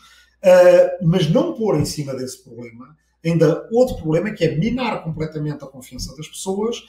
Uh, 0.42 1.06
mas 1.06 1.30
não 1.30 1.54
pôr 1.54 1.76
em 1.78 1.84
cima 1.84 2.14
desse 2.14 2.42
problema 2.42 2.96
ainda 3.24 3.68
outro 3.70 3.96
problema 3.96 4.32
que 4.32 4.44
é 4.44 4.56
minar 4.56 5.02
completamente 5.04 5.62
a 5.62 5.68
confiança 5.68 6.14
das 6.16 6.26
pessoas 6.26 6.82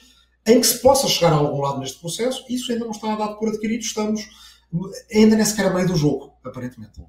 em 0.46 0.60
que 0.60 0.66
se 0.66 0.80
possa 0.80 1.06
chegar 1.08 1.32
a 1.32 1.36
algum 1.36 1.60
lado 1.60 1.78
neste 1.78 1.98
processo. 2.00 2.44
Isso 2.48 2.70
ainda 2.72 2.84
não 2.84 2.92
está 2.92 3.14
dado 3.14 3.38
por 3.38 3.48
adquirido, 3.48 3.82
estamos 3.82 4.28
ainda 5.12 5.36
nem 5.36 5.44
sequer 5.44 5.66
a 5.66 5.72
meio 5.72 5.86
do 5.86 5.96
jogo, 5.96 6.32
aparentemente. 6.44 7.00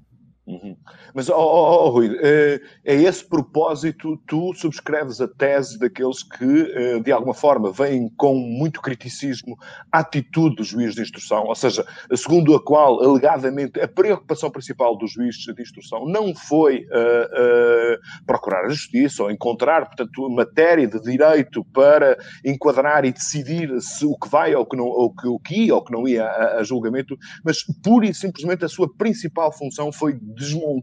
Mas, 1.14 1.28
oh, 1.28 1.34
oh, 1.34 1.86
oh, 1.86 1.90
Rui, 1.90 2.16
é 2.22 2.60
esse 2.84 3.24
propósito, 3.24 4.20
tu 4.26 4.52
subscreves 4.54 5.20
a 5.20 5.28
tese 5.28 5.78
daqueles 5.78 6.22
que, 6.22 6.72
eh, 6.74 7.00
de 7.00 7.12
alguma 7.12 7.34
forma, 7.34 7.72
vêm 7.72 8.08
com 8.16 8.34
muito 8.34 8.80
criticismo 8.80 9.56
a 9.90 10.00
atitude 10.00 10.56
do 10.56 10.64
juiz 10.64 10.94
de 10.94 11.02
instrução, 11.02 11.44
ou 11.44 11.54
seja, 11.54 11.86
segundo 12.14 12.54
a 12.54 12.62
qual, 12.62 13.02
alegadamente, 13.02 13.80
a 13.80 13.88
preocupação 13.88 14.50
principal 14.50 14.96
do 14.96 15.06
juiz 15.06 15.36
de 15.36 15.62
instrução 15.62 16.06
não 16.06 16.34
foi 16.34 16.86
uh, 16.86 17.94
uh, 17.94 18.24
procurar 18.26 18.66
a 18.66 18.68
justiça 18.68 19.22
ou 19.22 19.30
encontrar, 19.30 19.86
portanto, 19.86 20.28
matéria 20.30 20.86
de 20.86 21.00
direito 21.00 21.64
para 21.72 22.16
enquadrar 22.44 23.04
e 23.04 23.12
decidir 23.12 23.70
se 23.80 24.04
o 24.04 24.16
que 24.16 24.28
vai 24.28 24.54
ou 24.54 24.66
que 24.66 24.76
não, 24.76 24.86
ou 24.86 25.14
que, 25.14 25.26
o 25.26 25.38
que 25.38 25.66
ia 25.66 25.74
ou 25.74 25.84
que 25.84 25.92
não 25.92 26.06
ia 26.06 26.24
a, 26.24 26.58
a 26.58 26.62
julgamento, 26.62 27.16
mas 27.44 27.62
pura 27.82 28.06
e 28.06 28.14
simplesmente 28.14 28.64
a 28.64 28.68
sua 28.68 28.92
principal 28.92 29.52
função 29.52 29.92
foi 29.92 30.14
desmontar, 30.14 30.75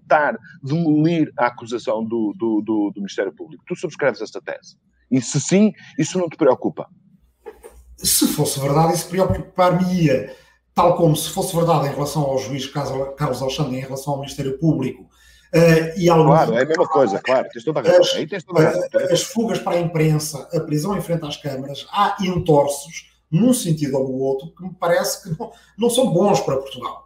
demolir 0.64 1.32
a 1.38 1.48
acusação 1.48 2.04
do, 2.04 2.34
do, 2.38 2.62
do, 2.62 2.92
do 2.94 3.02
Ministério 3.02 3.34
Público. 3.34 3.64
Tu 3.68 3.76
subscreves 3.76 4.22
esta 4.22 4.42
tese? 4.42 4.78
E 5.12 5.22
se 5.22 5.40
sim, 5.40 5.72
isso 5.98 6.18
não 6.18 6.30
te 6.30 6.38
preocupa? 6.38 6.88
Se 7.98 8.28
fosse 8.28 8.60
verdade, 8.60 8.94
isso 8.94 9.08
preocupar-me-ia. 9.10 10.36
Tal 10.74 10.98
como 10.98 11.16
se 11.16 11.30
fosse 11.30 11.56
verdade 11.56 11.88
em 11.88 11.92
relação 11.92 12.24
ao 12.24 12.40
juiz 12.40 12.66
Carlos 12.66 13.42
Alexandre, 13.42 13.78
em 13.78 13.82
relação 13.82 14.14
ao 14.14 14.20
Ministério 14.20 14.58
Público, 14.58 15.08
Uh, 15.54 15.94
e 16.00 16.08
claro, 16.08 16.56
é 16.56 16.64
a 16.64 16.66
mesma 16.66 16.88
coisa, 16.88 17.22
claro. 17.22 17.48
Tens 17.54 17.64
toda 17.64 17.80
a 17.80 17.84
razão. 17.84 18.02
As, 18.02 18.16
Aí 18.16 18.28
tens 18.28 18.44
toda 18.44 18.60
a 18.60 18.66
razão. 18.66 18.90
as 19.12 19.22
fugas 19.22 19.60
para 19.60 19.76
a 19.76 19.80
imprensa, 19.80 20.50
a 20.52 20.60
prisão 20.62 20.98
em 20.98 21.02
frente 21.02 21.24
às 21.26 21.38
câmaras, 21.38 21.86
há 21.92 22.18
entorces, 22.22 23.12
num 23.30 23.54
sentido 23.54 24.00
ou 24.00 24.08
no 24.08 24.16
outro, 24.16 24.52
que 24.56 24.64
me 24.64 24.74
parece 24.74 25.22
que 25.22 25.40
não, 25.40 25.52
não 25.78 25.90
são 25.92 26.12
bons 26.12 26.42
para 26.42 26.58
Portugal. 26.58 27.03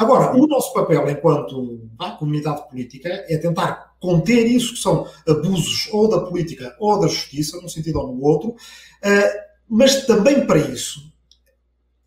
Agora, 0.00 0.34
o 0.34 0.46
nosso 0.46 0.72
papel 0.72 1.10
enquanto 1.10 1.78
comunidade 2.18 2.66
política 2.70 3.22
é 3.28 3.36
tentar 3.36 3.96
conter 4.00 4.46
isso, 4.46 4.72
que 4.72 4.80
são 4.80 5.06
abusos 5.28 5.90
ou 5.92 6.08
da 6.08 6.20
política 6.20 6.74
ou 6.80 6.98
da 6.98 7.06
justiça, 7.06 7.60
num 7.60 7.68
sentido 7.68 7.98
ou 7.98 8.06
no 8.06 8.22
outro, 8.22 8.54
eh, 9.02 9.44
mas 9.68 10.06
também 10.06 10.46
para 10.46 10.58
isso 10.58 11.12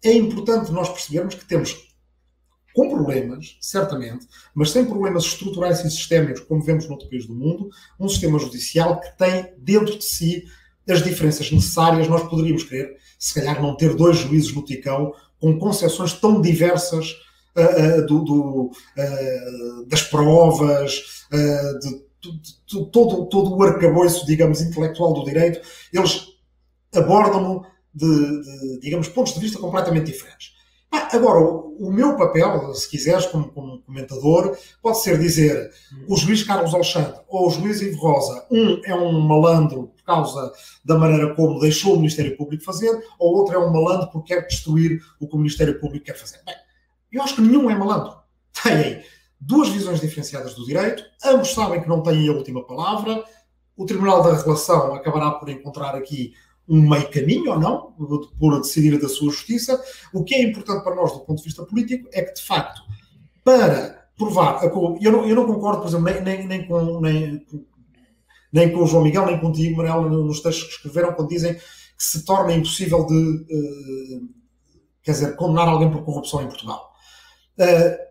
é 0.03 0.11
importante 0.11 0.71
nós 0.71 0.89
percebermos 0.89 1.35
que 1.35 1.45
temos 1.45 1.87
com 2.73 2.89
problemas, 2.89 3.59
certamente, 3.61 4.27
mas 4.55 4.71
sem 4.71 4.85
problemas 4.85 5.25
estruturais 5.25 5.85
e 5.85 5.91
sistémicos, 5.91 6.41
como 6.41 6.63
vemos 6.63 6.89
noutro 6.89 7.07
país 7.07 7.27
do 7.27 7.35
mundo, 7.35 7.69
um 7.99 8.09
sistema 8.09 8.39
judicial 8.39 8.99
que 9.01 9.15
tem 9.19 9.53
dentro 9.59 9.99
de 9.99 10.03
si 10.03 10.45
as 10.89 11.03
diferenças 11.03 11.51
necessárias. 11.51 12.07
Nós 12.07 12.27
poderíamos 12.27 12.63
querer, 12.63 12.97
se 13.19 13.35
calhar, 13.35 13.61
não 13.61 13.77
ter 13.77 13.95
dois 13.95 14.17
juízes 14.17 14.51
no 14.51 14.65
Ticão 14.65 15.13
com 15.39 15.59
concepções 15.59 16.13
tão 16.13 16.41
diversas 16.41 17.15
uh, 17.55 18.05
do, 18.05 18.23
do, 18.23 18.71
das 19.87 20.03
provas, 20.03 21.25
de, 21.31 21.89
de, 22.21 22.85
todo, 22.91 23.25
todo 23.25 23.55
o 23.55 23.63
arcabouço, 23.63 24.25
digamos, 24.25 24.61
intelectual 24.61 25.13
do 25.13 25.25
direito, 25.25 25.59
eles 25.91 26.27
abordam-no 26.95 27.65
de, 27.93 28.07
de, 28.41 28.79
digamos, 28.79 29.07
pontos 29.07 29.33
de 29.33 29.39
vista 29.39 29.59
completamente 29.59 30.11
diferentes. 30.11 30.53
Agora, 31.11 31.39
o, 31.39 31.87
o, 31.87 31.91
meu 31.91 32.15
papel, 32.15 32.73
se 32.75 32.87
quiseres, 32.87 33.25
como, 33.25 33.51
como, 33.51 33.81
comentador, 33.81 34.55
pode 34.81 35.01
ser 35.01 35.19
dizer 35.19 35.71
o 36.07 36.15
juiz 36.15 36.43
Carlos 36.43 36.73
Alexandre 36.73 37.19
ou 37.27 37.47
o 37.47 37.49
juiz 37.49 37.81
Ivo 37.81 37.97
Rosa, 37.99 38.45
um 38.51 38.79
é 38.85 38.93
um 38.93 39.19
malandro 39.19 39.87
por 39.87 40.03
causa 40.03 40.51
da 40.85 40.95
maneira 40.97 41.33
como 41.33 41.59
deixou 41.59 41.93
o 41.93 41.97
Ministério 41.97 42.37
Público 42.37 42.63
fazer, 42.63 42.91
ou 43.17 43.35
outro 43.35 43.55
é 43.55 43.59
um 43.59 43.71
malandro 43.71 44.09
porque 44.11 44.35
quer 44.35 44.45
destruir 44.45 45.01
o 45.19 45.27
que 45.27 45.35
o 45.35 45.37
Ministério 45.37 45.79
Público 45.79 46.05
quer 46.05 46.15
fazer. 46.15 46.39
Bem, 46.45 46.55
eu 47.13 47.23
acho 47.23 47.35
que 47.35 47.41
nenhum 47.41 47.69
é 47.69 47.75
malandro. 47.75 48.15
Têm 48.63 49.03
duas 49.39 49.69
visões 49.69 49.99
diferenciadas 49.99 50.55
do 50.55 50.65
direito, 50.65 51.03
ambos 51.23 51.53
sabem 51.53 51.81
que 51.81 51.89
não 51.89 52.01
têm 52.01 52.29
a 52.29 52.31
última 52.31 52.65
palavra, 52.65 53.23
o 53.75 53.85
Tribunal 53.85 54.23
da 54.23 54.35
Relação 54.35 54.93
acabará 54.93 55.31
por 55.31 55.49
encontrar 55.49 55.95
aqui 55.95 56.33
um 56.67 56.87
meio 56.87 57.09
caminho 57.11 57.51
ou 57.51 57.59
não, 57.59 57.91
por 58.39 58.61
decidir 58.61 58.99
da 58.99 59.09
sua 59.09 59.31
justiça. 59.31 59.81
O 60.13 60.23
que 60.23 60.35
é 60.35 60.43
importante 60.43 60.83
para 60.83 60.95
nós 60.95 61.11
do 61.11 61.19
ponto 61.19 61.39
de 61.39 61.43
vista 61.43 61.65
político 61.65 62.07
é 62.13 62.21
que, 62.21 62.33
de 62.33 62.41
facto, 62.41 62.81
para 63.43 64.07
provar, 64.17 64.63
eu 64.63 65.11
não, 65.11 65.27
eu 65.27 65.35
não 65.35 65.45
concordo, 65.45 65.81
por 65.81 65.87
exemplo, 65.87 66.05
nem, 66.05 66.21
nem, 66.21 66.47
nem, 66.47 66.67
com, 66.67 67.01
nem, 67.01 67.45
nem 68.51 68.71
com 68.71 68.83
o 68.83 68.87
João 68.87 69.03
Miguel, 69.03 69.25
nem 69.25 69.39
contigo, 69.39 69.77
Manuel, 69.77 70.09
nos 70.09 70.39
textos 70.39 70.65
que 70.65 70.75
escreveram, 70.75 71.13
quando 71.13 71.29
dizem 71.29 71.55
que 71.55 71.61
se 71.97 72.23
torna 72.23 72.53
impossível 72.53 73.05
de, 73.05 73.15
uh, 73.15 74.29
quer 75.01 75.11
dizer, 75.11 75.35
condenar 75.35 75.67
alguém 75.67 75.91
por 75.91 76.03
corrupção 76.03 76.41
em 76.41 76.47
Portugal. 76.47 76.92
Uh, 77.57 78.03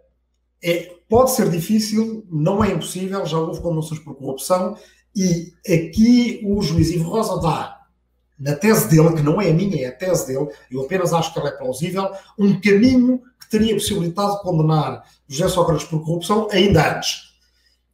é, 0.62 0.94
pode 1.09 1.33
ser 1.33 1.50
difícil, 1.50 2.24
não 2.31 2.62
é 2.62 2.70
impossível, 2.72 3.26
já 3.26 3.38
houve 3.38 3.61
condenações 3.61 4.00
por 4.00 4.14
corrupção, 4.14 4.76
e 5.14 5.52
aqui 5.66 6.40
o 6.44 6.62
juiz 6.62 6.90
Ivo 6.90 7.11
Rosa 7.11 7.40
dá 7.40 7.83
na 8.38 8.57
tese 8.57 8.88
dele, 8.88 9.14
que 9.14 9.22
não 9.22 9.40
é 9.40 9.50
a 9.50 9.55
minha, 9.55 9.85
é 9.85 9.88
a 9.88 9.92
tese 9.92 10.26
dele, 10.26 10.48
eu 10.70 10.83
apenas 10.83 11.12
acho 11.12 11.33
que 11.33 11.38
ela 11.38 11.48
é 11.48 11.52
plausível, 11.52 12.11
um 12.38 12.61
caminho 12.61 13.20
que 13.40 13.50
teria 13.50 13.74
possibilidade 13.74 14.37
de 14.37 14.42
condenar 14.42 15.05
José 15.28 15.48
Sócrates 15.48 15.87
por 15.87 16.05
corrupção 16.05 16.48
ainda 16.50 16.96
antes. 16.96 17.33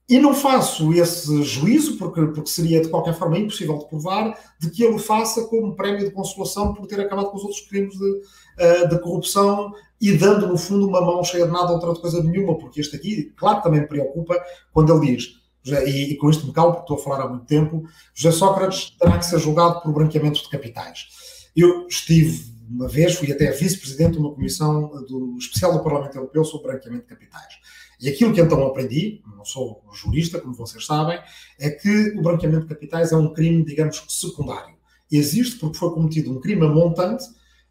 E 0.08 0.18
não 0.18 0.32
faço 0.32 0.94
esse 0.94 1.42
juízo, 1.42 1.98
porque, 1.98 2.22
porque 2.28 2.48
seria 2.48 2.80
de 2.80 2.88
qualquer 2.88 3.12
forma 3.12 3.38
impossível 3.38 3.76
de 3.76 3.88
provar, 3.88 4.38
de 4.58 4.70
que 4.70 4.82
ele 4.82 4.94
o 4.94 4.98
faça 4.98 5.44
como 5.44 5.76
prémio 5.76 6.06
de 6.06 6.10
consolação 6.10 6.72
por 6.72 6.86
ter 6.86 6.98
acabado 6.98 7.30
com 7.30 7.36
os 7.36 7.42
outros 7.42 7.60
crimes 7.68 7.94
de, 7.94 8.22
eh, 8.58 8.86
de 8.86 8.98
corrupção 9.00 9.70
e 10.00 10.16
dando, 10.16 10.46
no 10.46 10.56
fundo, 10.56 10.86
uma 10.86 11.00
mão 11.00 11.22
cheia 11.24 11.46
de 11.46 11.52
nada, 11.52 11.72
outra 11.72 11.94
coisa 11.94 12.22
nenhuma, 12.22 12.56
porque 12.56 12.80
este 12.80 12.96
aqui, 12.96 13.32
claro, 13.36 13.62
também 13.62 13.80
me 13.80 13.86
preocupa 13.86 14.40
quando 14.72 14.94
ele 14.94 15.16
diz 15.16 15.38
e, 15.64 16.12
e 16.12 16.16
com 16.16 16.30
isto 16.30 16.46
me 16.46 16.52
calo 16.52 16.72
porque 16.72 16.92
estou 16.92 16.96
a 16.96 17.02
falar 17.02 17.24
há 17.24 17.28
muito 17.28 17.44
tempo, 17.44 17.84
José 18.14 18.36
Sócrates 18.36 18.96
terá 18.98 19.18
que 19.18 19.26
ser 19.26 19.38
julgado 19.38 19.80
por 19.80 19.92
branqueamento 19.92 20.42
de 20.42 20.48
capitais. 20.48 21.08
Eu 21.54 21.86
estive 21.88 22.56
uma 22.70 22.86
vez, 22.86 23.14
fui 23.14 23.32
até 23.32 23.50
vice-presidente 23.50 24.12
de 24.12 24.18
uma 24.18 24.34
comissão 24.34 24.88
do, 25.06 25.36
especial 25.38 25.72
do 25.72 25.82
Parlamento 25.82 26.16
Europeu 26.16 26.44
sobre 26.44 26.68
branqueamento 26.68 27.04
de 27.04 27.08
capitais. 27.08 27.54
E 28.00 28.08
aquilo 28.08 28.32
que 28.32 28.40
então 28.40 28.64
aprendi, 28.66 29.22
não 29.36 29.44
sou 29.44 29.82
jurista, 29.92 30.38
como 30.38 30.54
vocês 30.54 30.84
sabem, 30.84 31.18
é 31.58 31.70
que 31.70 32.14
o 32.16 32.22
branqueamento 32.22 32.62
de 32.62 32.68
capitais 32.68 33.10
é 33.10 33.16
um 33.16 33.32
crime, 33.32 33.64
digamos, 33.64 34.04
secundário. 34.08 34.76
Existe 35.10 35.56
porque 35.56 35.78
foi 35.78 35.90
cometido 35.92 36.30
um 36.30 36.40
crime 36.40 36.66
a 36.66 36.68
montante 36.68 37.24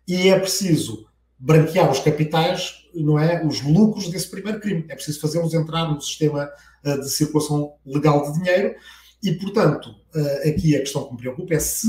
e 0.07 0.29
é 0.29 0.39
preciso 0.39 1.07
branquear 1.39 1.89
os 1.91 2.00
capitais, 2.00 2.88
não 2.93 3.19
é, 3.19 3.45
os 3.45 3.62
lucros 3.62 4.10
desse 4.10 4.30
primeiro 4.30 4.60
crime. 4.60 4.86
É 4.89 4.95
preciso 4.95 5.19
fazê-los 5.19 5.54
entrar 5.54 5.86
no 5.86 6.02
sistema 6.02 6.50
uh, 6.84 7.00
de 7.00 7.10
circulação 7.10 7.76
legal 7.86 8.32
de 8.32 8.39
dinheiro 8.39 8.76
e, 9.21 9.34
portanto, 9.34 9.89
uh, 10.15 10.50
aqui 10.50 10.76
a 10.76 10.80
questão 10.80 11.06
que 11.06 11.13
me 11.13 11.19
preocupa 11.19 11.54
é 11.54 11.60
se, 11.60 11.88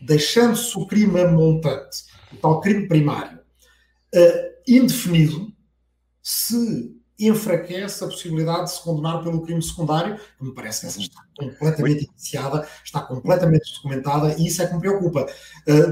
deixando-se 0.00 0.76
o 0.76 0.86
crime 0.86 1.24
montante, 1.24 2.04
o 2.32 2.36
tal 2.36 2.60
crime 2.60 2.86
primário, 2.86 3.38
uh, 4.14 4.52
indefinido, 4.68 5.52
se 6.22 6.94
enfraquece 7.18 8.02
a 8.02 8.08
possibilidade 8.08 8.64
de 8.64 8.72
se 8.72 8.82
condenar 8.82 9.22
pelo 9.22 9.42
crime 9.42 9.62
secundário, 9.62 10.16
que 10.16 10.44
me 10.44 10.54
parece 10.54 10.80
que 10.80 10.86
essa 10.86 11.00
está 11.00 11.22
completamente 11.36 12.04
iniciada, 12.04 12.66
está 12.84 13.00
completamente 13.00 13.72
documentada, 13.74 14.34
e 14.38 14.46
isso 14.46 14.60
é 14.60 14.66
que 14.66 14.74
me 14.74 14.80
preocupa. 14.80 15.26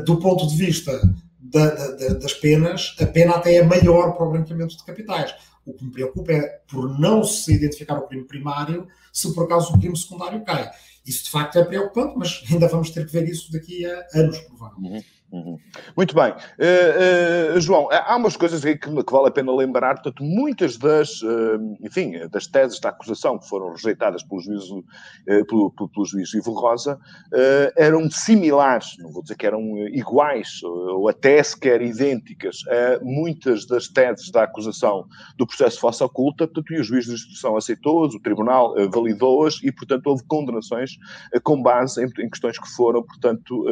do 0.05 0.19
ponto 0.19 0.47
de 0.49 0.57
vista 0.57 1.01
da, 1.41 1.71
da, 1.75 2.09
das 2.15 2.35
penas, 2.35 2.95
a 3.01 3.07
pena 3.07 3.37
até 3.37 3.55
é 3.57 3.63
maior 3.63 4.13
para 4.13 4.27
o 4.27 4.31
branqueamento 4.31 4.77
de 4.77 4.85
capitais. 4.85 5.35
O 5.65 5.73
que 5.73 5.85
me 5.85 5.91
preocupa 5.91 6.33
é 6.33 6.61
por 6.69 6.99
não 6.99 7.23
se 7.25 7.53
identificar 7.55 7.99
o 7.99 8.07
crime 8.07 8.25
primário, 8.25 8.87
se 9.13 9.33
por 9.35 9.45
acaso 9.45 9.75
o 9.75 9.79
crime 9.79 9.97
secundário 9.97 10.45
cai. 10.45 10.71
Isso 11.07 11.25
de 11.25 11.31
facto 11.31 11.59
é 11.59 11.65
preocupante, 11.65 12.15
mas 12.17 12.43
ainda 12.51 12.69
vamos 12.69 12.91
ter 12.91 13.07
que 13.07 13.13
ver 13.13 13.29
isso 13.29 13.51
daqui 13.53 13.87
a 13.87 14.07
anos, 14.15 14.39
provavelmente. 14.41 14.97
Uhum. 14.97 15.20
Uhum. 15.33 15.59
Muito 15.97 16.13
bem. 16.13 16.33
Uh, 16.33 17.57
uh, 17.57 17.61
João, 17.61 17.89
há 17.93 18.17
umas 18.17 18.37
coisas 18.37 18.63
que, 18.63 18.77
que, 18.77 19.13
vale 19.13 19.29
a 19.29 19.31
pena 19.31 19.55
lembrar. 19.55 19.95
Portanto, 19.95 20.25
muitas 20.25 20.77
das, 20.77 21.23
uh, 21.23 21.77
enfim, 21.81 22.19
das 22.29 22.49
teses 22.49 22.81
da 22.81 22.89
acusação 22.89 23.39
que 23.39 23.49
foram 23.49 23.71
rejeitadas 23.71 24.25
pelo 24.25 24.41
juiz, 24.41 24.65
pelo, 25.49 25.71
pelo, 25.71 26.05
juiz 26.05 26.35
Ivo 26.35 26.53
Rosa 26.53 26.99
eram 27.77 28.11
similares, 28.11 28.97
não 28.99 29.13
vou 29.13 29.23
dizer 29.23 29.37
que 29.37 29.47
eram 29.47 29.79
iguais 29.89 30.63
ou 30.63 31.09
até 31.09 31.43
sequer 31.43 31.81
idênticas 31.81 32.59
a 32.69 33.03
muitas 33.03 33.67
das 33.67 33.89
teses 33.89 34.31
da 34.31 34.45
acusação 34.45 35.07
do 35.37 35.47
processo 35.47 35.81
falsa 35.81 36.05
oculta. 36.05 36.47
Portanto, 36.47 36.73
e 36.75 36.81
o 36.81 36.83
juiz 36.85 37.05
de 37.05 37.13
instrução 37.13 37.57
aceitou-as, 37.57 38.15
o 38.15 38.21
tribunal 38.21 38.75
validou-as 38.91 39.63
e, 39.63 39.71
portanto, 39.71 40.07
houve 40.09 40.25
condenações 40.27 40.93
com 41.43 41.63
base 41.63 42.03
em, 42.03 42.25
em, 42.25 42.29
questões 42.29 42.59
que 42.59 42.69
foram, 42.69 43.03
portanto, 43.03 43.65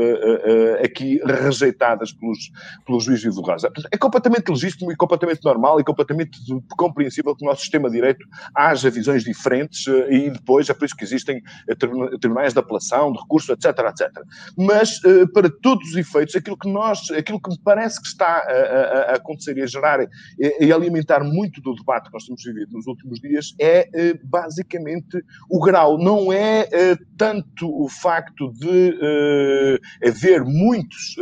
aqui 0.83 1.21
rejeitadas 1.49 2.13
pelos, 2.13 2.51
pelos 2.87 3.05
juízes 3.05 3.35
do 3.35 3.43
Rosa. 3.43 3.71
É 3.91 3.97
completamente 3.97 4.49
legítimo 4.51 4.93
e 4.93 4.97
completamente 4.97 5.45
normal 5.45 5.81
e 5.81 5.85
completamente 5.85 6.39
compreensível 6.77 7.35
que 7.35 7.45
no 7.45 7.51
nosso 7.51 7.63
sistema 7.63 7.89
de 7.89 7.97
direito 7.97 8.27
haja 8.55 8.91
visões 8.91 9.25
diferentes 9.25 9.87
eh, 9.87 10.15
e 10.15 10.31
depois 10.31 10.69
é 10.69 10.75
por 10.75 10.85
isso 10.85 10.97
que 10.97 11.05
existem 11.05 11.43
eh, 11.69 11.75
tribunais 12.21 12.53
de 12.53 12.59
apelação, 12.59 13.13
de 13.13 13.19
recurso, 13.19 13.53
etc, 13.53 13.67
etc. 13.67 14.11
Mas, 14.57 15.03
eh, 15.05 15.27
para 15.33 15.51
todos 15.51 15.91
os 15.91 15.97
efeitos, 15.97 16.37
aquilo 16.37 16.57
que 16.57 16.71
nós, 16.71 17.11
aquilo 17.11 17.41
que 17.41 17.51
me 17.51 17.59
parece 17.59 18.01
que 18.01 18.09
está 18.09 18.27
a, 18.27 19.13
a 19.13 19.17
acontecer 19.17 19.57
e 19.57 19.63
a 19.63 19.67
gerar 19.67 19.99
e 20.39 20.73
alimentar 20.73 21.25
muito 21.25 21.61
do 21.61 21.75
debate 21.75 22.09
que 22.09 22.15
nós 22.15 22.25
temos 22.25 22.43
vivido 22.43 22.73
nos 22.73 22.87
últimos 22.87 23.21
dias 23.21 23.55
é 23.61 23.89
basicamente 24.23 25.23
o 25.49 25.61
grau. 25.61 25.99
Não 25.99 26.33
é 26.33 26.69
tanto 27.17 27.69
o 27.69 27.89
facto 27.89 28.53
de 28.53 29.81
haver 30.05 30.45
muitos 30.45 31.17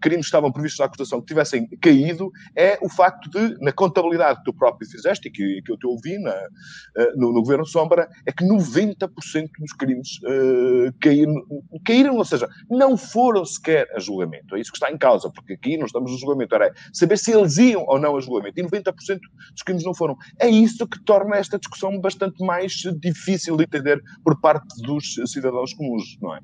crimes 0.00 0.26
que 0.26 0.28
estavam 0.28 0.52
previstos 0.52 0.78
na 0.78 0.86
acusação 0.86 1.20
que 1.20 1.26
tivessem 1.26 1.66
caído, 1.80 2.30
é 2.56 2.78
o 2.82 2.88
facto 2.88 3.28
de, 3.30 3.56
na 3.60 3.72
contabilidade 3.72 4.38
que 4.38 4.44
tu 4.44 4.54
próprio 4.54 4.88
fizeste 4.88 5.28
e 5.28 5.30
que, 5.30 5.62
que 5.62 5.72
eu 5.72 5.76
te 5.76 5.86
ouvi 5.86 6.18
na, 6.18 6.32
uh, 6.32 7.16
no, 7.16 7.32
no, 7.32 7.42
Governo 7.42 7.66
Sombra, 7.66 8.08
é 8.26 8.32
que 8.32 8.44
90% 8.44 9.08
dos 9.58 9.72
crimes 9.72 10.18
uh, 10.24 10.92
caíram, 11.00 11.34
caíram, 11.84 12.16
ou 12.16 12.24
seja, 12.24 12.48
não 12.70 12.96
foram 12.96 13.44
sequer 13.44 13.88
a 13.94 13.98
julgamento. 13.98 14.56
É 14.56 14.60
isso 14.60 14.70
que 14.70 14.76
está 14.76 14.90
em 14.90 14.98
causa, 14.98 15.30
porque 15.30 15.54
aqui 15.54 15.76
não 15.76 15.86
estamos 15.86 16.10
no 16.10 16.18
julgamento, 16.18 16.54
era 16.54 16.72
saber 16.92 17.18
se 17.18 17.32
eles 17.32 17.56
iam 17.58 17.84
ou 17.86 17.98
não 17.98 18.16
a 18.16 18.20
julgamento. 18.20 18.58
E 18.58 18.62
90% 18.62 18.92
dos 19.52 19.62
crimes 19.64 19.84
não 19.84 19.94
foram. 19.94 20.16
É 20.40 20.48
isso 20.48 20.86
que 20.86 21.02
torna 21.04 21.36
esta 21.36 21.58
discussão 21.58 22.00
bastante 22.00 22.44
mais 22.44 22.72
difícil 23.00 23.56
de 23.56 23.64
entender 23.64 24.02
por 24.22 24.40
parte 24.40 24.66
dos 24.82 25.14
cidadãos 25.26 25.72
comuns, 25.74 26.18
não 26.20 26.34
é? 26.34 26.40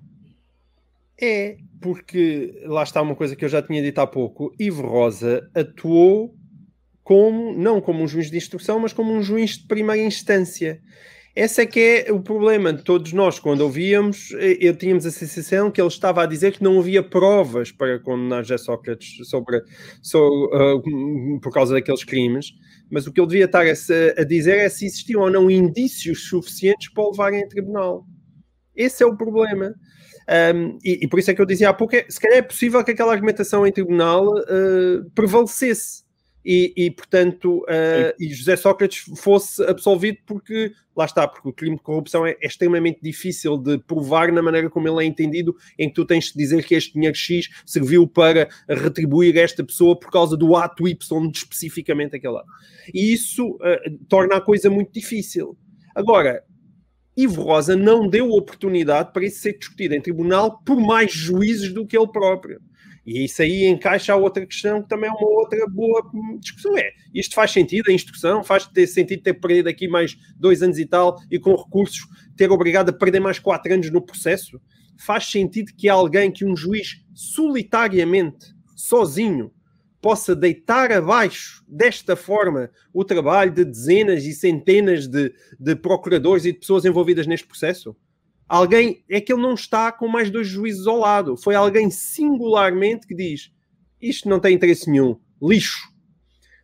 É, 1.21 1.57
porque 1.81 2.55
lá 2.65 2.83
está 2.83 3.03
uma 3.03 3.15
coisa 3.15 3.37
que 3.37 3.45
eu 3.45 3.49
já 3.49 3.63
tinha 3.63 3.83
dito 3.83 3.99
há 4.01 4.07
pouco: 4.07 4.55
Ivo 4.59 4.87
Rosa 4.87 5.49
atuou 5.55 6.35
como, 7.03 7.53
não 7.53 7.81
como 7.81 8.03
um 8.03 8.09
juiz 8.09 8.31
de 8.31 8.37
instrução, 8.37 8.79
mas 8.79 8.93
como 8.93 9.13
um 9.13 9.23
juiz 9.23 9.59
de 9.59 9.67
primeira 9.67 10.03
instância. 10.03 10.81
Esse 11.35 11.63
é 11.63 11.67
que 11.67 12.05
é 12.07 12.13
o 12.13 12.21
problema 12.21 12.73
de 12.73 12.83
todos 12.83 13.13
nós. 13.13 13.39
Quando 13.39 13.61
ouvíamos, 13.61 14.31
eu 14.59 14.77
tínhamos 14.77 15.07
a 15.07 15.13
sensação 15.13 15.71
que 15.71 15.81
ele 15.81 15.89
estava 15.89 16.25
a 16.25 16.27
dizer 16.27 16.53
que 16.53 16.63
não 16.63 16.79
havia 16.79 17.03
provas 17.03 17.71
para 17.71 18.01
condenar 18.01 18.43
José 18.43 18.59
Sócrates 18.59 19.29
sobre, 19.29 19.63
sobre 20.03 20.83
uh, 20.85 21.41
por 21.41 21.53
causa 21.53 21.75
daqueles 21.75 22.03
crimes, 22.03 22.53
mas 22.91 23.07
o 23.07 23.13
que 23.13 23.21
ele 23.21 23.29
devia 23.29 23.45
estar 23.45 23.65
a, 23.65 24.21
a 24.21 24.25
dizer 24.25 24.59
é 24.59 24.69
se 24.69 24.87
existiam 24.87 25.23
ou 25.23 25.31
não 25.31 25.49
indícios 25.49 26.29
suficientes 26.29 26.93
para 26.93 27.05
o 27.05 27.11
levarem 27.13 27.45
a 27.45 27.49
tribunal. 27.49 28.05
Esse 28.75 29.05
é 29.05 29.07
o 29.07 29.17
problema. 29.17 29.73
Um, 30.55 30.79
e, 30.85 31.01
e, 31.03 31.09
por 31.09 31.19
isso 31.19 31.31
é 31.31 31.35
que 31.35 31.41
eu 31.41 31.47
dizia 31.47 31.71
há 31.71 31.75
pouco, 31.75 31.97
é, 31.97 32.07
se 32.09 32.21
calhar 32.21 32.39
é 32.39 32.43
possível 32.43 32.85
que 32.85 32.93
aquela 32.93 33.13
argumentação 33.13 33.67
em 33.67 33.73
tribunal 33.73 34.29
uh, 34.29 35.11
prevalecesse. 35.15 36.05
e, 36.45 36.73
e 36.77 36.91
portanto, 36.91 37.59
uh, 37.63 38.15
e 38.19 38.33
José 38.33 38.57
Sócrates 38.57 39.05
fosse 39.17 39.63
absolvido 39.65 40.19
porque, 40.25 40.73
lá 40.97 41.05
está, 41.05 41.27
porque 41.27 41.49
o 41.49 41.53
crime 41.53 41.77
de 41.77 41.83
corrupção 41.83 42.25
é, 42.25 42.37
é, 42.41 42.47
extremamente 42.47 43.01
difícil 43.03 43.59
de 43.59 43.77
provar 43.79 44.33
na 44.33 44.41
maneira 44.41 44.71
como 44.71 44.89
ele 44.89 45.05
é 45.05 45.09
entendido, 45.09 45.55
em 45.79 45.89
que 45.89 45.95
tu 45.95 46.05
tens 46.05 46.27
de 46.27 46.39
dizer 46.39 46.65
que 46.65 46.75
este 46.75 46.95
dinheiro 46.95 47.17
X 47.17 47.49
serviu 47.67 48.07
para 48.07 48.49
retribuir 48.69 49.37
esta 49.37 49.65
pessoa 49.65 49.99
por 49.99 50.11
causa 50.11 50.37
do 50.37 50.57
ato 50.57 50.89
Y, 50.89 51.31
especificamente 51.35 52.17
aquele 52.17 52.39
ato. 52.39 52.49
E 52.95 53.13
isso 53.13 53.57
uh, 53.57 53.99
torna 54.09 54.37
a 54.37 54.41
coisa 54.41 54.71
muito 54.71 54.93
difícil. 54.93 55.57
Agora, 55.95 56.43
Ivo 57.23 57.43
Rosa 57.43 57.77
não 57.77 58.09
deu 58.09 58.31
oportunidade 58.31 59.13
para 59.13 59.25
isso 59.25 59.41
ser 59.41 59.59
discutido 59.59 59.95
em 59.95 60.01
tribunal 60.01 60.61
por 60.65 60.81
mais 60.81 61.13
juízes 61.13 61.73
do 61.73 61.87
que 61.87 61.97
ele 61.97 62.09
próprio. 62.09 62.61
E 63.07 63.25
isso 63.25 63.43
aí 63.43 63.65
encaixa 63.65 64.13
a 64.13 64.17
outra 64.17 64.47
questão 64.47 64.83
que 64.83 64.89
também 64.89 65.09
é 65.09 65.13
uma 65.13 65.29
outra 65.29 65.67
boa 65.69 66.03
discussão. 66.39 66.77
É, 66.77 66.93
isto 67.15 67.35
faz 67.35 67.51
sentido, 67.51 67.91
a 67.91 67.93
instrução, 67.93 68.45
faz 68.45 68.67
ter 68.67 68.87
sentido 68.87 69.23
ter 69.23 69.35
perdido 69.35 69.69
aqui 69.69 69.89
mais 69.89 70.17
dois 70.37 70.63
anos 70.63 70.79
e 70.79 70.87
tal 70.87 71.17
e 71.31 71.39
com 71.39 71.55
recursos 71.55 72.07
ter 72.37 72.51
obrigado 72.51 72.91
a 72.91 72.93
perder 72.93 73.21
mais 73.21 73.39
quatro 73.39 73.73
anos 73.73 73.91
no 73.91 74.03
processo? 74.03 74.61
Faz 74.99 75.25
sentido 75.31 75.73
que 75.77 75.89
alguém, 75.89 76.31
que 76.31 76.45
um 76.45 76.55
juiz 76.55 77.03
solitariamente, 77.15 78.55
sozinho, 78.77 79.51
possa 80.01 80.35
deitar 80.35 80.91
abaixo 80.93 81.65
desta 81.69 82.17
forma 82.17 82.71
o 82.93 83.05
trabalho 83.05 83.53
de 83.53 83.65
dezenas 83.65 84.25
e 84.25 84.33
centenas 84.33 85.07
de, 85.07 85.33
de 85.59 85.77
procuradores 85.77 86.45
e 86.45 86.53
de 86.53 86.59
pessoas 86.59 86.85
envolvidas 86.85 87.27
neste 87.27 87.47
processo? 87.47 87.95
Alguém 88.49 89.05
é 89.09 89.21
que 89.21 89.33
ele 89.33 89.43
não 89.43 89.55
está 89.55 89.93
com 89.93 90.09
mais 90.09 90.31
dois 90.31 90.49
juízes 90.49 90.87
ao 90.87 90.99
lado. 90.99 91.37
Foi 91.37 91.55
alguém 91.55 91.91
singularmente 91.91 93.07
que 93.07 93.15
diz: 93.15 93.53
isto 94.01 94.29
não 94.29 94.41
tem 94.41 94.55
interesse 94.55 94.91
nenhum, 94.91 95.17
lixo. 95.41 95.89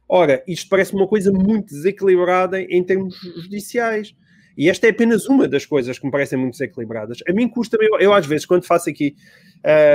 Ora, 0.08 0.42
isto 0.46 0.68
parece 0.68 0.94
uma 0.94 1.06
coisa 1.06 1.32
muito 1.32 1.74
desequilibrada 1.74 2.60
em 2.60 2.82
termos 2.82 3.16
judiciais. 3.16 4.14
E 4.56 4.70
esta 4.70 4.86
é 4.86 4.90
apenas 4.90 5.26
uma 5.26 5.46
das 5.46 5.66
coisas 5.66 5.98
que 5.98 6.06
me 6.06 6.10
parecem 6.10 6.38
muito 6.38 6.52
desequilibradas. 6.52 7.18
A 7.28 7.32
mim 7.32 7.48
custa, 7.48 7.76
eu, 7.80 8.00
eu 8.00 8.14
às 8.14 8.24
vezes, 8.26 8.46
quando 8.46 8.64
faço 8.64 8.88
aqui, 8.88 9.14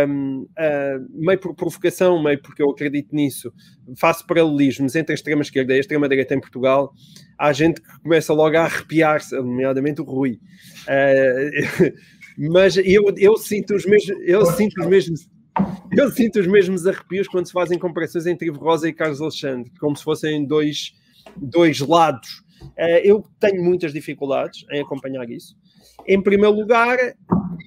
um, 0.08 0.42
uh, 0.42 1.08
meio 1.10 1.40
por 1.40 1.56
provocação, 1.56 2.22
meio 2.22 2.40
porque 2.42 2.62
eu 2.62 2.70
acredito 2.70 3.16
nisso, 3.16 3.52
faço 3.98 4.26
paralelismos 4.28 4.96
entre 4.96 5.14
a 5.14 5.16
extrema-esquerda 5.16 5.74
e 5.74 5.78
a 5.78 5.80
extrema-direita 5.80 6.36
em 6.36 6.40
Portugal, 6.40 6.94
há 7.38 7.52
gente 7.52 7.82
que 7.82 8.00
começa 8.02 8.34
logo 8.34 8.56
a 8.56 8.66
arrepiar-se, 8.66 9.36
nomeadamente 9.36 10.02
o 10.02 10.04
Rui. 10.04 10.40
Uh, 10.84 11.94
mas 12.52 12.78
eu, 12.78 13.04
eu 13.18 13.38
sinto 13.38 13.74
os 13.74 13.86
mesmos, 13.86 14.16
eu 14.26 14.46
sinto 14.46 14.80
os 14.80 14.88
mesmos, 14.88 15.30
eu 15.92 16.12
sinto 16.12 16.40
os 16.40 16.48
mesmos 16.48 16.86
arrepios 16.86 17.28
quando 17.28 17.48
se 17.48 17.54
fazem 17.54 17.80
comparações 17.80 18.28
entre 18.28 18.48
Ivo 18.48 18.60
Rosa 18.60 18.88
e 18.88 18.94
Carlos 18.94 19.22
Alexandre, 19.22 19.72
como 19.80 19.96
se 19.96 20.04
fossem 20.04 20.46
dois, 20.46 20.94
dois 21.36 21.80
lados. 21.80 22.44
Uh, 22.62 23.02
eu 23.04 23.24
tenho 23.40 23.64
muitas 23.64 23.94
dificuldades 23.94 24.66
em 24.72 24.82
acompanhar 24.82 25.30
isso. 25.30 25.56
Em 26.08 26.22
primeiro 26.22 26.56
lugar, 26.56 26.98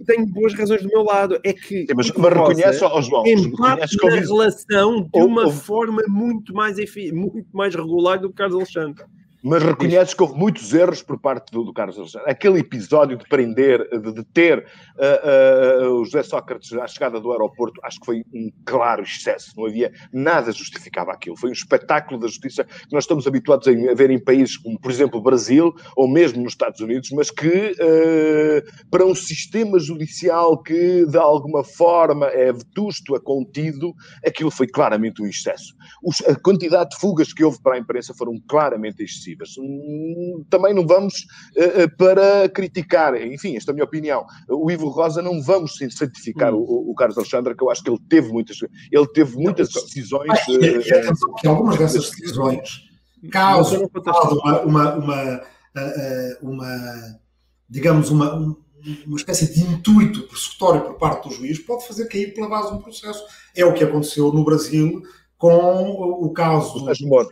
tenho 0.07 0.27
boas 0.27 0.55
razões 0.55 0.83
do 0.83 0.89
meu 0.89 1.03
lado. 1.03 1.39
É 1.45 1.53
que. 1.53 1.87
Sim, 1.87 1.95
mas, 1.95 2.11
mas 2.13 2.33
reconhece, 2.33 2.79
João, 2.79 3.23
reconhece 3.23 3.97
na 4.03 4.11
relação 4.11 5.03
de 5.03 5.23
uma 5.23 5.51
forma 5.51 6.03
muito 6.09 6.55
mais, 6.55 6.77
muito 7.13 7.49
mais 7.53 7.75
regular 7.75 8.21
do 8.21 8.29
que 8.29 8.37
Carlos 8.37 8.57
Alexandre. 8.57 9.05
Mas 9.47 9.63
reconheces 9.63 10.15
que 10.15 10.23
houve 10.23 10.39
muitos 10.39 10.73
erros 10.73 11.03
por 11.03 11.21
parte 11.21 11.53
do, 11.53 11.65
do 11.65 11.73
Carlos 11.75 11.99
Alexandre. 11.99 12.31
Aquele 12.31 12.61
episódio 12.61 13.15
de 13.15 13.29
prender, 13.29 13.87
de 13.91 14.11
deter 14.11 14.67
uh, 14.97 15.85
uh, 15.85 16.01
o 16.01 16.05
José 16.07 16.23
Sócrates 16.23 16.73
à 16.73 16.87
chegada 16.87 17.21
do 17.21 17.31
aeroporto, 17.31 17.79
acho 17.85 18.01
que 18.01 18.07
foi 18.07 18.25
um 18.33 18.51
claro 18.65 19.03
excesso. 19.03 19.53
Não 19.55 19.67
havia 19.67 19.93
nada 20.11 20.51
justificava 20.51 21.13
aquilo. 21.13 21.37
Foi 21.37 21.51
um 21.51 21.53
espetáculo 21.53 22.19
da 22.19 22.27
justiça 22.27 22.65
que 22.65 22.93
nós 22.93 23.05
estamos 23.05 23.27
habituados 23.27 23.69
a 23.69 23.95
ver 23.95 24.09
em 24.09 24.19
países 24.19 24.57
como, 24.57 24.81
por 24.81 24.91
exemplo, 24.91 25.21
o 25.21 25.23
Brasil 25.23 25.75
ou 25.95 26.09
mesmo 26.09 26.43
nos 26.43 26.55
Estados 26.55 26.81
Unidos, 26.81 27.11
mas 27.11 27.31
que 27.31 27.47
uh, 27.49 28.89
para 28.91 29.05
um 29.05 29.15
sistema 29.15 29.79
judicial 29.79 30.63
que 30.63 31.05
de 31.05 31.19
alguma 31.19 31.63
forma 31.63 32.29
é 32.29 32.51
vetusto, 32.51 33.15
a 33.15 33.21
contido, 33.21 33.93
aquilo 34.27 34.51
foi 34.51 34.67
claramente 34.67 35.21
um 35.21 35.27
excesso. 35.27 35.75
Os, 36.03 36.23
a 36.23 36.35
quantidade 36.35 36.91
de 36.91 36.97
fugas 36.97 37.31
que 37.31 37.45
houve 37.45 37.61
para 37.61 37.75
a 37.75 37.79
imprensa 37.79 38.15
foram 38.15 38.41
claramente 38.49 39.03
excessivas. 39.03 39.34
Hum, 39.59 40.45
também 40.49 40.75
não 40.75 40.87
vamos 40.87 41.15
uh, 41.57 41.97
para 41.97 42.49
criticar, 42.49 43.15
enfim, 43.21 43.57
esta 43.57 43.71
é 43.71 43.73
a 43.73 43.75
minha 43.75 43.85
opinião. 43.85 44.25
O 44.49 44.71
Ivo 44.71 44.89
Rosa 44.89 45.23
não 45.23 45.43
vamos 45.43 45.77
santificar 45.91 46.55
hum. 46.55 46.59
o, 46.59 46.91
o, 46.91 46.95
Carlos 46.95 47.19
Alexandre, 47.19 47.55
que 47.55 47.63
eu 47.63 47.71
acho 47.71 47.83
que 47.83 47.91
ele 47.91 48.01
teve 48.09 48.29
muitas, 48.33 48.59
ele 48.91 49.07
teve 49.09 49.37
muitas 49.37 49.69
decisões. 49.69 50.31
Ah, 50.31 50.45
e, 50.49 50.89
e 50.89 50.95
atenção, 50.95 51.35
que 51.35 51.47
algumas 51.47 51.79
dessas 51.79 52.11
decisões 52.11 52.85
causam 53.31 53.89
uma, 54.35 54.61
uma, 54.63 54.95
uma, 54.95 55.41
uma, 56.43 57.21
digamos, 57.69 58.11
uma, 58.11 58.57
uma 59.07 59.17
espécie 59.17 59.53
de 59.53 59.61
intuito 59.61 60.23
persecutório 60.29 60.83
por 60.83 60.95
parte 60.95 61.29
do 61.29 61.35
juiz, 61.35 61.59
pode 61.59 61.87
fazer 61.87 62.07
cair 62.07 62.35
pela 62.35 62.49
base 62.49 62.73
um 62.73 62.79
processo. 62.79 63.25
É 63.57 63.65
o 63.65 63.73
que 63.73 63.85
aconteceu 63.85 64.33
no 64.33 64.45
Brasil 64.45 65.03
com 65.45 66.25
o 66.25 66.33
caso 66.33 66.79
do 66.79 67.07
Moro 67.07 67.29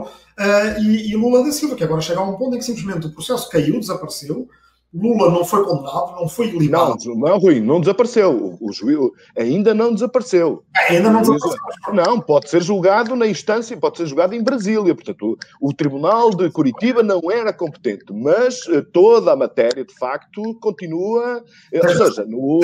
uh, 0.00 0.80
e, 0.80 1.12
e, 1.12 1.16
Lula 1.16 1.44
da 1.44 1.52
Silva, 1.52 1.76
que 1.76 1.84
agora 1.84 2.00
chega 2.00 2.18
a 2.18 2.24
um 2.24 2.36
ponto 2.36 2.56
em 2.56 2.58
que 2.58 2.64
simplesmente 2.64 3.06
o 3.06 3.12
processo 3.12 3.48
caiu, 3.48 3.78
desapareceu. 3.78 4.48
Lula 4.92 5.30
não 5.30 5.42
foi 5.42 5.64
condenado, 5.64 6.20
não 6.20 6.28
foi 6.28 6.48
ilibado. 6.48 6.98
Não, 7.06 7.14
não, 7.14 7.38
Rui, 7.38 7.60
não 7.60 7.80
desapareceu. 7.80 8.58
O, 8.60 8.72
juiz 8.72 8.98
ainda 9.38 9.72
não 9.72 9.94
desapareceu. 9.94 10.64
Ainda 10.90 11.08
não 11.08 11.22
desapareceu. 11.22 11.58
Não, 11.94 12.20
pode 12.20 12.50
ser 12.50 12.62
julgado 12.62 13.16
na 13.16 13.26
instância, 13.26 13.74
pode 13.76 13.96
ser 13.96 14.06
julgado 14.06 14.34
em 14.34 14.42
Brasília. 14.42 14.94
Portanto, 14.94 15.38
o, 15.60 15.70
o 15.70 15.72
Tribunal 15.72 16.30
de 16.30 16.50
Curitiba 16.50 17.02
não 17.02 17.22
era 17.30 17.54
competente, 17.54 18.12
mas 18.12 18.66
uh, 18.66 18.82
toda 18.92 19.32
a 19.32 19.36
matéria, 19.36 19.82
de 19.82 19.94
facto, 19.94 20.42
continua. 20.60 21.42
Uh, 21.72 21.86
ou 21.86 21.88
seja, 21.88 22.26
no, 22.26 22.60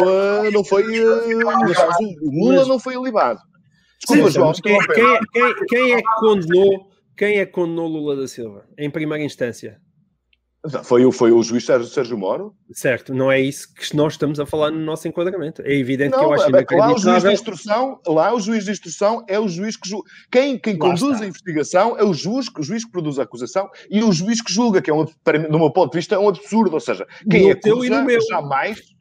não 0.53 0.65
foi. 0.65 0.85
Lula 2.21 2.67
não 2.67 2.79
foi 2.79 2.95
ilibado. 2.95 3.41
Desculpa, 3.99 4.31
João. 4.31 4.53
Quem, 4.53 4.79
quem, 4.79 5.21
quem, 5.33 5.67
quem, 5.67 5.93
é 5.93 5.97
que 5.97 6.15
condenou, 6.21 6.91
quem 7.17 7.39
é 7.39 7.47
que 7.47 7.53
condenou 7.53 7.89
Lula 7.89 8.17
da 8.17 8.29
Silva 8.29 8.65
em 8.79 8.91
primeira 8.91 9.25
instância? 9.25 9.81
Foi 10.83 11.05
o, 11.05 11.13
foi 11.13 11.31
o 11.31 11.41
juiz 11.41 11.65
Sérgio, 11.65 11.89
Sérgio 11.89 12.19
Moro? 12.19 12.53
Certo, 12.73 13.15
não 13.15 13.31
é 13.31 13.41
isso 13.41 13.73
que 13.73 13.97
nós 13.97 14.15
estamos 14.15 14.41
a 14.41 14.45
falar 14.45 14.73
no 14.73 14.81
nosso 14.81 15.07
enquadramento. 15.07 15.63
É 15.63 15.73
evidente 15.73 16.11
não, 16.11 16.19
que 16.19 16.25
eu 16.25 16.33
acho 16.33 16.45
é, 16.47 16.77
lá 16.77 16.93
o 16.93 16.99
juiz 16.99 17.23
de 17.23 17.33
instrução, 17.33 18.01
lá 18.07 18.35
o 18.35 18.41
juiz 18.41 18.65
de 18.65 18.73
instrução 18.73 19.25
é 19.29 19.39
o 19.39 19.49
juiz 19.49 19.77
que 19.77 19.89
julga. 19.89 20.11
Quem, 20.31 20.59
quem 20.59 20.77
conduz 20.77 21.13
está. 21.13 21.25
a 21.25 21.29
investigação 21.29 21.97
é 21.97 22.03
o 22.03 22.13
juiz, 22.13 22.49
o 22.59 22.63
juiz 22.63 22.85
que 22.85 22.91
produz 22.91 23.21
a 23.21 23.23
acusação 23.23 23.69
e 23.89 24.03
o 24.03 24.13
juiz 24.13 24.43
que 24.43 24.53
julga, 24.53 24.83
que 24.83 24.91
é 24.91 24.95
um, 24.95 25.05
do 25.05 25.59
meu 25.59 25.71
ponto 25.71 25.93
de 25.93 25.99
vista, 25.99 26.17
é 26.17 26.19
um 26.19 26.29
absurdo. 26.29 26.75
Ou 26.75 26.81
seja, 26.81 27.07
quem 27.31 27.47
no 27.47 27.53
acusa 27.53 28.21
jamais 28.29 28.79
Sim, 28.79 28.98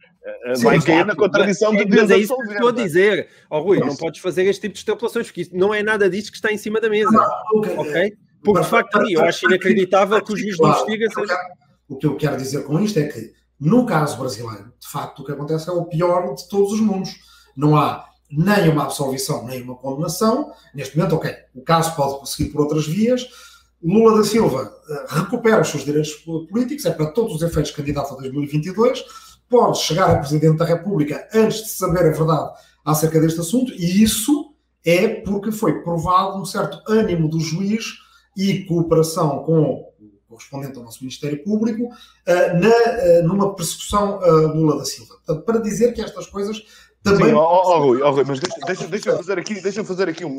vai 0.61 0.81
cair 0.81 1.05
na 1.05 1.15
contradição 1.15 1.71
de 1.71 1.85
Deus. 1.85 2.01
Mas 2.01 2.11
é 2.11 2.17
isso 2.17 2.35
que 2.35 2.51
estou 2.53 2.69
a 2.69 2.71
dizer. 2.71 3.29
Ó 3.49 3.59
oh, 3.59 3.63
Rui, 3.63 3.79
não 3.79 3.95
podes 3.95 4.19
fazer 4.19 4.43
este 4.43 4.61
tipo 4.61 4.73
de 4.73 4.79
extrapolações, 4.79 5.27
porque 5.27 5.49
não 5.53 5.73
é 5.73 5.81
nada 5.81 6.09
disso 6.09 6.31
que 6.31 6.37
está 6.37 6.51
em 6.51 6.57
cima 6.57 6.79
da 6.79 6.89
mesa. 6.89 7.11
Não, 7.11 7.59
okay. 7.59 7.77
ok? 7.77 8.17
Porque, 8.43 8.61
de 8.61 8.67
facto, 8.67 9.01
eu 9.09 9.23
acho 9.23 9.45
inacreditável 9.45 10.21
que 10.23 10.33
o 10.33 10.37
juiz 10.37 10.55
de 10.55 10.63
investiga 10.63 11.09
seja. 11.09 11.37
O 11.89 11.95
que 11.95 12.05
eu 12.05 12.15
quero 12.17 12.37
dizer 12.37 12.63
com 12.63 12.79
isto 12.79 12.99
é 12.99 13.07
que, 13.07 13.31
no 13.59 13.85
caso 13.85 14.17
brasileiro, 14.17 14.73
de 14.79 14.87
facto, 14.87 15.19
o 15.19 15.25
que 15.25 15.31
acontece 15.31 15.69
é 15.69 15.71
o 15.71 15.85
pior 15.85 16.33
de 16.35 16.47
todos 16.47 16.73
os 16.73 16.79
mundos. 16.79 17.15
Não 17.55 17.75
há 17.75 18.05
nem 18.29 18.69
uma 18.69 18.83
absolvição, 18.83 19.45
nem 19.45 19.61
uma 19.61 19.75
condenação. 19.75 20.51
Neste 20.73 20.97
momento, 20.97 21.15
ok, 21.15 21.33
o 21.55 21.61
caso 21.61 21.95
pode 21.95 22.17
prosseguir 22.17 22.51
por 22.51 22.61
outras 22.61 22.85
vias. 22.85 23.27
Lula 23.81 24.17
da 24.17 24.23
Silva 24.23 24.63
uh, 24.63 25.15
recupera 25.15 25.61
os 25.61 25.69
seus 25.69 25.85
direitos 25.85 26.13
políticos, 26.49 26.85
é 26.85 26.91
para 26.91 27.07
todos 27.07 27.35
os 27.35 27.41
efeitos 27.41 27.71
candidato 27.71 28.13
a 28.13 28.17
2022 28.17 29.05
pode 29.49 29.79
chegar 29.79 30.09
a 30.09 30.19
Presidente 30.19 30.57
da 30.57 30.65
República 30.65 31.27
antes 31.33 31.63
de 31.63 31.69
saber 31.69 32.05
a 32.07 32.11
verdade 32.11 32.51
acerca 32.85 33.19
deste 33.19 33.39
assunto, 33.39 33.73
e 33.73 34.03
isso 34.03 34.53
é 34.85 35.07
porque 35.07 35.51
foi 35.51 35.81
provado 35.81 36.39
um 36.39 36.45
certo 36.45 36.81
ânimo 36.87 37.29
do 37.29 37.39
juiz 37.39 37.85
e 38.35 38.63
cooperação 38.65 39.43
com 39.43 39.61
o 39.61 39.87
correspondente 40.29 40.77
ao 40.77 40.83
nosso 40.83 40.99
Ministério 41.01 41.43
Público 41.43 41.85
uh, 41.85 42.59
na, 42.59 42.69
uh, 42.69 43.27
numa 43.27 43.55
persecução 43.55 44.19
uh, 44.19 44.55
Lula 44.55 44.77
da 44.77 44.85
Silva. 44.85 45.15
Portanto, 45.15 45.45
para 45.45 45.59
dizer 45.59 45.93
que 45.93 46.01
estas 46.01 46.27
coisas 46.27 46.63
também... 47.03 47.29
Sim, 47.29 47.33
oh, 47.33 47.79
Rui, 47.79 48.01
Rui, 48.01 48.23
mas 48.25 48.39
deixa, 48.39 48.59
deixa, 48.65 48.87
deixa 48.87 49.15
fazer 49.17 49.39
aqui, 49.39 49.61
deixa 49.61 49.83
fazer 49.83 50.09
aqui 50.09 50.25
um, 50.25 50.37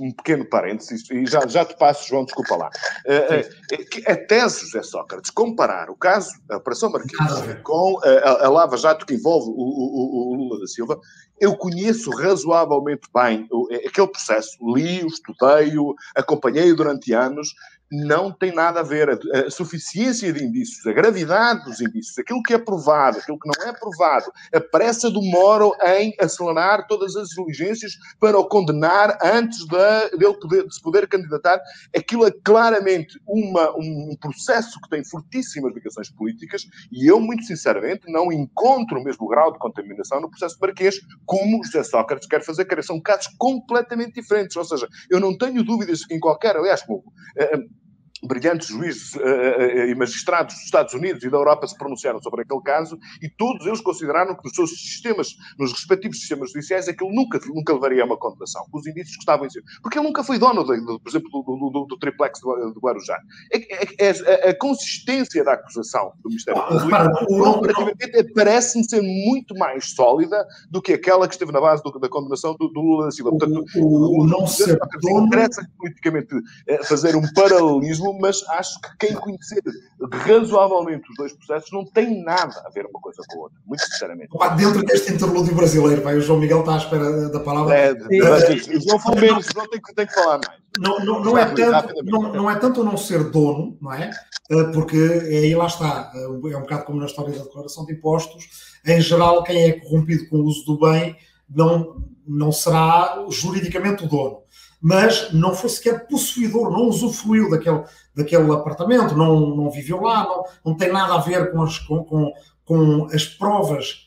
um, 0.00 0.12
pequeno 0.12 0.44
parênteses, 0.44 1.08
e 1.10 1.26
já, 1.26 1.46
já 1.46 1.64
te 1.64 1.76
passo, 1.76 2.08
João, 2.08 2.24
desculpa 2.24 2.56
lá. 2.56 2.70
Uh, 3.06 4.10
a 4.10 4.16
tese 4.16 4.60
José 4.66 4.82
Sócrates, 4.82 5.30
comparar 5.30 5.90
o 5.90 5.96
caso, 5.96 6.30
a 6.50 6.56
Operação 6.56 6.90
Marquês, 6.90 7.62
com 7.62 8.00
a, 8.02 8.46
a 8.46 8.48
Lava 8.48 8.76
Jato 8.76 9.04
que 9.04 9.14
envolve 9.14 9.50
o, 9.50 9.52
o, 9.52 10.32
o, 10.32 10.34
Lula 10.36 10.60
da 10.60 10.66
Silva, 10.66 10.98
eu 11.38 11.54
conheço 11.56 12.10
razoavelmente 12.10 13.08
bem 13.14 13.46
aquele 13.86 14.06
processo, 14.06 14.56
li-o, 14.74 15.06
estudei-o, 15.06 15.94
acompanhei-o 16.14 16.74
durante 16.74 17.12
anos, 17.12 17.54
não 17.90 18.32
tem 18.32 18.52
nada 18.52 18.80
a 18.80 18.82
ver. 18.82 19.10
A, 19.10 19.38
a, 19.46 19.50
suficiência 19.50 20.32
de 20.32 20.44
indícios, 20.44 20.86
a 20.86 20.92
gravidade 20.92 21.64
dos 21.64 21.80
indícios, 21.80 22.18
aquilo 22.18 22.42
que 22.42 22.54
é 22.54 22.58
provado, 22.58 23.18
aquilo 23.18 23.38
que 23.38 23.48
não 23.48 23.68
é 23.68 23.72
provado, 23.72 24.30
a 24.52 24.60
pressa 24.60 25.10
do 25.10 25.22
Moro 25.22 25.72
em 25.84 26.14
acelerar 26.20 26.86
todas 26.86 27.16
as 27.16 27.28
diligências 27.28 27.92
para 28.18 28.38
o 28.38 28.48
condenar 28.48 29.18
antes 29.22 29.58
de, 29.66 30.16
dele 30.18 30.34
poder, 30.40 30.66
de 30.66 30.74
se 30.74 30.82
poder 30.82 31.08
candidatar, 31.08 31.60
aquilo 31.96 32.26
é 32.26 32.30
claramente 32.44 33.18
uma, 33.26 33.70
um 33.76 34.16
processo 34.20 34.80
que 34.80 34.88
tem 34.88 35.04
fortíssimas 35.04 35.74
ligações 35.74 36.10
políticas 36.10 36.66
e 36.90 37.06
eu, 37.06 37.20
muito 37.20 37.44
sinceramente, 37.44 38.10
não 38.10 38.32
encontro 38.32 38.98
o 38.98 39.04
mesmo 39.04 39.26
grau 39.28 39.52
de 39.52 39.58
contaminação 39.58 40.20
no 40.20 40.30
processo 40.30 40.56
Marquês 40.60 41.00
como 41.24 41.64
José 41.64 41.82
Sócrates 41.82 42.28
quer 42.28 42.42
fazer, 42.42 42.64
que 42.64 42.82
são 42.82 43.00
casos 43.00 43.28
completamente 43.38 44.20
diferentes. 44.20 44.56
Ou 44.56 44.64
seja, 44.64 44.88
eu 45.10 45.20
não 45.20 45.36
tenho 45.36 45.62
dúvidas 45.64 46.04
que 46.04 46.14
em 46.14 46.20
qualquer, 46.20 46.56
aliás, 46.56 46.82
como, 46.82 46.98
uh, 46.98 47.85
brilhantes 48.22 48.68
juízes 48.68 49.14
uh, 49.14 49.18
uh, 49.18 49.88
e 49.88 49.94
magistrados 49.94 50.54
dos 50.54 50.64
Estados 50.64 50.94
Unidos 50.94 51.22
e 51.22 51.30
da 51.30 51.36
Europa 51.36 51.66
se 51.66 51.76
pronunciaram 51.76 52.20
sobre 52.20 52.42
aquele 52.42 52.60
caso 52.62 52.98
e 53.22 53.28
todos 53.28 53.66
eles 53.66 53.80
consideraram 53.80 54.34
que 54.34 54.44
nos 54.44 54.54
seus 54.54 54.70
sistemas, 54.70 55.36
nos 55.58 55.72
respectivos 55.72 56.18
sistemas 56.18 56.50
judiciais, 56.52 56.88
aquilo 56.88 57.12
nunca, 57.12 57.38
nunca 57.46 57.72
levaria 57.74 58.02
a 58.02 58.06
uma 58.06 58.16
condenação, 58.16 58.64
os 58.72 58.86
indícios 58.86 59.16
que 59.16 59.22
estavam 59.22 59.46
em 59.46 59.50
cima. 59.50 59.64
Porque 59.82 59.98
ele 59.98 60.06
nunca 60.06 60.24
foi 60.24 60.38
dono, 60.38 60.64
de, 60.64 60.80
por 60.98 61.08
exemplo, 61.08 61.30
do, 61.30 61.70
do, 61.70 61.86
do 61.86 61.98
triplex 61.98 62.40
do, 62.40 62.72
do 62.72 62.80
Guarujá. 62.80 63.18
É, 63.52 64.08
é, 64.08 64.46
é, 64.46 64.50
a 64.50 64.58
consistência 64.58 65.44
da 65.44 65.54
acusação 65.54 66.12
do 66.22 66.28
Ministério 66.28 66.62
Público 66.62 68.34
parece-me 68.34 68.88
ser 68.88 69.02
muito 69.02 69.54
mais 69.56 69.90
sólida 69.94 70.46
do 70.70 70.80
que 70.80 70.92
aquela 70.94 71.26
que 71.28 71.34
esteve 71.34 71.52
na 71.52 71.60
base 71.60 71.82
da 71.82 72.08
condenação 72.08 72.54
do, 72.56 72.66
Lula 72.76 73.06
da 73.06 73.10
Silva. 73.10 73.30
Portanto, 73.30 73.64
o, 73.76 73.80
o, 73.80 74.22
o 74.22 74.26
não 74.26 74.46
ser 74.46 74.78
dono... 75.00 75.26
interessa 75.26 75.66
politicamente 75.78 76.34
eh, 76.66 76.82
fazer 76.84 77.16
um 77.16 77.22
paralelismo 77.32 78.05
mas 78.14 78.42
acho 78.48 78.80
que 78.80 79.06
quem 79.06 79.14
conhecer 79.14 79.62
razoavelmente 80.10 81.10
os 81.10 81.16
dois 81.16 81.32
processos 81.32 81.70
não 81.72 81.84
tem 81.84 82.22
nada 82.22 82.62
a 82.66 82.70
ver 82.70 82.86
uma 82.86 83.00
coisa 83.00 83.22
com 83.28 83.38
a 83.38 83.42
outra, 83.44 83.58
muito 83.64 83.82
sinceramente. 83.84 84.28
Opa, 84.32 84.48
dentro 84.48 84.84
deste 84.84 85.12
interlúdio 85.12 85.54
brasileiro, 85.54 86.02
vai, 86.02 86.16
o 86.16 86.20
João 86.20 86.38
Miguel 86.38 86.60
está 86.60 86.74
à 86.74 86.78
espera 86.78 87.28
da 87.28 87.40
palavra. 87.40 87.74
É, 87.74 87.92
o 87.92 88.80
João 88.80 89.14
menos, 89.20 89.46
não 89.54 89.68
tem, 89.68 89.80
tem 89.80 90.06
que 90.06 90.14
falar 90.14 90.40
mais. 90.46 90.60
Não, 90.78 90.98
não, 91.04 91.24
não, 91.24 91.38
é 91.38 91.46
tanto, 91.46 92.04
não, 92.04 92.32
não 92.32 92.50
é 92.50 92.56
tanto 92.56 92.84
não 92.84 92.96
ser 92.96 93.30
dono, 93.30 93.78
não 93.80 93.94
é? 93.94 94.10
Eh, 94.50 94.64
porque 94.74 94.96
aí 94.96 95.54
lá 95.54 95.66
está, 95.66 96.12
eh, 96.14 96.52
é 96.52 96.56
um 96.56 96.60
bocado 96.60 96.84
como 96.84 97.00
na 97.00 97.06
história 97.06 97.32
da 97.32 97.44
declaração 97.44 97.86
de 97.86 97.94
impostos, 97.94 98.48
em 98.84 99.00
geral, 99.00 99.42
quem 99.42 99.70
é 99.70 99.80
corrompido 99.80 100.28
com 100.28 100.36
o 100.36 100.44
uso 100.44 100.64
do 100.66 100.78
bem 100.78 101.16
não, 101.48 102.04
não 102.26 102.52
será 102.52 103.24
juridicamente 103.30 104.04
o 104.04 104.08
dono 104.08 104.45
mas 104.80 105.32
não 105.32 105.54
foi 105.54 105.70
sequer 105.70 106.06
possuidor, 106.06 106.70
não 106.70 106.88
usufruiu 106.88 107.50
daquele, 107.50 107.84
daquele 108.14 108.52
apartamento, 108.52 109.16
não, 109.16 109.54
não 109.54 109.70
viveu 109.70 110.00
lá, 110.00 110.24
não, 110.24 110.44
não 110.64 110.76
tem 110.76 110.92
nada 110.92 111.14
a 111.14 111.18
ver 111.18 111.50
com 111.52 111.62
as, 111.62 111.78
com, 111.78 112.04
com, 112.04 112.32
com 112.64 113.06
as 113.12 113.24
provas 113.24 114.05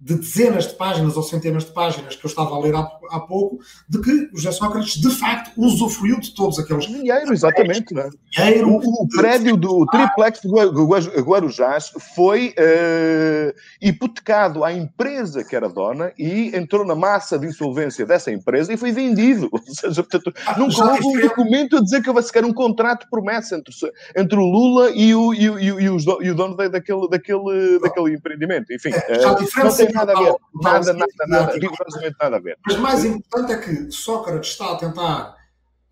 de 0.00 0.14
dezenas 0.14 0.66
de 0.66 0.74
páginas 0.74 1.14
ou 1.16 1.22
centenas 1.22 1.64
de 1.64 1.72
páginas 1.72 2.16
que 2.16 2.24
eu 2.24 2.28
estava 2.28 2.54
a 2.54 2.58
ler 2.58 2.74
há, 2.74 2.88
há 3.10 3.20
pouco, 3.20 3.58
de 3.86 4.00
que 4.00 4.30
o 4.32 4.36
José 4.36 4.52
Sócrates, 4.52 4.94
de 4.94 5.10
facto, 5.10 5.50
usufruiu 5.56 6.18
de 6.18 6.34
todos 6.34 6.58
aqueles... 6.58 6.86
Dinheiro, 6.86 7.32
exatamente. 7.32 7.92
Né? 7.92 8.08
Dinheiro, 8.30 8.70
o, 8.70 8.78
o 8.78 9.08
prédio 9.08 9.58
do 9.58 9.84
triplex 9.86 10.40
do 10.40 11.22
Guarujás 11.22 11.92
foi 12.14 12.54
uh, 12.58 13.54
hipotecado 13.82 14.64
à 14.64 14.72
empresa 14.72 15.44
que 15.44 15.54
era 15.54 15.68
dona 15.68 16.12
e 16.18 16.56
entrou 16.56 16.86
na 16.86 16.94
massa 16.94 17.38
de 17.38 17.46
insolvência 17.46 18.06
dessa 18.06 18.32
empresa 18.32 18.72
e 18.72 18.78
foi 18.78 18.92
vendido. 18.92 19.48
Ou 19.52 19.60
seja, 19.66 20.02
portanto, 20.02 20.32
ah, 20.46 20.58
nunca 20.58 20.82
houve 20.82 21.06
um 21.06 21.20
documento 21.20 21.76
a 21.76 21.80
dizer 21.82 22.02
que 22.02 22.10
vai 22.10 22.22
sequer 22.22 22.44
um 22.44 22.54
contrato 22.54 23.04
de 23.04 23.10
promessa 23.10 23.56
entre, 23.56 23.74
entre 24.16 24.38
o 24.38 24.44
Lula 24.44 24.90
e 24.94 25.14
o, 25.14 25.34
e, 25.34 25.44
e, 25.44 25.70
e, 25.70 25.84
e 25.84 26.30
o 26.30 26.34
dono 26.34 26.56
daquele, 26.56 27.08
daquele, 27.08 27.78
daquele 27.80 28.14
empreendimento. 28.14 28.72
Enfim, 28.72 28.90
uh, 28.90 29.62
não 29.62 29.70
tem 29.90 29.98
nada 29.98 30.12
a 30.12 30.22
ver. 30.22 30.34
Nada, 30.62 30.92
nada, 30.92 31.12
nada, 31.26 31.52
rigorosamente 31.52 32.16
nada 32.20 32.36
a 32.36 32.40
ver. 32.40 32.58
Mas 32.66 32.76
mais 32.76 33.04
importante 33.04 33.52
é 33.52 33.58
que 33.58 33.90
Sócrates 33.90 34.50
está 34.50 34.72
a 34.72 34.76
tentar 34.76 35.36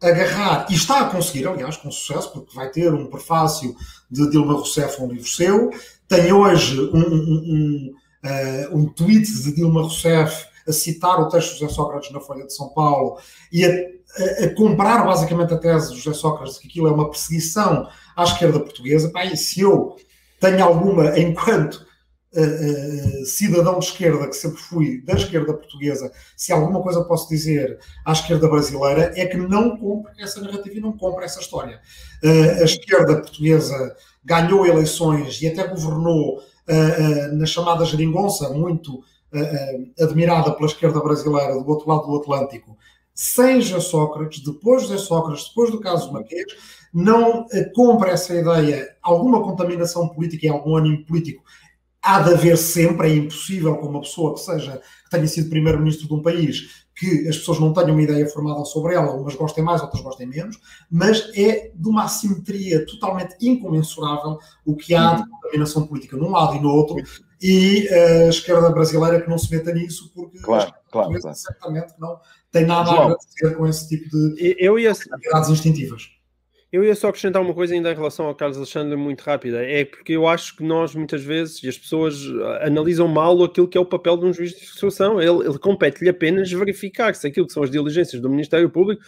agarrar, 0.00 0.66
e 0.70 0.74
está 0.74 1.00
a 1.00 1.10
conseguir, 1.10 1.46
aliás, 1.46 1.76
com 1.76 1.90
sucesso, 1.90 2.32
porque 2.32 2.54
vai 2.54 2.70
ter 2.70 2.92
um 2.94 3.06
prefácio 3.06 3.74
de 4.10 4.30
Dilma 4.30 4.52
Rousseff, 4.52 5.02
um 5.02 5.08
livro 5.08 5.28
seu, 5.28 5.70
tem 6.06 6.32
hoje 6.32 6.80
um, 6.80 6.98
um, 6.98 7.92
um, 7.92 7.94
uh, 8.24 8.76
um 8.78 8.88
tweet 8.92 9.26
de 9.42 9.54
Dilma 9.54 9.82
Rousseff 9.82 10.46
a 10.66 10.72
citar 10.72 11.20
o 11.20 11.28
texto 11.28 11.54
de 11.54 11.60
José 11.60 11.74
Sócrates 11.74 12.12
na 12.12 12.20
Folha 12.20 12.46
de 12.46 12.54
São 12.54 12.68
Paulo 12.68 13.18
e 13.50 13.64
a, 13.64 13.68
a, 13.68 14.44
a 14.44 14.54
comprar 14.54 15.04
basicamente 15.04 15.52
a 15.52 15.58
tese 15.58 15.92
de 15.92 16.00
José 16.00 16.16
Sócrates 16.16 16.54
de 16.54 16.60
que 16.60 16.68
aquilo 16.68 16.88
é 16.88 16.92
uma 16.92 17.10
perseguição 17.10 17.88
à 18.14 18.22
esquerda 18.22 18.60
portuguesa. 18.60 19.10
Pá, 19.10 19.24
e 19.24 19.36
se 19.36 19.60
eu 19.60 19.96
tenho 20.38 20.62
alguma, 20.62 21.08
enquanto 21.18 21.87
cidadão 23.24 23.78
de 23.78 23.86
esquerda, 23.86 24.28
que 24.28 24.36
sempre 24.36 24.58
fui 24.58 25.00
da 25.02 25.14
esquerda 25.14 25.54
portuguesa, 25.54 26.12
se 26.36 26.52
alguma 26.52 26.82
coisa 26.82 27.02
posso 27.04 27.28
dizer 27.28 27.78
à 28.04 28.12
esquerda 28.12 28.48
brasileira, 28.48 29.12
é 29.16 29.26
que 29.26 29.36
não 29.36 29.76
compra 29.78 30.12
essa 30.18 30.40
narrativa 30.40 30.76
e 30.76 30.80
não 30.80 30.92
compra 30.92 31.24
essa 31.24 31.40
história. 31.40 31.80
A 32.60 32.64
esquerda 32.64 33.16
portuguesa 33.16 33.96
ganhou 34.24 34.66
eleições 34.66 35.40
e 35.40 35.48
até 35.48 35.66
governou 35.66 36.42
na 37.32 37.46
chamada 37.46 37.84
geringonça, 37.84 38.50
muito 38.50 39.02
admirada 40.00 40.52
pela 40.52 40.68
esquerda 40.68 41.00
brasileira 41.00 41.54
do 41.54 41.68
outro 41.68 41.88
lado 41.88 42.06
do 42.06 42.16
Atlântico, 42.16 42.76
sem 43.14 43.60
José 43.60 43.80
Sócrates, 43.80 44.44
depois 44.44 44.86
de 44.86 44.98
Sócrates, 44.98 45.48
depois 45.48 45.70
do 45.70 45.80
caso 45.80 46.12
Marquês, 46.12 46.46
não 46.94 47.46
compra 47.74 48.12
essa 48.12 48.34
ideia, 48.34 48.88
alguma 49.02 49.42
contaminação 49.42 50.08
política 50.08 50.46
e 50.46 50.48
algum 50.48 50.76
ânimo 50.76 51.04
político 51.04 51.42
há 52.02 52.20
de 52.20 52.34
haver 52.34 52.56
sempre, 52.56 53.08
é 53.08 53.16
impossível 53.16 53.76
com 53.76 53.88
uma 53.88 54.00
pessoa 54.00 54.34
que 54.34 54.40
seja, 54.40 54.80
que 55.04 55.10
tenha 55.10 55.26
sido 55.26 55.50
primeiro-ministro 55.50 56.06
de 56.06 56.14
um 56.14 56.22
país, 56.22 56.86
que 56.94 57.28
as 57.28 57.36
pessoas 57.38 57.60
não 57.60 57.72
tenham 57.72 57.92
uma 57.92 58.02
ideia 58.02 58.26
formada 58.28 58.64
sobre 58.64 58.94
ela, 58.94 59.12
umas 59.12 59.34
gostem 59.34 59.62
mais, 59.62 59.80
outras 59.82 60.02
gostem 60.02 60.26
menos, 60.26 60.58
mas 60.90 61.30
é 61.36 61.70
de 61.72 61.88
uma 61.88 62.04
assimetria 62.04 62.84
totalmente 62.84 63.36
incomensurável 63.40 64.38
o 64.66 64.74
que 64.74 64.94
há 64.94 65.14
de 65.14 65.24
combinação 65.28 65.86
política 65.86 66.16
num 66.16 66.30
lado 66.30 66.56
e 66.56 66.60
no 66.60 66.70
outro, 66.70 66.96
e 67.40 67.88
a 67.88 68.28
esquerda 68.28 68.70
brasileira 68.70 69.20
que 69.20 69.30
não 69.30 69.38
se 69.38 69.54
meta 69.54 69.72
nisso, 69.72 70.10
porque 70.12 70.38
claro, 70.38 70.72
claro, 70.90 71.20
claro. 71.20 71.36
certamente 71.36 71.94
não 71.98 72.18
tem 72.50 72.66
nada 72.66 72.90
João, 72.90 72.98
a 72.98 73.04
agradecer 73.04 73.56
com 73.56 73.66
esse 73.66 73.88
tipo 73.88 74.10
de 74.10 74.56
eu 74.58 74.78
ia... 74.78 74.90
atividades 74.90 75.50
instintivas. 75.50 76.17
Eu 76.70 76.84
ia 76.84 76.94
só 76.94 77.08
acrescentar 77.08 77.40
uma 77.40 77.54
coisa 77.54 77.72
ainda 77.72 77.90
em 77.90 77.94
relação 77.94 78.26
ao 78.26 78.34
Carlos 78.34 78.58
Alexandre, 78.58 78.94
muito 78.94 79.22
rápida. 79.22 79.64
É 79.64 79.86
porque 79.86 80.12
eu 80.12 80.28
acho 80.28 80.54
que 80.54 80.62
nós, 80.62 80.94
muitas 80.94 81.22
vezes, 81.22 81.62
e 81.62 81.68
as 81.68 81.78
pessoas 81.78 82.22
ah, 82.42 82.66
analisam 82.66 83.08
mal 83.08 83.42
aquilo 83.42 83.66
que 83.66 83.78
é 83.78 83.80
o 83.80 83.86
papel 83.86 84.18
de 84.18 84.26
um 84.26 84.34
juiz 84.34 84.50
de 84.50 84.64
instrução. 84.64 85.18
Ele, 85.18 85.46
ele 85.48 85.58
compete-lhe 85.58 86.10
apenas 86.10 86.52
verificar 86.52 87.14
se 87.14 87.26
aquilo 87.26 87.46
que 87.46 87.54
são 87.54 87.62
as 87.62 87.70
diligências 87.70 88.20
do 88.20 88.28
Ministério 88.28 88.68
Público 88.68 89.02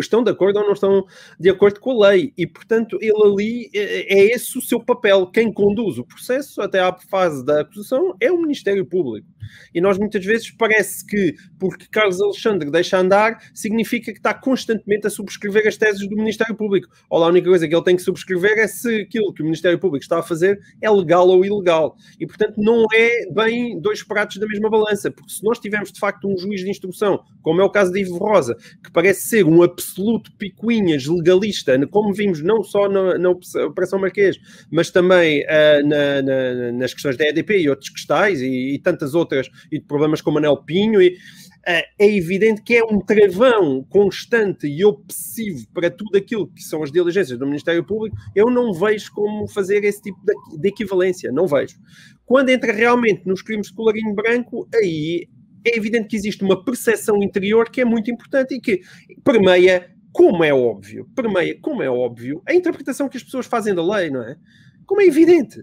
estão 0.00 0.24
de 0.24 0.30
acordo 0.30 0.60
ou 0.60 0.64
não 0.64 0.72
estão 0.72 1.04
de 1.38 1.50
acordo 1.50 1.80
com 1.80 2.02
a 2.02 2.08
lei. 2.08 2.32
E, 2.34 2.46
portanto, 2.46 2.96
ele 2.98 3.22
ali 3.22 3.70
é, 3.74 4.14
é 4.14 4.34
esse 4.34 4.56
o 4.56 4.62
seu 4.62 4.80
papel. 4.80 5.26
Quem 5.26 5.52
conduz 5.52 5.98
o 5.98 6.06
processo 6.06 6.62
até 6.62 6.80
à 6.80 6.96
fase 7.10 7.44
da 7.44 7.60
acusação 7.60 8.16
é 8.20 8.32
o 8.32 8.40
Ministério 8.40 8.86
Público. 8.86 9.28
E 9.74 9.80
nós, 9.80 9.98
muitas 9.98 10.24
vezes, 10.24 10.50
parece 10.50 11.04
que 11.06 11.34
porque 11.58 11.86
Carlos 11.90 12.20
Alexandre 12.20 12.70
deixa 12.70 12.98
andar, 12.98 13.38
significa 13.54 14.12
que 14.12 14.18
está 14.18 14.34
constantemente 14.34 15.06
a 15.06 15.10
subscrever 15.10 15.66
as 15.66 15.76
teses 15.76 16.08
do 16.08 16.16
Ministério 16.16 16.54
Público 16.54 16.88
ou 17.08 17.22
a 17.22 17.28
única 17.28 17.48
coisa 17.48 17.66
que 17.66 17.74
ele 17.74 17.84
tem 17.84 17.96
que 17.96 18.02
subscrever 18.02 18.58
é 18.58 18.66
se 18.66 19.02
aquilo 19.02 19.32
que 19.32 19.42
o 19.42 19.44
Ministério 19.44 19.78
Público 19.78 20.02
está 20.02 20.18
a 20.18 20.22
fazer 20.22 20.60
é 20.80 20.90
legal 20.90 21.28
ou 21.28 21.44
ilegal. 21.44 21.96
E, 22.18 22.26
portanto, 22.26 22.54
não 22.58 22.86
é 22.92 23.26
bem 23.32 23.80
dois 23.80 24.02
pratos 24.02 24.36
da 24.36 24.46
mesma 24.46 24.68
balança, 24.68 25.10
porque 25.10 25.32
se 25.32 25.44
nós 25.44 25.58
tivermos, 25.58 25.92
de 25.92 26.00
facto, 26.00 26.28
um 26.28 26.36
juiz 26.36 26.60
de 26.60 26.70
instrução, 26.70 27.22
como 27.42 27.60
é 27.60 27.64
o 27.64 27.70
caso 27.70 27.92
de 27.92 28.00
Ivo 28.00 28.16
Rosa, 28.16 28.56
que 28.82 28.90
parece 28.92 29.28
ser 29.28 29.44
um 29.44 29.62
absoluto 29.62 30.32
picuinhas 30.36 31.06
legalista, 31.06 31.78
como 31.88 32.12
vimos 32.12 32.42
não 32.42 32.62
só 32.62 32.88
na, 32.88 33.18
na 33.18 33.30
Operação 33.30 33.98
Marquês, 33.98 34.38
mas 34.70 34.90
também 34.90 35.42
uh, 35.44 35.86
na, 35.86 36.22
na, 36.22 36.72
nas 36.72 36.94
questões 36.94 37.16
da 37.16 37.26
EDP 37.26 37.58
e 37.58 37.68
outros 37.68 37.90
cristais 37.90 38.40
e, 38.40 38.74
e 38.74 38.78
tantas 38.78 39.14
outras, 39.14 39.31
e 39.70 39.78
de 39.78 39.84
problemas 39.84 40.20
como 40.20 40.38
Anel 40.38 40.56
Pinho, 40.64 41.00
e, 41.00 41.16
é 41.64 41.84
evidente 42.00 42.62
que 42.62 42.74
é 42.74 42.84
um 42.84 42.98
travão 42.98 43.84
constante 43.88 44.66
e 44.66 44.84
obsessivo 44.84 45.66
para 45.72 45.90
tudo 45.90 46.16
aquilo 46.16 46.48
que 46.48 46.62
são 46.62 46.82
as 46.82 46.90
diligências 46.90 47.38
do 47.38 47.46
Ministério 47.46 47.84
Público. 47.84 48.16
Eu 48.34 48.50
não 48.50 48.72
vejo 48.72 49.12
como 49.12 49.46
fazer 49.46 49.84
esse 49.84 50.02
tipo 50.02 50.18
de, 50.58 50.68
equivalência, 50.68 51.30
não 51.30 51.46
vejo. 51.46 51.78
Quando 52.26 52.48
entra 52.48 52.72
realmente 52.72 53.26
nos 53.26 53.42
crimes 53.42 53.68
de 53.68 53.74
colarinho 53.74 54.14
branco, 54.14 54.68
aí 54.74 55.28
é 55.64 55.76
evidente 55.76 56.08
que 56.08 56.16
existe 56.16 56.42
uma 56.42 56.64
percepção 56.64 57.22
interior 57.22 57.70
que 57.70 57.80
é 57.80 57.84
muito 57.84 58.10
importante 58.10 58.54
e 58.54 58.60
que 58.60 58.80
permeia, 59.22 59.88
como 60.10 60.42
é 60.42 60.52
óbvio, 60.52 61.08
permeia, 61.14 61.56
como 61.60 61.82
é 61.82 61.88
óbvio, 61.88 62.42
a 62.46 62.54
interpretação 62.54 63.08
que 63.08 63.16
as 63.16 63.22
pessoas 63.22 63.46
fazem 63.46 63.74
da 63.74 63.86
lei, 63.86 64.10
não 64.10 64.22
é? 64.22 64.36
Como 64.84 65.00
é 65.00 65.06
evidente. 65.06 65.60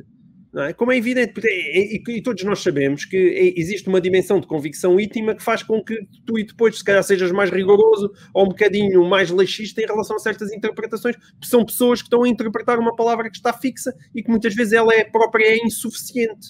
É? 0.55 0.73
Como 0.73 0.91
é 0.91 0.97
evidente, 0.97 1.39
e, 1.45 2.01
e, 2.07 2.21
todos 2.23 2.43
nós 2.43 2.59
sabemos 2.59 3.05
que 3.05 3.15
é, 3.15 3.59
existe 3.59 3.87
uma 3.87 4.01
dimensão 4.01 4.39
de 4.39 4.47
convicção 4.47 4.99
íntima 4.99 5.35
que 5.35 5.43
faz 5.43 5.61
com 5.61 5.83
que 5.83 5.95
tu 6.25 6.39
e 6.39 6.43
depois, 6.43 6.79
se 6.79 6.83
calhar, 6.83 7.03
sejas 7.03 7.31
mais 7.31 7.51
rigoroso 7.51 8.11
ou 8.33 8.45
um 8.45 8.47
bocadinho 8.47 9.07
mais 9.07 9.29
laxista 9.29 9.79
em 9.79 9.85
relação 9.85 10.15
a 10.15 10.19
certas 10.19 10.51
interpretações, 10.51 11.15
porque 11.15 11.45
são 11.45 11.63
pessoas 11.63 12.01
que 12.01 12.07
estão 12.07 12.23
a 12.23 12.27
interpretar 12.27 12.79
uma 12.79 12.95
palavra 12.95 13.29
que 13.29 13.37
está 13.37 13.53
fixa 13.53 13.93
e 14.15 14.23
que 14.23 14.29
muitas 14.31 14.55
vezes 14.55 14.73
ela 14.73 14.91
é 14.91 15.03
própria 15.03 15.45
é 15.45 15.57
insuficiente. 15.63 16.47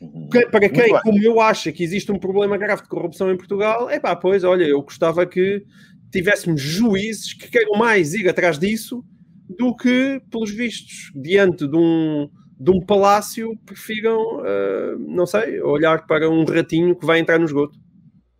Uhum. 0.00 0.28
Para 0.28 0.68
quem, 0.68 0.96
como 1.02 1.20
eu, 1.20 1.40
acha 1.40 1.72
que 1.72 1.82
existe 1.82 2.12
um 2.12 2.18
problema 2.18 2.56
grave 2.56 2.82
de 2.82 2.88
corrupção 2.88 3.32
em 3.32 3.36
Portugal, 3.36 3.90
é 3.90 3.98
pá, 3.98 4.14
pois, 4.14 4.44
olha, 4.44 4.64
eu 4.64 4.80
gostava 4.82 5.26
que 5.26 5.64
tivéssemos 6.12 6.60
juízes 6.60 7.32
que 7.32 7.50
queiram 7.50 7.76
mais 7.76 8.14
ir 8.14 8.28
atrás 8.28 8.56
disso 8.56 9.02
do 9.48 9.74
que, 9.74 10.20
pelos 10.30 10.50
vistos, 10.50 11.10
diante 11.14 11.66
de 11.66 11.76
um 11.76 12.28
de 12.58 12.70
um 12.70 12.80
palácio 12.80 13.56
prefiram, 13.66 14.38
uh, 14.38 14.98
não 14.98 15.26
sei, 15.26 15.60
olhar 15.60 16.06
para 16.06 16.28
um 16.28 16.44
ratinho 16.44 16.96
que 16.96 17.04
vai 17.04 17.18
entrar 17.18 17.38
no 17.38 17.44
esgoto. 17.44 17.78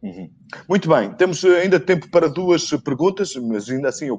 Uhum. 0.06 0.30
Muito 0.68 0.88
bem, 0.88 1.12
temos 1.14 1.44
ainda 1.44 1.80
tempo 1.80 2.08
para 2.08 2.28
duas 2.28 2.70
perguntas, 2.84 3.34
mas 3.34 3.68
ainda 3.68 3.88
assim 3.88 4.06
eu, 4.06 4.18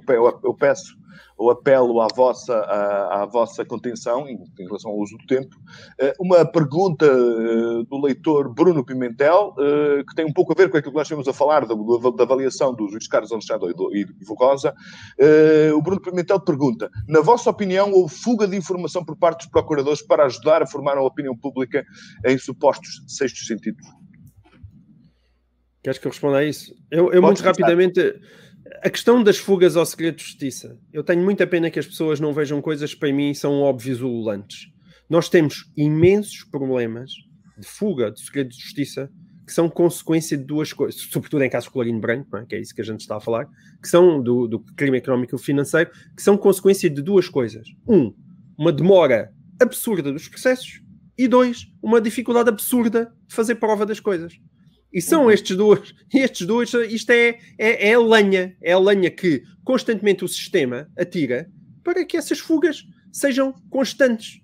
peço 0.59 0.97
ou 1.37 1.49
apelo 1.49 2.01
à 2.01 2.07
vossa, 2.13 2.53
à, 2.53 3.21
à 3.21 3.25
vossa 3.25 3.63
contenção 3.63 4.27
em, 4.27 4.43
em, 4.59 4.65
relação 4.65 4.91
ao 4.91 4.97
uso 4.97 5.15
do 5.17 5.25
tempo. 5.25 5.55
Uh, 6.01 6.11
uma 6.25 6.43
pergunta 6.43 7.07
do 7.85 8.01
leitor 8.01 8.53
Bruno 8.53 8.83
Pimentel, 8.83 9.55
que 10.09 10.15
tem 10.15 10.25
um 10.25 10.33
pouco 10.33 10.51
a 10.51 10.55
ver 10.55 10.69
com 10.69 10.77
aquilo 10.77 10.91
que 10.91 10.97
nós 10.97 11.05
estivemos 11.05 11.27
a 11.27 11.33
falar 11.33 11.65
da, 11.65 11.73
da 11.73 12.23
avaliação 12.23 12.73
dos 12.73 12.91
juiz 12.91 13.07
Carlos 13.07 13.31
Alexandre 13.31 13.73
e, 13.93 14.01
e 14.01 14.25
Vogosa. 14.25 14.73
o 15.73 15.81
Bruno 15.81 16.01
Pimentel 16.01 16.39
pergunta: 16.41 16.89
na 17.07 17.21
vossa 17.21 17.49
opinião, 17.49 17.93
houve 17.93 18.13
fuga 18.13 18.45
de 18.45 18.57
informação 18.57 19.05
por 19.05 19.15
parte 19.15 19.39
dos 19.39 19.47
procuradores 19.47 20.01
para 20.01 20.25
ajudar 20.25 20.61
a 20.61 20.67
formar 20.67 20.97
a 20.97 21.03
opinião 21.03 21.37
pública 21.37 21.85
em 22.25 22.37
supostos 22.37 23.03
sextos 23.07 23.47
sentidos? 23.47 23.87
Queres 25.83 25.99
que 25.99 26.07
eu 26.07 26.11
responda 26.11 26.37
a 26.37 26.45
isso? 26.45 26.73
Eu, 26.91 27.11
eu 27.11 27.21
muito 27.21 27.41
rapidamente 27.41 27.99
a 28.81 28.89
questão 28.89 29.23
das 29.23 29.37
fugas 29.37 29.75
ao 29.77 29.85
segredo 29.85 30.17
de 30.17 30.23
justiça. 30.23 30.77
Eu 30.91 31.03
tenho 31.03 31.23
muita 31.23 31.47
pena 31.47 31.69
que 31.69 31.79
as 31.79 31.87
pessoas 31.87 32.19
não 32.19 32.33
vejam 32.33 32.61
coisas 32.61 32.93
que 32.93 32.99
para 32.99 33.13
mim 33.13 33.33
são 33.33 33.61
óbvios 33.61 34.01
ululantes. 34.01 34.67
Nós 35.09 35.29
temos 35.29 35.71
imensos 35.75 36.43
problemas 36.43 37.11
de 37.57 37.65
fuga 37.65 38.11
de 38.11 38.21
segredo 38.21 38.49
de 38.49 38.59
justiça 38.59 39.09
que 39.45 39.53
são 39.53 39.69
consequência 39.69 40.37
de 40.37 40.43
duas 40.43 40.73
coisas, 40.73 40.99
sobretudo 41.09 41.41
em 41.41 41.49
casos 41.49 41.69
de 41.69 41.73
colarinho 41.73 42.01
branco, 42.01 42.35
é? 42.35 42.45
que 42.45 42.53
é 42.53 42.59
isso 42.59 42.75
que 42.75 42.81
a 42.81 42.83
gente 42.83 42.99
está 42.99 43.15
a 43.15 43.21
falar, 43.21 43.47
que 43.81 43.87
são 43.87 44.21
do, 44.21 44.45
do 44.45 44.59
crime 44.59 44.97
económico 44.97 45.37
e 45.37 45.39
financeiro, 45.39 45.89
que 46.13 46.21
são 46.21 46.37
consequência 46.37 46.89
de 46.89 47.01
duas 47.01 47.29
coisas. 47.29 47.65
Um, 47.87 48.13
uma 48.57 48.73
demora 48.73 49.31
absurda 49.57 50.11
dos 50.11 50.27
processos 50.27 50.81
e 51.17 51.29
dois, 51.29 51.71
uma 51.81 52.01
dificuldade 52.01 52.49
absurda 52.49 53.09
de 53.25 53.33
fazer 53.33 53.55
prova 53.55 53.85
das 53.85 54.01
coisas. 54.01 54.33
E 54.91 55.01
são 55.01 55.25
uhum. 55.25 55.31
estes 55.31 55.55
dois, 55.55 55.93
estes 56.13 56.47
dois, 56.47 56.73
isto 56.73 57.09
é, 57.11 57.37
é, 57.57 57.89
é 57.89 57.93
a 57.93 57.99
lenha, 57.99 58.55
é 58.61 58.71
a 58.73 58.79
lenha 58.79 59.11
que 59.11 59.43
constantemente 59.63 60.23
o 60.23 60.27
sistema 60.27 60.89
atira 60.97 61.49
para 61.83 62.05
que 62.05 62.17
essas 62.17 62.39
fugas 62.39 62.83
sejam 63.11 63.53
constantes. 63.69 64.41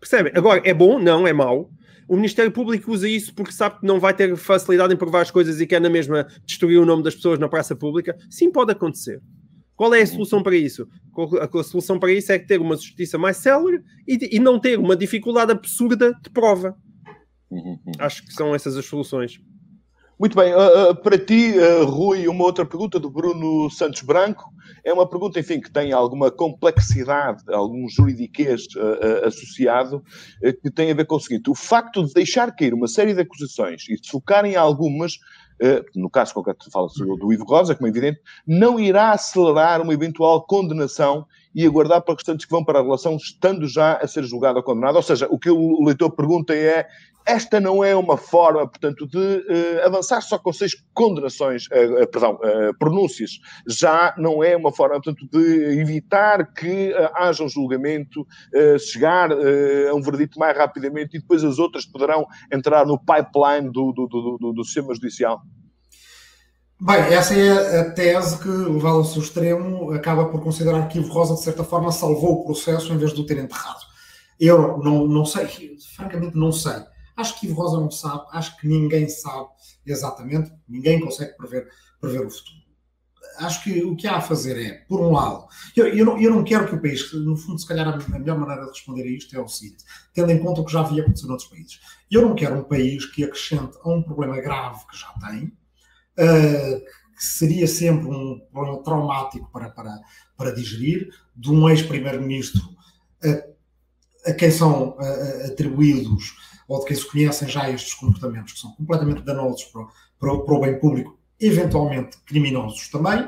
Percebem? 0.00 0.32
Agora, 0.34 0.62
é 0.64 0.72
bom? 0.72 0.98
Não, 0.98 1.26
é 1.26 1.32
mau. 1.32 1.70
O 2.08 2.16
Ministério 2.16 2.50
Público 2.50 2.90
usa 2.90 3.08
isso 3.08 3.34
porque 3.34 3.52
sabe 3.52 3.80
que 3.80 3.86
não 3.86 4.00
vai 4.00 4.14
ter 4.14 4.34
facilidade 4.36 4.94
em 4.94 4.96
provar 4.96 5.20
as 5.20 5.30
coisas 5.30 5.60
e 5.60 5.66
quer 5.66 5.80
na 5.80 5.90
mesma 5.90 6.26
destruir 6.46 6.78
o 6.78 6.86
nome 6.86 7.02
das 7.02 7.14
pessoas 7.14 7.38
na 7.38 7.48
praça 7.48 7.76
pública. 7.76 8.16
Sim, 8.30 8.50
pode 8.50 8.72
acontecer. 8.72 9.20
Qual 9.76 9.94
é 9.94 10.02
a 10.02 10.06
solução 10.06 10.42
para 10.42 10.56
isso? 10.56 10.88
A 11.40 11.62
solução 11.62 12.00
para 12.00 12.12
isso 12.12 12.32
é 12.32 12.38
ter 12.38 12.60
uma 12.60 12.76
justiça 12.76 13.18
mais 13.18 13.36
célere 13.36 13.80
e, 14.06 14.36
e 14.36 14.38
não 14.40 14.58
ter 14.58 14.78
uma 14.78 14.96
dificuldade 14.96 15.52
absurda 15.52 16.12
de 16.22 16.30
prova. 16.30 16.74
Uhum, 17.50 17.78
uhum. 17.86 17.92
Acho 17.98 18.24
que 18.24 18.32
são 18.32 18.54
essas 18.54 18.76
as 18.76 18.86
soluções. 18.86 19.38
Muito 20.18 20.34
bem, 20.34 20.52
uh, 20.52 20.90
uh, 20.90 20.94
para 20.96 21.16
ti, 21.16 21.54
uh, 21.56 21.84
Rui, 21.84 22.26
uma 22.26 22.42
outra 22.42 22.66
pergunta 22.66 22.98
do 22.98 23.08
Bruno 23.08 23.70
Santos 23.70 24.02
Branco. 24.02 24.52
É 24.84 24.92
uma 24.92 25.08
pergunta, 25.08 25.38
enfim, 25.38 25.60
que 25.60 25.70
tem 25.70 25.92
alguma 25.92 26.28
complexidade, 26.28 27.44
algum 27.46 27.88
juridiquês 27.88 28.66
associado, 29.24 30.02
que 30.62 30.70
tem 30.70 30.90
a 30.90 30.94
ver 30.94 31.06
com 31.06 31.16
o 31.16 31.20
seguinte: 31.20 31.48
o 31.48 31.54
facto 31.54 32.04
de 32.04 32.12
deixar 32.12 32.54
cair 32.54 32.74
uma 32.74 32.88
série 32.88 33.14
de 33.14 33.20
acusações 33.20 33.88
e 33.88 33.94
de 33.94 34.10
focar 34.10 34.44
em 34.44 34.56
algumas, 34.56 35.18
no 35.94 36.10
caso 36.10 36.34
concreto, 36.34 36.70
fala-se 36.70 36.98
do 36.98 37.32
Ivo 37.32 37.44
Rosa, 37.44 37.74
como 37.74 37.86
é 37.86 37.90
evidente, 37.90 38.20
não 38.46 38.78
irá 38.78 39.12
acelerar 39.12 39.80
uma 39.80 39.94
eventual 39.94 40.44
condenação 40.46 41.26
e 41.54 41.66
aguardar 41.66 42.02
para 42.02 42.14
restantes 42.14 42.46
que 42.46 42.52
vão 42.52 42.64
para 42.64 42.80
a 42.80 42.82
relação, 42.82 43.16
estando 43.16 43.66
já 43.66 43.94
a 43.94 44.06
ser 44.06 44.24
julgado 44.24 44.58
ou 44.58 44.62
condenado. 44.62 44.96
Ou 44.96 45.02
seja, 45.02 45.26
o 45.30 45.38
que 45.38 45.50
o 45.50 45.82
leitor 45.84 46.10
pergunta 46.10 46.54
é: 46.54 46.86
esta 47.28 47.60
não 47.60 47.84
é 47.84 47.94
uma 47.94 48.16
forma, 48.16 48.66
portanto, 48.66 49.06
de 49.06 49.18
uh, 49.18 49.84
avançar 49.84 50.22
só 50.22 50.38
com 50.38 50.50
seis 50.50 50.72
condenações, 50.94 51.66
uh, 51.66 52.02
uh, 52.02 52.10
perdão, 52.10 52.38
pronúncias, 52.78 53.32
já 53.68 54.14
não 54.16 54.42
é 54.42 54.56
uma 54.56 54.72
forma, 54.72 54.94
portanto, 54.94 55.28
de 55.30 55.78
evitar 55.78 56.54
que 56.54 56.94
haja 57.14 57.44
um 57.44 57.48
julgamento, 57.48 58.26
chegar 58.78 59.30
a 59.30 59.94
um 59.94 60.00
verdito 60.00 60.38
mais 60.38 60.56
rapidamente 60.56 61.16
e 61.16 61.20
depois 61.20 61.44
as 61.44 61.58
outras 61.58 61.84
poderão 61.84 62.26
entrar 62.52 62.86
no 62.86 62.98
pipeline 62.98 63.70
do, 63.70 63.92
do, 63.92 64.06
do, 64.06 64.38
do, 64.38 64.52
do 64.54 64.64
sistema 64.64 64.94
judicial? 64.94 65.42
Bem, 66.80 67.12
essa 67.12 67.34
é 67.34 67.80
a 67.80 67.90
tese 67.90 68.38
que, 68.38 68.48
levada 68.48 68.94
ao 68.94 69.04
seu 69.04 69.20
extremo, 69.20 69.90
acaba 69.90 70.26
por 70.26 70.40
considerar 70.40 70.86
que 70.86 70.98
Ivo 70.98 71.12
Rosa, 71.12 71.34
de 71.34 71.42
certa 71.42 71.64
forma, 71.64 71.90
salvou 71.90 72.34
o 72.34 72.44
processo 72.44 72.92
em 72.92 72.96
vez 72.96 73.12
de 73.12 73.20
o 73.20 73.26
ter 73.26 73.36
enterrado. 73.36 73.80
Eu 74.38 74.78
não, 74.78 75.04
não 75.08 75.24
sei, 75.24 75.76
francamente 75.96 76.36
não 76.36 76.52
sei. 76.52 76.80
Acho 77.16 77.40
que 77.40 77.46
Ivo 77.48 77.60
Rosa 77.60 77.80
não 77.80 77.90
sabe, 77.90 78.26
acho 78.30 78.56
que 78.58 78.68
ninguém 78.68 79.08
sabe 79.08 79.48
exatamente, 79.84 80.52
ninguém 80.68 81.00
consegue 81.00 81.36
prever, 81.36 81.66
prever 82.00 82.24
o 82.24 82.30
futuro. 82.30 82.58
Acho 83.38 83.64
que 83.64 83.84
o 83.84 83.96
que 83.96 84.06
há 84.06 84.18
a 84.18 84.20
fazer 84.20 84.56
é, 84.64 84.74
por 84.88 85.00
um 85.00 85.10
lado, 85.10 85.48
eu, 85.76 85.88
eu, 85.88 86.04
não, 86.04 86.20
eu 86.20 86.30
não 86.30 86.44
quero 86.44 86.68
que 86.68 86.76
o 86.76 86.80
país, 86.80 87.12
no 87.12 87.36
fundo, 87.36 87.58
se 87.58 87.66
calhar 87.66 87.88
a 87.88 88.18
melhor 88.20 88.38
maneira 88.38 88.62
de 88.62 88.70
responder 88.70 89.02
a 89.02 89.06
isto 89.06 89.36
é 89.36 89.40
o 89.40 89.48
seguinte, 89.48 89.82
tendo 90.14 90.30
em 90.30 90.38
conta 90.38 90.60
o 90.60 90.64
que 90.64 90.72
já 90.72 90.80
havia 90.80 91.02
acontecido 91.02 91.28
noutros 91.28 91.48
países. 91.48 91.80
Eu 92.08 92.22
não 92.22 92.36
quero 92.36 92.56
um 92.56 92.62
país 92.62 93.04
que 93.04 93.24
acrescente 93.24 93.76
a 93.82 93.90
um 93.90 94.00
problema 94.00 94.40
grave 94.40 94.78
que 94.88 94.96
já 94.96 95.08
tem, 95.28 95.52
que 96.18 97.24
seria 97.24 97.66
sempre 97.66 98.08
um 98.08 98.40
problema 98.52 98.82
traumático 98.82 99.50
para, 99.52 99.70
para, 99.70 99.98
para 100.36 100.54
digerir, 100.54 101.08
de 101.34 101.50
um 101.50 101.68
ex-primeiro-ministro 101.68 102.62
a, 103.24 104.30
a, 104.30 104.34
quem 104.34 104.50
são 104.50 104.96
atribuídos 105.46 106.36
ou 106.68 106.80
de 106.80 106.86
quem 106.86 106.96
se 106.96 107.10
conhecem 107.10 107.48
já 107.48 107.70
estes 107.70 107.94
comportamentos 107.94 108.52
que 108.52 108.60
são 108.60 108.72
completamente 108.72 109.22
danosos 109.22 109.64
para, 109.64 109.86
para, 110.18 110.38
para 110.38 110.54
o 110.54 110.60
bem 110.60 110.78
público, 110.78 111.18
eventualmente 111.40 112.18
criminosos 112.26 112.88
também. 112.88 113.20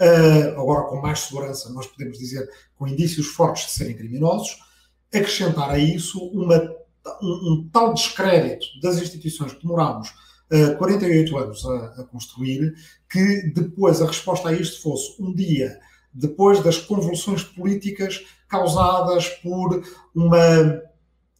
Uh, 0.00 0.60
agora, 0.60 0.88
com 0.88 1.00
mais 1.00 1.20
segurança, 1.20 1.72
nós 1.72 1.86
podemos 1.86 2.18
dizer 2.18 2.48
com 2.74 2.88
indícios 2.88 3.28
fortes 3.28 3.66
de 3.66 3.70
serem 3.72 3.96
criminosos. 3.96 4.58
Acrescentar 5.14 5.70
a 5.70 5.78
isso 5.78 6.18
uma, 6.28 6.56
um, 7.22 7.52
um 7.52 7.68
tal 7.72 7.94
descrédito 7.94 8.66
das 8.80 8.96
instituições 8.96 9.52
que 9.52 9.62
demorámos 9.62 10.12
uh, 10.52 10.76
48 10.76 11.36
anos 11.38 11.64
a, 11.64 11.86
a 12.00 12.04
construir, 12.04 12.74
que 13.10 13.52
depois 13.54 14.00
a 14.00 14.06
resposta 14.06 14.48
a 14.48 14.52
isto 14.52 14.82
fosse 14.82 15.20
um 15.20 15.34
dia 15.34 15.78
depois 16.14 16.62
das 16.62 16.78
convulsões 16.78 17.42
políticas 17.42 18.24
causadas 18.48 19.28
por 19.28 19.82
uma 20.14 20.82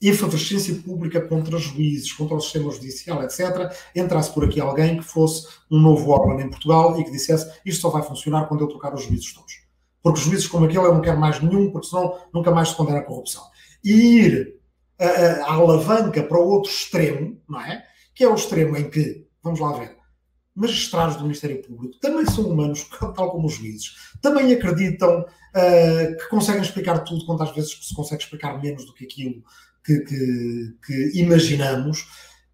efervescência 0.01 0.75
pública 0.77 1.21
contra 1.21 1.59
juízes, 1.59 2.13
contra 2.13 2.35
o 2.35 2.41
sistema 2.41 2.73
judicial, 2.73 3.23
etc., 3.23 3.73
entrasse 3.95 4.33
por 4.33 4.45
aqui 4.45 4.61
alguém 4.61 4.97
que 4.97 5.05
fosse 5.05 5.47
um 5.71 5.79
novo 5.79 6.11
órgão 6.11 6.41
em 6.41 6.51
Portugal 6.51 6.99
e 6.99 7.05
que 7.05 7.11
dissesse 7.11 7.53
isto 7.65 7.83
só 7.83 7.91
vai 7.91 8.03
funcionar 8.03 8.47
quando 8.47 8.63
eu 8.63 8.69
trocar 8.69 8.95
os 8.95 9.05
juízes 9.05 9.33
todos. 9.33 9.63
Porque 10.03 10.21
juízes 10.21 10.49
como 10.49 10.65
aquele 10.65 10.85
eu 10.85 10.95
não 10.95 11.01
quero 11.01 11.21
mais 11.21 11.41
nenhum, 11.41 11.71
porque 11.71 11.87
senão 11.87 12.19
nunca 12.35 12.51
mais 12.51 12.71
se 12.71 12.77
condena 12.77 12.99
a 12.99 13.05
corrupção. 13.05 13.45
E 13.85 13.93
ir 13.93 14.57
a, 14.99 15.07
a 15.45 15.53
alavanca 15.53 16.23
para 16.23 16.39
o 16.39 16.49
outro 16.49 16.71
extremo, 16.71 17.41
não 17.49 17.61
é? 17.61 17.85
Que 18.23 18.27
é 18.27 18.29
o 18.29 18.37
extremo 18.37 18.77
em 18.77 18.89
que, 18.89 19.27
vamos 19.43 19.59
lá 19.59 19.73
ver, 19.73 19.97
magistrados 20.55 21.17
do 21.17 21.25
Ministério 21.25 21.61
Público 21.61 21.99
também 21.99 22.25
são 22.25 22.45
humanos, 22.45 22.87
tal 23.17 23.33
como 23.33 23.49
os 23.49 23.55
juízes, 23.55 23.97
também 24.21 24.53
acreditam 24.53 25.23
uh, 25.23 26.17
que 26.17 26.29
conseguem 26.31 26.63
explicar 26.63 27.01
tudo, 27.01 27.27
quantas 27.27 27.53
vezes 27.53 27.77
se 27.83 27.93
consegue 27.93 28.23
explicar 28.23 28.63
menos 28.63 28.87
do 28.87 28.95
que 28.95 29.07
aquilo 29.07 29.43
que, 29.85 29.99
que, 30.05 30.77
que, 30.87 31.19
imaginamos. 31.19 32.07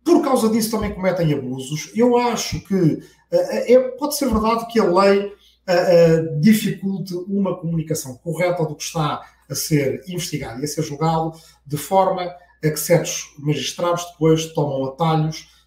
Por 0.03 0.25
causa 0.25 0.49
disso 0.49 0.71
também 0.71 0.95
cometem 0.95 1.35
abusos. 1.35 1.93
Eu 1.95 2.17
acho 2.17 2.61
que 2.61 2.75
uh, 2.75 3.03
é, 3.31 3.79
pode 3.99 4.17
ser 4.17 4.31
verdade 4.31 4.73
que 4.73 4.81
a 4.81 4.85
lei 4.85 5.27
uh, 5.27 6.41
dificulte 6.41 7.13
uma 7.13 7.59
comunicação 7.61 8.17
correta 8.17 8.65
do 8.65 8.75
que 8.75 8.85
está 8.85 9.21
a 9.51 9.55
ser 9.55 10.03
investigado 10.09 10.63
e 10.63 10.65
a 10.65 10.67
ser 10.67 10.81
julgado, 10.81 11.39
de 11.67 11.77
forma 11.77 12.23
a 12.23 12.71
que 12.71 12.81
certos 12.81 13.35
magistrados 13.39 14.07
depois 14.13 14.47
tomam 14.55 14.87
atalhos, 14.87 15.58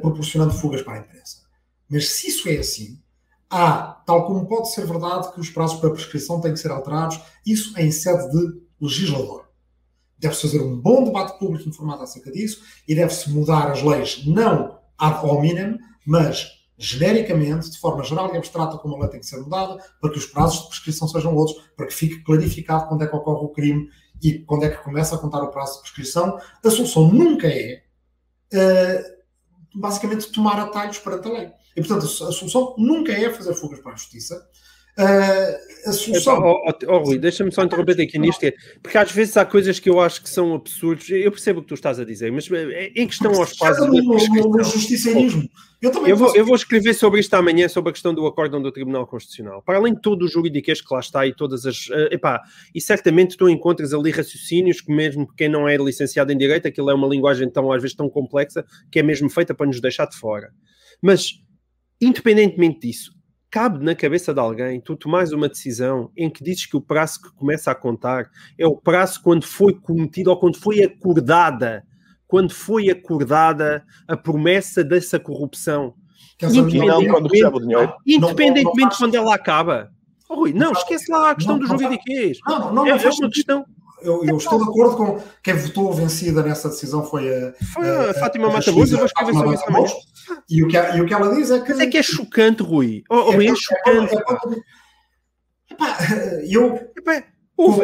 proporcionando 0.00 0.52
fugas 0.52 0.82
para 0.82 0.94
a 0.94 0.98
imprensa. 0.98 1.38
Mas 1.88 2.10
se 2.10 2.28
isso 2.28 2.48
é 2.48 2.56
assim, 2.56 3.00
há, 3.50 4.02
tal 4.06 4.26
como 4.26 4.46
pode 4.46 4.72
ser 4.72 4.86
verdade 4.86 5.32
que 5.32 5.40
os 5.40 5.50
prazos 5.50 5.78
para 5.78 5.90
prescrição 5.90 6.40
têm 6.40 6.52
que 6.52 6.58
ser 6.58 6.70
alterados, 6.70 7.20
isso 7.46 7.78
em 7.78 7.90
sede 7.90 8.30
de 8.30 8.60
legislador 8.80 9.44
deve-se 10.24 10.42
fazer 10.42 10.60
um 10.62 10.76
bom 10.80 11.04
debate 11.04 11.38
público 11.38 11.68
informado 11.68 12.02
acerca 12.02 12.32
disso 12.32 12.62
e 12.88 12.94
deve-se 12.94 13.30
mudar 13.30 13.70
as 13.70 13.82
leis, 13.82 14.24
não 14.26 14.78
ad 14.98 15.26
hominem, 15.26 15.78
mas 16.06 16.48
genericamente, 16.76 17.70
de 17.70 17.78
forma 17.78 18.02
geral 18.02 18.32
e 18.32 18.36
abstrata, 18.36 18.78
como 18.78 18.96
a 18.96 19.00
lei 19.00 19.08
tem 19.08 19.20
que 19.20 19.26
ser 19.26 19.38
mudada, 19.38 19.78
para 20.00 20.10
que 20.10 20.18
os 20.18 20.26
prazos 20.26 20.62
de 20.62 20.68
prescrição 20.68 21.06
sejam 21.06 21.34
outros, 21.34 21.56
para 21.76 21.86
que 21.86 21.94
fique 21.94 22.22
clarificado 22.24 22.88
quando 22.88 23.02
é 23.02 23.06
que 23.06 23.14
ocorre 23.14 23.44
o 23.44 23.48
crime 23.50 23.88
e 24.22 24.38
quando 24.40 24.64
é 24.64 24.70
que 24.70 24.82
começa 24.82 25.14
a 25.14 25.18
contar 25.18 25.42
o 25.42 25.50
prazo 25.50 25.74
de 25.74 25.80
prescrição. 25.82 26.38
A 26.64 26.70
solução 26.70 27.08
nunca 27.12 27.46
é, 27.46 27.82
uh, 28.52 29.13
basicamente, 29.74 30.30
tomar 30.30 30.58
atalhos 30.58 30.98
perante 30.98 31.28
a 31.28 31.32
lei. 31.32 31.52
E, 31.76 31.82
portanto, 31.82 32.04
a 32.04 32.32
solução 32.32 32.74
nunca 32.78 33.12
é 33.12 33.30
fazer 33.30 33.54
fugas 33.54 33.80
para 33.80 33.92
a 33.92 33.96
justiça, 33.96 34.48
Uh, 34.98 35.88
a 35.88 35.92
solução. 35.92 36.38
Oh, 36.40 36.68
oh, 36.68 36.92
oh, 36.92 36.98
Rui, 36.98 37.18
deixa-me 37.18 37.52
só 37.52 37.64
interromper 37.64 38.00
aqui 38.00 38.18
nisto, 38.18 38.44
é, 38.44 38.54
porque 38.82 38.96
às 38.96 39.10
vezes 39.10 39.36
há 39.36 39.44
coisas 39.44 39.78
que 39.78 39.90
eu 39.90 40.00
acho 40.00 40.22
que 40.22 40.28
são 40.28 40.54
absurdos. 40.54 41.10
Eu 41.10 41.30
percebo 41.30 41.60
o 41.60 41.62
que 41.62 41.68
tu 41.68 41.74
estás 41.74 41.98
a 41.98 42.04
dizer, 42.04 42.30
mas 42.30 42.50
eh, 42.50 42.92
em 42.94 43.06
questão 43.06 43.32
aos 43.34 43.56
prazos. 43.56 43.86
No, 43.86 44.02
no, 44.02 44.64
justicianismo. 44.64 45.48
Eu, 45.82 45.90
também 45.90 46.10
eu, 46.10 46.16
vou, 46.16 46.34
eu 46.34 46.46
vou 46.46 46.54
escrever 46.54 46.94
sobre 46.94 47.20
isto 47.20 47.34
amanhã, 47.34 47.68
sobre 47.68 47.90
a 47.90 47.92
questão 47.92 48.14
do 48.14 48.26
acórdão 48.26 48.62
do 48.62 48.72
Tribunal 48.72 49.06
Constitucional. 49.06 49.62
Para 49.62 49.76
além 49.76 49.94
de 49.94 50.00
todo 50.00 50.24
o 50.24 50.28
juridiquês 50.28 50.80
que 50.80 50.94
lá 50.94 51.00
está 51.00 51.26
e 51.26 51.34
todas 51.34 51.66
as. 51.66 51.88
Uh, 51.88 52.08
epá, 52.12 52.40
e 52.74 52.80
certamente 52.80 53.36
tu 53.36 53.48
encontras 53.48 53.92
ali 53.92 54.10
raciocínios 54.10 54.80
que, 54.80 54.92
mesmo 54.92 55.26
quem 55.36 55.48
não 55.48 55.68
é 55.68 55.76
licenciado 55.76 56.32
em 56.32 56.38
Direito, 56.38 56.68
aquilo 56.68 56.90
é 56.90 56.94
uma 56.94 57.08
linguagem 57.08 57.50
tão, 57.50 57.70
às 57.70 57.82
vezes, 57.82 57.96
tão 57.96 58.08
complexa 58.08 58.64
que 58.90 59.00
é 59.00 59.02
mesmo 59.02 59.28
feita 59.28 59.54
para 59.54 59.66
nos 59.66 59.80
deixar 59.80 60.06
de 60.06 60.16
fora. 60.16 60.50
Mas, 61.02 61.32
independentemente 62.00 62.86
disso, 62.86 63.13
cabe 63.54 63.84
na 63.84 63.94
cabeça 63.94 64.34
de 64.34 64.40
alguém 64.40 64.80
tu 64.80 64.96
tomares 64.96 65.30
uma 65.30 65.48
decisão 65.48 66.10
em 66.16 66.28
que 66.28 66.42
dizes 66.42 66.66
que 66.66 66.76
o 66.76 66.80
prazo 66.80 67.22
que 67.22 67.32
começa 67.36 67.70
a 67.70 67.74
contar 67.74 68.28
é 68.58 68.66
o 68.66 68.74
prazo 68.74 69.22
quando 69.22 69.46
foi 69.46 69.72
cometido 69.72 70.30
ou 70.30 70.36
quando 70.36 70.58
foi 70.58 70.82
acordada, 70.82 71.86
quando 72.26 72.52
foi 72.52 72.90
acordada 72.90 73.84
a 74.08 74.16
promessa 74.16 74.82
dessa 74.82 75.20
corrupção. 75.20 75.94
Independentemente, 76.42 77.94
independentemente 78.04 78.90
de 78.90 78.98
quando 78.98 79.14
ela 79.14 79.32
acaba. 79.32 79.92
Oh, 80.28 80.34
Rui, 80.34 80.52
não, 80.52 80.72
esquece 80.72 81.12
lá 81.12 81.30
a 81.30 81.34
questão 81.36 81.56
não, 81.56 81.64
do 81.64 81.68
juridiquês. 81.68 82.38
Não, 82.48 82.58
não, 82.58 82.74
não, 82.74 82.86
é, 82.88 82.90
é 82.90 83.08
uma 83.08 83.30
questão 83.30 83.64
eu, 84.04 84.24
eu 84.24 84.36
estou 84.36 84.58
de 84.58 84.64
acordo 84.64 84.96
com 84.96 85.20
quem 85.42 85.54
votou 85.54 85.92
vencida 85.92 86.42
nessa 86.42 86.68
decisão 86.68 87.04
foi 87.04 87.28
a, 87.28 87.52
foi 87.72 87.88
a, 87.88 88.10
a 88.10 88.14
Fátima 88.14 88.50
Matamoros. 88.50 88.92
Eu 88.92 89.08
sobre 89.08 89.54
isso 89.54 89.64
amanhã. 89.66 89.88
E 90.48 90.62
o, 90.62 90.68
que, 90.68 90.76
e 90.76 91.00
o 91.00 91.06
que 91.06 91.14
ela 91.14 91.34
diz 91.34 91.50
é 91.50 91.60
que. 91.60 91.70
Mas 91.70 91.80
é 91.80 91.86
que 91.86 91.98
é 91.98 92.02
chocante, 92.02 92.62
Rui. 92.62 93.02
Oh, 93.10 93.32
é, 93.32 93.46
é 93.46 93.54
chocante. 93.54 94.14
Epá, 95.70 95.98
eu. 96.48 96.92
Epá, 96.96 97.24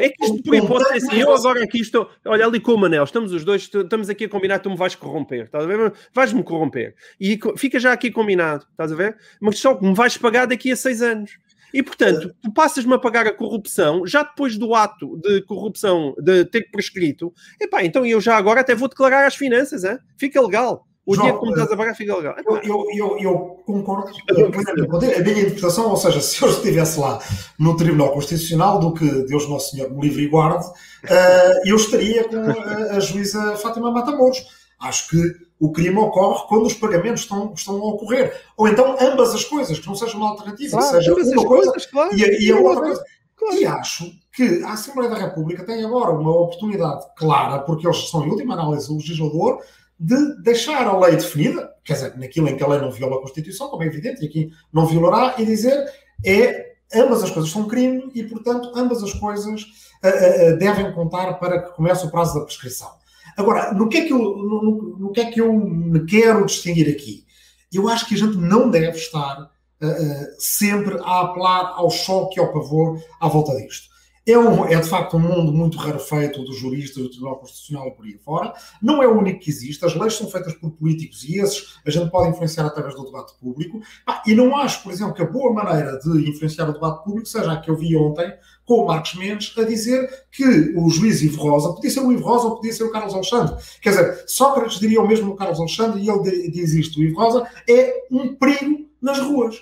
é 0.00 0.08
que 0.08 0.24
isto 0.24 0.42
por 0.42 0.54
hipótese 0.54 1.06
assim, 1.06 1.20
eu 1.20 1.32
agora 1.32 1.62
aqui 1.62 1.80
estou, 1.80 2.10
olha 2.26 2.44
ali 2.44 2.58
com 2.58 2.72
o 2.72 2.78
Manel, 2.78 3.04
estamos 3.04 3.32
os 3.32 3.44
dois, 3.44 3.70
estamos 3.72 4.10
aqui 4.10 4.24
a 4.24 4.28
combinar, 4.28 4.58
tu 4.58 4.68
me 4.68 4.76
vais 4.76 4.96
corromper, 4.96 5.44
estás 5.44 5.62
a 5.62 5.66
ver? 5.66 5.92
Vais-me 6.12 6.42
corromper. 6.42 6.94
E 7.20 7.38
fica 7.56 7.78
já 7.78 7.92
aqui 7.92 8.10
combinado, 8.10 8.66
estás 8.68 8.90
a 8.90 8.96
ver? 8.96 9.16
Mas 9.40 9.60
só 9.60 9.80
me 9.80 9.94
vais 9.94 10.16
pagar 10.16 10.46
daqui 10.46 10.72
a 10.72 10.76
seis 10.76 11.00
anos. 11.02 11.38
E, 11.72 11.82
portanto, 11.82 12.34
tu 12.42 12.52
passas-me 12.52 12.94
a 12.94 12.98
pagar 12.98 13.26
a 13.26 13.32
corrupção 13.32 14.06
já 14.06 14.22
depois 14.22 14.56
do 14.56 14.74
ato 14.74 15.16
de 15.18 15.42
corrupção 15.42 16.14
de 16.18 16.44
ter 16.44 16.70
prescrito. 16.70 17.32
Epá, 17.60 17.84
então 17.84 18.04
eu 18.04 18.20
já 18.20 18.36
agora 18.36 18.60
até 18.60 18.74
vou 18.74 18.88
declarar 18.88 19.26
as 19.26 19.36
finanças, 19.36 19.84
hein? 19.84 19.98
fica 20.16 20.40
legal. 20.40 20.86
O 21.06 21.14
João, 21.14 21.26
dinheiro 21.26 21.40
que 21.40 21.46
me 21.46 21.52
estás 21.52 21.72
a 21.72 21.76
pagar 21.76 21.94
fica 21.94 22.16
legal. 22.16 22.36
Eu, 22.46 22.56
eu, 22.62 22.86
eu, 22.94 23.18
eu 23.18 23.38
concordo 23.64 24.12
a 24.28 25.20
minha 25.22 25.40
interpretação, 25.40 25.90
ou 25.90 25.96
seja, 25.96 26.20
se 26.22 26.40
eu 26.42 26.50
estivesse 26.50 27.00
lá 27.00 27.18
no 27.58 27.76
Tribunal 27.76 28.12
Constitucional, 28.12 28.78
do 28.78 28.94
que 28.94 29.06
Deus 29.26 29.48
Nosso 29.48 29.72
Senhor 29.72 29.90
me 29.90 30.02
livre 30.02 30.24
e 30.24 30.28
guarde, 30.28 30.64
uh, 30.66 31.66
eu 31.66 31.76
estaria 31.76 32.28
com 32.28 32.36
a, 32.36 32.96
a 32.96 33.00
juíza 33.00 33.56
Fátima 33.56 33.90
Matamoros. 33.90 34.44
Acho 34.78 35.08
que 35.08 35.49
o 35.60 35.70
crime 35.70 35.98
ocorre 35.98 36.48
quando 36.48 36.66
os 36.66 36.74
pagamentos 36.74 37.20
estão, 37.20 37.52
estão 37.54 37.76
a 37.76 37.88
ocorrer. 37.88 38.34
Ou 38.56 38.66
então 38.66 38.96
ambas 38.98 39.34
as 39.34 39.44
coisas, 39.44 39.78
que 39.78 39.86
não 39.86 39.94
seja 39.94 40.16
uma 40.16 40.30
alternativa, 40.30 40.78
claro, 40.78 40.96
seja 40.96 41.12
uma 41.12 41.22
coisa 41.22 41.44
coisas, 41.44 41.86
claro, 41.86 42.16
e, 42.16 42.46
e 42.46 42.50
a 42.50 42.56
outra 42.56 42.82
coisa. 42.82 43.04
Claro. 43.36 43.56
E 43.56 43.66
acho 43.66 44.10
que 44.32 44.62
a 44.64 44.72
Assembleia 44.72 45.10
da 45.10 45.16
República 45.16 45.64
tem 45.64 45.84
agora 45.84 46.12
uma 46.12 46.30
oportunidade 46.30 47.06
clara, 47.16 47.58
porque 47.60 47.86
eles 47.86 48.08
são, 48.08 48.24
em 48.24 48.30
última 48.30 48.54
análise, 48.54 48.90
o 48.90 48.96
legislador, 48.96 49.62
de 49.98 50.42
deixar 50.42 50.86
a 50.86 50.98
lei 50.98 51.12
definida, 51.12 51.70
quer 51.84 51.92
dizer, 51.92 52.16
naquilo 52.16 52.48
em 52.48 52.56
que 52.56 52.62
a 52.62 52.66
lei 52.66 52.80
não 52.80 52.90
viola 52.90 53.16
a 53.16 53.20
Constituição, 53.20 53.68
como 53.68 53.82
é 53.82 53.86
evidente, 53.86 54.22
e 54.22 54.28
aqui 54.28 54.50
não 54.72 54.86
violará, 54.86 55.34
e 55.38 55.44
dizer 55.44 55.86
é 56.24 56.70
ambas 56.94 57.22
as 57.22 57.30
coisas 57.30 57.50
são 57.50 57.68
crime 57.68 58.10
e, 58.14 58.24
portanto, 58.24 58.72
ambas 58.74 59.02
as 59.02 59.12
coisas 59.12 59.62
uh, 59.62 60.54
uh, 60.54 60.58
devem 60.58 60.92
contar 60.92 61.34
para 61.34 61.62
que 61.62 61.76
comece 61.76 62.04
o 62.04 62.10
prazo 62.10 62.38
da 62.38 62.44
prescrição. 62.44 62.99
Agora, 63.40 63.72
no 63.72 63.88
que, 63.88 63.98
é 63.98 64.04
que 64.04 64.12
eu, 64.12 64.18
no, 64.18 64.96
no 64.98 65.12
que 65.12 65.20
é 65.20 65.30
que 65.30 65.40
eu 65.40 65.52
me 65.52 66.04
quero 66.04 66.44
distinguir 66.44 66.88
aqui? 66.88 67.24
Eu 67.72 67.88
acho 67.88 68.06
que 68.06 68.14
a 68.14 68.18
gente 68.18 68.36
não 68.36 68.68
deve 68.68 68.98
estar 68.98 69.42
uh, 69.42 69.86
uh, 69.86 70.26
sempre 70.38 70.98
a 71.00 71.20
apelar 71.20 71.72
ao 71.76 71.90
choque 71.90 72.38
e 72.38 72.40
ao 72.40 72.52
pavor 72.52 73.00
à 73.20 73.28
volta 73.28 73.56
disto. 73.56 73.90
É, 74.26 74.38
um, 74.38 74.66
é, 74.66 74.78
de 74.78 74.88
facto 74.88 75.16
um 75.16 75.20
mundo 75.20 75.52
muito 75.52 75.78
rarefeito 75.78 76.44
dos 76.44 76.56
juristas 76.56 77.02
do 77.02 77.08
Tribunal 77.08 77.38
Constitucional 77.38 77.88
e 77.88 77.90
por 77.92 78.04
aí 78.04 78.18
fora. 78.18 78.52
Não 78.82 79.02
é 79.02 79.08
o 79.08 79.18
único 79.18 79.40
que 79.40 79.50
existe. 79.50 79.84
As 79.84 79.94
leis 79.94 80.14
são 80.14 80.30
feitas 80.30 80.54
por 80.54 80.70
políticos 80.72 81.24
e 81.24 81.38
esses 81.38 81.78
a 81.84 81.90
gente 81.90 82.10
pode 82.10 82.28
influenciar 82.28 82.66
através 82.66 82.94
do 82.94 83.04
debate 83.04 83.32
público. 83.40 83.80
Ah, 84.06 84.22
e 84.26 84.34
não 84.34 84.56
acho, 84.56 84.82
por 84.82 84.92
exemplo, 84.92 85.14
que 85.14 85.22
a 85.22 85.26
boa 85.26 85.52
maneira 85.52 85.98
de 85.98 86.28
influenciar 86.28 86.68
o 86.68 86.72
debate 86.74 87.02
público 87.02 87.26
seja 87.26 87.52
a 87.52 87.60
que 87.60 87.70
eu 87.70 87.76
vi 87.76 87.96
ontem 87.96 88.30
com 88.70 88.84
o 88.84 88.86
Marcos 88.86 89.16
Mendes 89.16 89.52
a 89.58 89.64
dizer 89.64 90.08
que 90.30 90.44
o 90.76 90.88
juiz 90.88 91.20
Ivo 91.22 91.42
Rosa 91.42 91.72
podia 91.72 91.90
ser 91.90 91.98
o 91.98 92.12
Ivo 92.12 92.22
Rosa 92.22 92.44
ou 92.46 92.54
podia 92.54 92.72
ser 92.72 92.84
o 92.84 92.92
Carlos 92.92 93.12
Alexandre. 93.12 93.56
Quer 93.82 93.90
dizer, 93.90 94.24
Sócrates 94.28 94.78
diria 94.78 95.00
o 95.00 95.08
mesmo 95.08 95.32
o 95.32 95.34
Carlos 95.34 95.58
Alexandre 95.58 96.00
e 96.00 96.08
ele 96.08 96.50
diz 96.52 96.72
isto: 96.74 97.00
o 97.00 97.02
Ivo 97.02 97.18
Rosa 97.18 97.48
é 97.68 98.06
um 98.12 98.32
perigo 98.36 98.88
nas 99.02 99.18
ruas. 99.18 99.56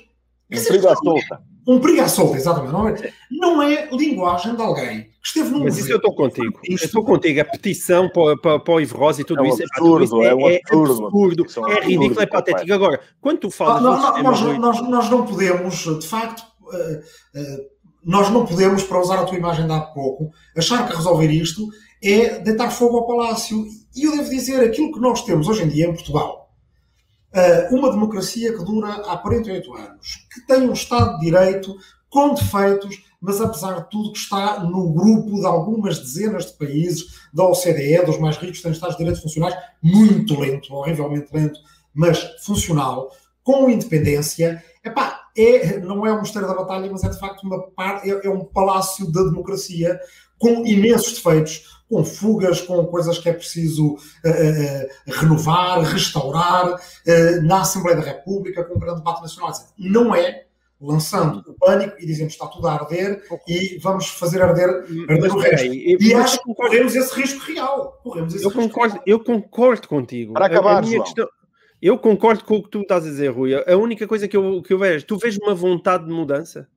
Um 0.53 0.63
perigo 0.63 0.89
à 0.89 0.95
solta 0.95 1.43
um 1.69 1.79
perigo 1.79 2.01
à 2.01 2.09
solta, 2.09 2.37
exatamente. 2.37 2.73
Não 2.73 2.89
é, 2.89 3.13
não 3.31 3.63
é 3.63 3.91
linguagem 3.93 4.57
de 4.57 4.63
alguém 4.63 5.03
que 5.03 5.11
esteve 5.23 5.51
num. 5.51 5.65
Mas 5.65 5.77
isso 5.77 5.93
eu 5.93 5.99
estou 5.99 6.15
contigo. 6.15 6.59
Isto... 6.65 6.85
Eu 6.85 6.87
estou 6.87 7.05
contigo. 7.05 7.41
A 7.43 7.45
petição 7.45 8.09
para, 8.09 8.39
para, 8.39 8.59
para 8.59 8.75
o 8.75 8.81
Ivo 8.81 8.97
Rosa 8.97 9.21
e 9.21 9.25
tudo 9.25 9.41
é 9.41 9.43
um 9.43 9.49
isso, 9.49 9.63
absurdo, 9.63 10.23
é, 10.23 10.35
um 10.35 10.49
é, 10.49 10.61
absurdo, 10.65 11.47
é, 11.69 11.73
é 11.73 11.81
ridículo, 11.85 12.23
é 12.23 12.27
patético. 12.27 12.73
Agora, 12.73 13.01
quando 13.21 13.41
tu 13.41 13.51
falas. 13.51 13.83
Não, 13.83 14.01
não, 14.01 14.23
nós, 14.23 14.41
nós, 14.59 14.89
nós, 14.89 15.11
não 15.11 15.27
podemos, 15.27 15.77
de 15.77 16.07
facto. 16.07 16.43
Uh, 16.69 16.99
uh, 17.39 17.78
nós 18.09 18.31
não 18.31 18.47
podemos, 18.47 18.83
para 18.85 19.03
usar 19.03 19.19
a 19.19 19.25
tua 19.25 19.37
imagem 19.37 19.67
de 19.67 19.73
há 19.73 19.81
pouco, 19.81 20.33
achar 20.57 20.89
que 20.89 20.97
resolver 20.97 21.31
isto 21.31 21.69
é 22.03 22.39
deitar 22.39 22.71
fogo 22.71 22.97
ao 22.97 23.07
palácio. 23.07 23.67
E 23.95 24.05
eu 24.05 24.17
devo 24.17 24.31
dizer, 24.31 24.65
aquilo 24.65 24.91
que 24.91 24.99
nós 24.99 25.23
temos 25.25 25.47
hoje 25.47 25.65
em 25.65 25.69
dia 25.69 25.85
em 25.85 25.93
Portugal, 25.93 26.51
uh, 27.35 27.77
uma 27.77 27.91
democracia 27.91 28.57
que 28.57 28.65
dura 28.65 28.89
há 28.89 29.19
48 29.19 29.75
anos, 29.75 30.27
que 30.33 30.41
tem 30.47 30.67
um 30.67 30.73
Estado 30.73 31.19
de 31.19 31.27
Direito 31.27 31.77
com 32.09 32.33
defeitos, 32.33 32.97
mas 33.21 33.43
apesar 33.43 33.83
de 33.83 33.91
tudo 33.91 34.13
que 34.13 34.19
está 34.19 34.61
no 34.61 34.91
grupo 34.91 35.39
de 35.41 35.45
algumas 35.47 35.99
dezenas 35.99 36.47
de 36.47 36.57
países 36.57 37.05
da 37.31 37.45
OCDE, 37.45 38.07
dos 38.07 38.19
mais 38.19 38.39
ricos, 38.39 38.63
tem 38.63 38.73
Estados 38.73 38.97
de 38.97 39.05
Direito 39.05 39.21
funcionais 39.21 39.55
muito 39.83 40.41
lento, 40.41 40.73
horrivelmente 40.73 41.29
lento, 41.31 41.61
mas 41.93 42.19
funcional, 42.43 43.11
com 43.43 43.69
independência. 43.69 44.65
Epá, 44.83 45.28
é, 45.39 45.79
não 45.79 46.05
é 46.07 46.13
um 46.13 46.21
mistério 46.21 46.49
da 46.49 46.55
batalha, 46.55 46.91
mas 46.91 47.05
é 47.05 47.09
de 47.09 47.19
facto 47.19 47.45
uma 47.45 47.63
par, 47.71 48.03
é, 48.05 48.27
é 48.27 48.31
um 48.31 48.45
palácio 48.45 49.11
da 49.11 49.23
democracia 49.23 49.99
com 50.39 50.67
imensos 50.67 51.15
defeitos, 51.15 51.81
com 51.89 52.05
fugas, 52.05 52.61
com 52.61 52.87
coisas 52.87 53.19
que 53.19 53.29
é 53.29 53.33
preciso 53.33 53.95
uh, 53.95 53.97
uh, 53.97 54.89
renovar, 55.07 55.81
restaurar, 55.83 56.75
uh, 56.75 57.43
na 57.43 57.63
Assembleia 57.63 57.97
da 57.97 58.05
República, 58.05 58.65
com 58.65 58.75
um 58.75 58.79
grande 58.79 58.99
debate 58.99 59.23
nacional. 59.23 59.53
Não 59.79 60.15
é 60.15 60.45
lançando 60.81 61.43
o 61.49 61.55
pânico 61.55 61.97
e 61.99 62.07
dizemos 62.07 62.35
está 62.35 62.47
tudo 62.47 62.69
a 62.69 62.75
arder 62.75 63.21
e 63.49 63.79
vamos 63.83 64.09
fazer 64.11 64.41
arder, 64.41 64.69
arder 65.09 65.35
o 65.35 65.39
resto. 65.39 65.75
e 65.75 66.15
acho 66.15 66.41
que 66.43 66.55
corremos 66.55 66.95
esse 66.95 67.15
risco 67.15 67.45
real. 67.47 67.99
Corremos 68.03 68.35
esse 68.35 68.45
eu, 68.45 68.51
risco 68.51 68.63
concordo, 68.63 68.95
real. 68.95 69.05
eu 69.07 69.25
concordo 69.25 69.89
contigo. 69.89 70.35
Para 70.35 70.47
acabar, 70.47 70.77
a, 70.77 70.79
a 70.79 70.83
questão, 70.83 71.29
eu 71.81 71.99
concordo 71.99 72.45
com 72.45 72.57
o 72.57 72.63
que 72.63 72.71
tu 72.71 72.81
estás 72.81 73.05
a 73.05 73.09
dizer, 73.09 73.29
Rui. 73.29 73.55
A 73.55 73.77
única 73.77 74.07
coisa 74.07 74.27
que 74.27 74.37
eu, 74.37 74.63
que 74.63 74.73
eu 74.73 74.79
vejo, 74.79 75.07
tu 75.07 75.17
vês 75.17 75.37
uma 75.39 75.55
vontade 75.55 76.07
de 76.07 76.13
mudança? 76.13 76.69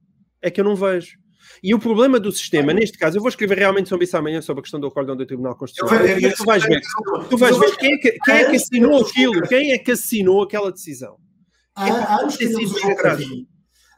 É 0.41 0.49
que 0.49 0.60
eu 0.60 0.66
não 0.66 0.76
vejo. 0.76 1.18
E 1.64 1.74
o 1.74 1.80
problema 1.80 2.20
do 2.20 2.32
sistema, 2.32 2.74
neste 2.74 2.97
caso, 2.97 3.18
eu 3.18 3.22
vou 3.22 3.30
escrever 3.30 3.58
realmente 3.58 3.89
sobre 3.89 4.06
isso 4.06 4.16
amanhã, 4.16 4.41
sobre 4.41 4.62
a 4.62 4.64
questão 4.64 4.80
do 4.80 4.88
acórdão 4.88 5.16
do 5.16 5.26
Tribunal 5.26 5.56
Constitucional. 5.56 6.06
Eu, 6.06 6.20
eu, 6.20 6.36
tu 6.36 6.45
vais 6.45 6.64
ver, 6.64 6.82
tu 7.30 7.38
vais 7.38 7.58
ver 7.58 7.78
quem 7.78 7.93
é 7.93 7.97
que, 7.97 8.12
quem 8.20 8.36
é 8.36 8.49
que 8.49 8.56
assinou 8.56 9.02
aquilo, 9.02 9.41
quem 9.47 9.72
é 9.72 9.78
que 9.78 9.91
assinou 9.91 10.43
aquela 10.43 10.72
decisão. 10.72 11.18
Há, 11.76 11.86
há 11.86 12.22
anos 12.22 12.38
que 12.38 12.47
temos 12.47 12.74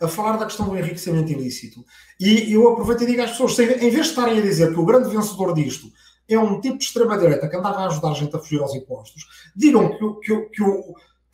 a 0.01 0.07
falar 0.07 0.37
da 0.37 0.45
questão 0.45 0.67
do 0.67 0.77
enriquecimento 0.77 1.31
ilícito. 1.31 1.83
E 2.19 2.51
eu 2.53 2.67
aproveito 2.69 3.03
e 3.03 3.05
digo 3.05 3.21
às 3.21 3.31
pessoas, 3.31 3.57
em 3.59 3.65
vez 3.65 3.93
de 3.93 3.99
estarem 4.01 4.37
a 4.37 4.41
dizer 4.41 4.73
que 4.73 4.79
o 4.79 4.85
grande 4.85 5.09
vencedor 5.09 5.53
disto 5.53 5.87
é 6.27 6.39
um 6.39 6.59
tipo 6.59 6.77
de 6.77 6.85
extrema-direita 6.85 7.47
que 7.47 7.55
andava 7.55 7.79
a 7.79 7.87
ajudar 7.87 8.11
a 8.11 8.13
gente 8.13 8.35
a 8.35 8.39
fugir 8.39 8.61
aos 8.61 8.73
impostos, 8.75 9.25
digam 9.55 9.89
que, 9.89 10.13
que, 10.21 10.41
que, 10.49 10.63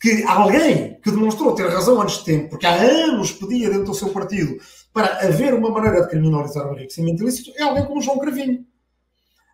que 0.00 0.24
alguém 0.24 1.00
que 1.00 1.10
demonstrou 1.10 1.54
ter 1.54 1.68
razão 1.68 2.00
antes 2.00 2.18
de 2.18 2.24
tempo, 2.24 2.50
porque 2.50 2.66
há 2.66 2.74
anos 2.74 3.32
pedia 3.32 3.70
dentro 3.70 3.86
do 3.86 3.94
seu 3.94 4.10
partido 4.10 4.56
para 4.92 5.26
haver 5.26 5.54
uma 5.54 5.70
maneira 5.70 6.02
de 6.02 6.08
criminalizar 6.08 6.68
o 6.68 6.74
enriquecimento 6.74 7.22
ilícito, 7.22 7.52
é 7.56 7.62
alguém 7.62 7.86
como 7.86 8.00
João 8.00 8.18
Cravinho. 8.18 8.64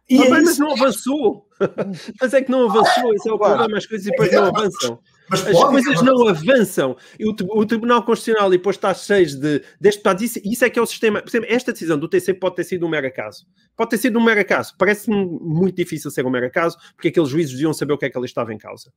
E 0.09 0.22
ah, 0.22 0.26
é 0.26 0.28
mas 0.28 0.59
não 0.59 0.72
avançou. 0.72 1.47
mas 2.20 2.32
é 2.32 2.41
que 2.41 2.51
não 2.51 2.70
avançou, 2.70 3.12
esse 3.14 3.28
é 3.28 3.32
o 3.32 3.39
problema, 3.39 3.76
as 3.76 3.87
coisas 3.87 4.07
depois 4.07 4.32
não 4.32 4.45
avançam. 4.45 4.99
Mas 5.29 5.47
as 5.47 5.53
pode, 5.53 5.70
coisas 5.72 6.03
não 6.03 6.29
avançam. 6.29 6.97
E 7.18 7.27
o, 7.27 7.35
o, 7.51 7.66
Tribunal 7.66 8.03
Constitucional 8.03 8.49
e 8.53 8.57
depois 8.57 8.77
está 8.77 8.95
cheio 8.95 9.27
de. 9.27 9.62
Deste, 9.81 10.03
portanto, 10.03 10.22
isso, 10.22 10.41
isso 10.45 10.64
é 10.64 10.70
que 10.70 10.79
é 10.79 10.83
o 10.83 10.87
sistema. 10.87 11.20
Por 11.20 11.29
exemplo, 11.29 11.47
esta 11.51 11.72
decisão 11.72 11.99
do 11.99 12.09
TC 12.09 12.35
pode 12.35 12.57
ter 12.57 12.64
sido 12.64 12.87
um 12.87 12.89
mero 12.89 13.07
acaso. 13.07 13.47
Pode 13.77 13.91
ter 13.91 13.99
sido 13.99 14.18
um 14.18 14.22
mero 14.22 14.41
acaso. 14.41 14.74
Parece-me 14.79 15.16
muito 15.41 15.77
difícil 15.77 16.11
ser 16.11 16.24
um 16.24 16.31
mero 16.31 16.47
acaso, 16.47 16.79
porque 16.95 17.09
aqueles 17.09 17.29
juízes 17.29 17.53
deviam 17.53 17.72
saber 17.72 17.93
o 17.93 17.99
que 17.99 18.07
é 18.07 18.11
que 18.11 18.16
ali 18.16 18.27
estava 18.27 18.53
em 18.53 18.59
causa. 18.59 18.93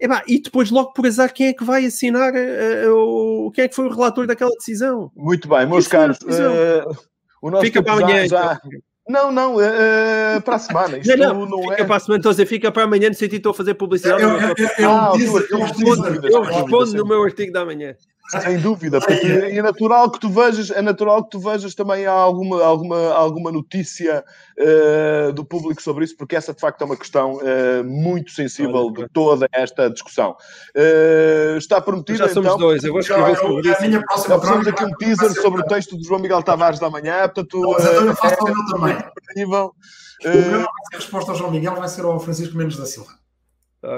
E, 0.00 0.08
bah, 0.08 0.22
e 0.26 0.40
depois, 0.40 0.70
logo 0.70 0.92
por 0.92 1.06
azar, 1.06 1.32
quem 1.32 1.48
é 1.48 1.52
que 1.52 1.64
vai 1.64 1.84
assinar 1.84 2.32
uh, 2.32 3.46
o, 3.46 3.50
quem 3.52 3.64
é 3.64 3.68
que 3.68 3.74
foi 3.74 3.86
o 3.86 3.94
relator 3.94 4.26
daquela 4.26 4.52
decisão? 4.52 5.10
Muito 5.14 5.48
bem, 5.48 5.66
meus 5.66 5.86
caros. 5.86 6.18
Uh, 6.18 6.96
o 7.42 7.50
nosso 7.50 7.64
Fica 7.64 7.82
para 7.82 7.92
amanhã. 7.94 8.26
Já... 8.26 8.60
Então. 8.64 8.80
Não, 9.08 9.30
não, 9.30 9.54
uh, 9.56 10.40
para 10.44 10.56
a 10.56 10.58
semana. 10.58 10.98
Isto 10.98 11.16
não, 11.16 11.34
não, 11.34 11.46
não 11.46 11.62
fica 11.62 11.82
é... 11.82 11.84
para 11.84 11.96
a 11.96 12.00
semana, 12.00 12.18
então 12.18 12.32
dizer, 12.32 12.46
fica 12.46 12.72
para 12.72 12.82
amanhã, 12.82 13.08
no 13.08 13.14
sentido 13.14 13.30
de 13.30 13.36
estou 13.36 13.50
a 13.50 13.54
fazer 13.54 13.74
publicidade. 13.74 14.20
Eu, 14.20 14.30
eu, 14.30 14.38
eu, 14.38 14.68
eu, 14.78 14.90
ah, 14.90 15.12
eu 15.14 15.58
respondo, 15.60 16.26
eu 16.26 16.42
respondo 16.42 16.94
no 16.94 17.06
meu 17.06 17.22
artigo 17.22 17.52
da 17.52 17.64
manhã. 17.64 17.94
Sem 18.28 18.58
dúvida, 18.58 18.98
porque 19.00 19.26
é 19.26 19.62
natural 19.62 20.10
que 20.10 20.18
tu 20.18 20.28
vejas, 20.28 20.70
é 20.70 20.82
natural 20.82 21.22
que 21.24 21.30
tu 21.30 21.38
vejas 21.38 21.74
também 21.74 22.06
alguma, 22.06 22.62
alguma, 22.64 23.12
alguma 23.12 23.52
notícia 23.52 24.24
uh, 24.58 25.32
do 25.32 25.44
público 25.44 25.80
sobre 25.80 26.04
isso, 26.04 26.16
porque 26.16 26.34
essa 26.34 26.52
de 26.52 26.60
facto 26.60 26.82
é 26.82 26.84
uma 26.84 26.96
questão 26.96 27.34
uh, 27.36 27.84
muito 27.84 28.32
sensível 28.32 28.90
de 28.90 29.08
toda 29.10 29.46
esta 29.52 29.88
discussão. 29.88 30.36
Uh, 30.76 31.56
está 31.56 31.80
prometido. 31.80 32.18
Já 32.18 32.28
somos 32.28 32.46
então, 32.46 32.58
dois, 32.58 32.82
eu 32.82 32.92
vou 32.92 33.00
escrever 33.00 33.36
sobre 33.36 33.70
isso. 33.70 33.82
Minha 33.82 34.02
próxima 34.02 34.64
já 34.64 34.70
aqui 34.70 34.84
um 34.84 34.92
teaser 34.96 35.32
sobre 35.40 35.60
o 35.60 35.64
texto 35.64 35.96
do 35.96 36.04
João 36.04 36.20
Miguel 36.20 36.42
Tavares 36.42 36.80
da 36.80 36.90
manhã, 36.90 37.22
portanto. 37.28 37.60
Não, 37.60 37.72
mas 37.72 37.84
eu 37.84 38.16
faço 38.16 38.34
é, 38.34 38.42
o 38.42 38.54
meu 38.54 38.66
também. 38.66 38.96
O 39.36 39.48
meu 39.48 40.66
resposta 40.92 41.30
ao 41.30 41.36
João 41.36 41.50
Miguel 41.50 41.76
vai 41.76 41.88
ser 41.88 42.04
ao 42.04 42.18
Francisco 42.18 42.56
Mendes 42.56 42.76
da 42.76 42.86
Silva. 42.86 43.25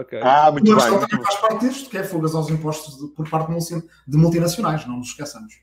Okay. 0.00 0.20
Ah, 0.22 0.50
muito 0.52 0.70
Mas 0.70 0.84
bem. 0.84 0.98
também 0.98 1.24
faz 1.24 1.36
parte 1.36 1.66
disto, 1.66 1.88
que 1.88 1.96
é 1.96 2.04
fugas 2.04 2.34
aos 2.34 2.50
impostos 2.50 2.98
de, 2.98 3.08
por 3.14 3.28
parte 3.28 3.50
de 4.06 4.16
multinacionais, 4.18 4.86
não 4.86 4.98
nos 4.98 5.08
esqueçamos. 5.08 5.54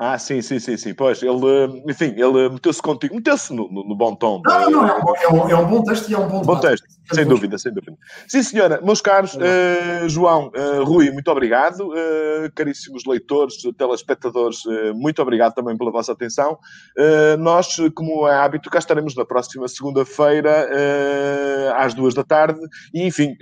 Ah, 0.00 0.16
sim, 0.16 0.40
sim, 0.40 0.60
sim, 0.60 0.76
sim. 0.76 0.94
Pois, 0.94 1.20
ele, 1.24 1.82
enfim, 1.88 2.14
ele 2.16 2.48
meteu-se 2.50 2.80
contigo, 2.80 3.16
meteu-se 3.16 3.52
no, 3.52 3.68
no, 3.68 3.82
no, 3.84 3.96
bom 3.96 4.14
tom. 4.14 4.40
Não, 4.46 4.70
não, 4.70 4.86
é 4.86 4.94
um, 4.94 5.14
é, 5.16 5.28
um, 5.28 5.48
é 5.50 5.56
um 5.56 5.66
bom 5.66 5.82
texto 5.82 6.08
e 6.08 6.14
é 6.14 6.18
um 6.18 6.28
bom, 6.28 6.40
bom 6.42 6.60
texto. 6.60 6.86
Sem 7.12 7.26
dúvida, 7.26 7.58
sem 7.58 7.72
dúvida. 7.72 7.96
Sim, 8.28 8.42
senhora. 8.44 8.80
Meus 8.80 9.00
caros, 9.00 9.34
uh, 9.34 10.08
João, 10.08 10.52
uh, 10.54 10.84
Rui, 10.84 11.10
muito 11.10 11.28
obrigado. 11.32 11.88
Uh, 11.88 12.52
caríssimos 12.54 13.04
leitores, 13.06 13.56
telespectadores, 13.76 14.58
muito 14.94 15.20
obrigado 15.20 15.54
também 15.54 15.76
pela 15.76 15.90
vossa 15.90 16.12
atenção. 16.12 16.58
nós, 17.40 17.76
como 17.94 18.28
é 18.28 18.34
hábito, 18.34 18.70
cá 18.70 18.78
estaremos 18.78 19.16
na 19.16 19.24
próxima 19.24 19.66
segunda-feira, 19.66 20.68
às 21.76 21.94
duas 21.94 22.14
da 22.14 22.22
tarde. 22.22 22.60
E, 22.94 23.04
enfim, 23.04 23.34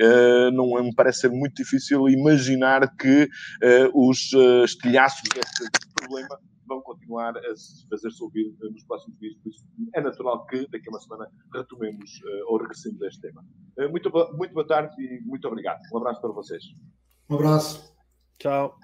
não 0.55 0.83
me 0.83 0.95
parece 0.95 1.21
ser 1.21 1.31
muito 1.31 1.57
difícil 1.57 2.09
imaginar 2.09 2.97
que 2.97 3.29
os 3.93 4.33
estilhaços 4.65 5.23
deste 5.35 5.86
problema 6.07 6.41
vão 6.67 6.81
continuar 6.83 7.37
a 7.37 7.55
fazer-se 7.91 8.23
ouvir 8.23 8.55
nos 8.61 8.85
próximos 8.85 9.19
dias, 9.19 9.35
por 9.37 9.51
isso 9.51 9.65
é 9.95 10.01
natural 10.01 10.45
que 10.47 10.67
daqui 10.69 10.89
a 10.89 10.91
uma 10.91 11.01
semana 11.01 11.31
retomemos 11.55 12.11
uh, 12.11 12.53
ou 12.53 12.59
regressemos 12.59 13.01
a 13.03 13.07
este 13.07 13.21
tema. 13.21 13.45
Uh, 13.79 13.91
muito, 13.91 14.11
muito 14.37 14.53
boa 14.53 14.67
tarde 14.67 14.95
e 15.01 15.21
muito 15.25 15.47
obrigado. 15.47 15.81
Um 15.93 15.99
abraço 15.99 16.21
para 16.21 16.33
vocês. 16.33 16.63
Um 17.31 17.37
abraço. 17.37 17.95
Tchau. 18.39 18.77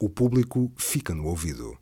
O 0.00 0.08
público 0.08 0.72
fica 0.76 1.14
no 1.14 1.26
ouvido. 1.26 1.76